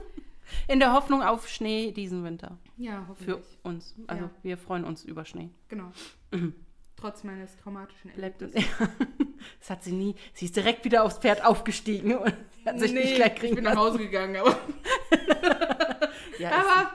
In 0.67 0.79
der 0.79 0.93
Hoffnung 0.93 1.21
auf 1.23 1.49
Schnee 1.49 1.91
diesen 1.91 2.23
Winter. 2.23 2.57
Ja, 2.77 3.01
Für 3.01 3.07
hoffentlich. 3.33 3.57
uns. 3.63 3.95
Also 4.07 4.25
Ja. 4.25 4.31
wir 4.43 4.57
freuen 4.57 4.85
uns 4.85 5.03
über 5.03 5.25
Schnee. 5.25 5.49
Genau. 5.67 5.91
Trotz 6.95 7.23
meines 7.23 7.57
traumatischen 7.57 8.11
Erlebnisses. 8.11 8.63
Das 9.59 9.69
hat 9.71 9.83
sie 9.83 9.91
nie. 9.91 10.15
Sie 10.33 10.45
ist 10.45 10.55
direkt 10.55 10.85
wieder 10.85 11.03
aufs 11.03 11.17
Pferd 11.17 11.43
aufgestiegen 11.43 12.15
und 12.15 12.33
hat 12.65 12.79
sich 12.79 12.93
nicht 12.93 13.15
gleich 13.15 13.33
ich 13.33 13.39
kriegen 13.39 13.55
bin 13.55 13.65
nach. 13.65 13.75
Hause 13.75 13.97
gegangen, 13.97 14.37
aber, 14.37 14.55
Ja, 16.39 16.51
aber 16.51 16.91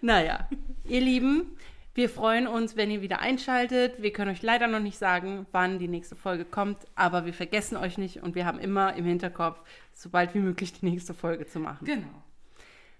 Naja, 0.00 0.48
ihr 0.84 1.00
Lieben, 1.00 1.56
wir 2.00 2.08
freuen 2.08 2.46
uns, 2.46 2.76
wenn 2.76 2.90
ihr 2.90 3.02
wieder 3.02 3.18
einschaltet. 3.20 4.00
Wir 4.00 4.10
können 4.10 4.30
euch 4.30 4.40
leider 4.40 4.68
noch 4.68 4.80
nicht 4.80 4.96
sagen, 4.96 5.44
wann 5.52 5.78
die 5.78 5.86
nächste 5.86 6.16
Folge 6.16 6.46
kommt, 6.46 6.78
aber 6.94 7.26
wir 7.26 7.34
vergessen 7.34 7.76
euch 7.76 7.98
nicht 7.98 8.22
und 8.22 8.34
wir 8.34 8.46
haben 8.46 8.58
immer 8.58 8.94
im 8.94 9.04
Hinterkopf, 9.04 9.62
sobald 9.92 10.34
wie 10.34 10.38
möglich 10.38 10.72
die 10.72 10.86
nächste 10.86 11.12
Folge 11.12 11.46
zu 11.46 11.60
machen. 11.60 11.84
genau. 11.84 12.22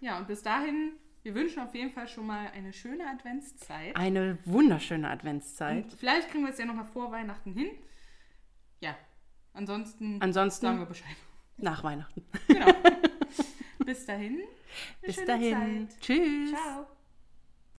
Ja, 0.00 0.18
und 0.18 0.26
bis 0.28 0.42
dahin, 0.42 0.92
wir 1.22 1.34
wünschen 1.34 1.62
auf 1.62 1.74
jeden 1.74 1.90
Fall 1.92 2.08
schon 2.08 2.26
mal 2.26 2.48
eine 2.54 2.74
schöne 2.74 3.06
Adventszeit. 3.06 3.96
Eine 3.96 4.36
wunderschöne 4.44 5.08
Adventszeit. 5.08 5.84
Und 5.84 5.92
vielleicht 5.94 6.28
kriegen 6.30 6.44
wir 6.44 6.50
es 6.50 6.58
ja 6.58 6.66
noch 6.66 6.74
mal 6.74 6.84
vor 6.84 7.10
Weihnachten 7.10 7.54
hin. 7.54 7.68
Ja, 8.80 8.94
ansonsten 9.54 10.12
sagen 10.12 10.22
Ansonsten 10.22 10.78
wir 10.78 10.84
Bescheid. 10.84 11.16
nach 11.56 11.82
Weihnachten. 11.82 12.22
Genau. 12.48 12.66
bis 13.86 14.04
dahin. 14.04 14.40
Bis 15.00 15.24
dahin. 15.24 15.88
Zeit. 15.88 16.00
Tschüss. 16.02 16.50
Ciao. 16.50 16.86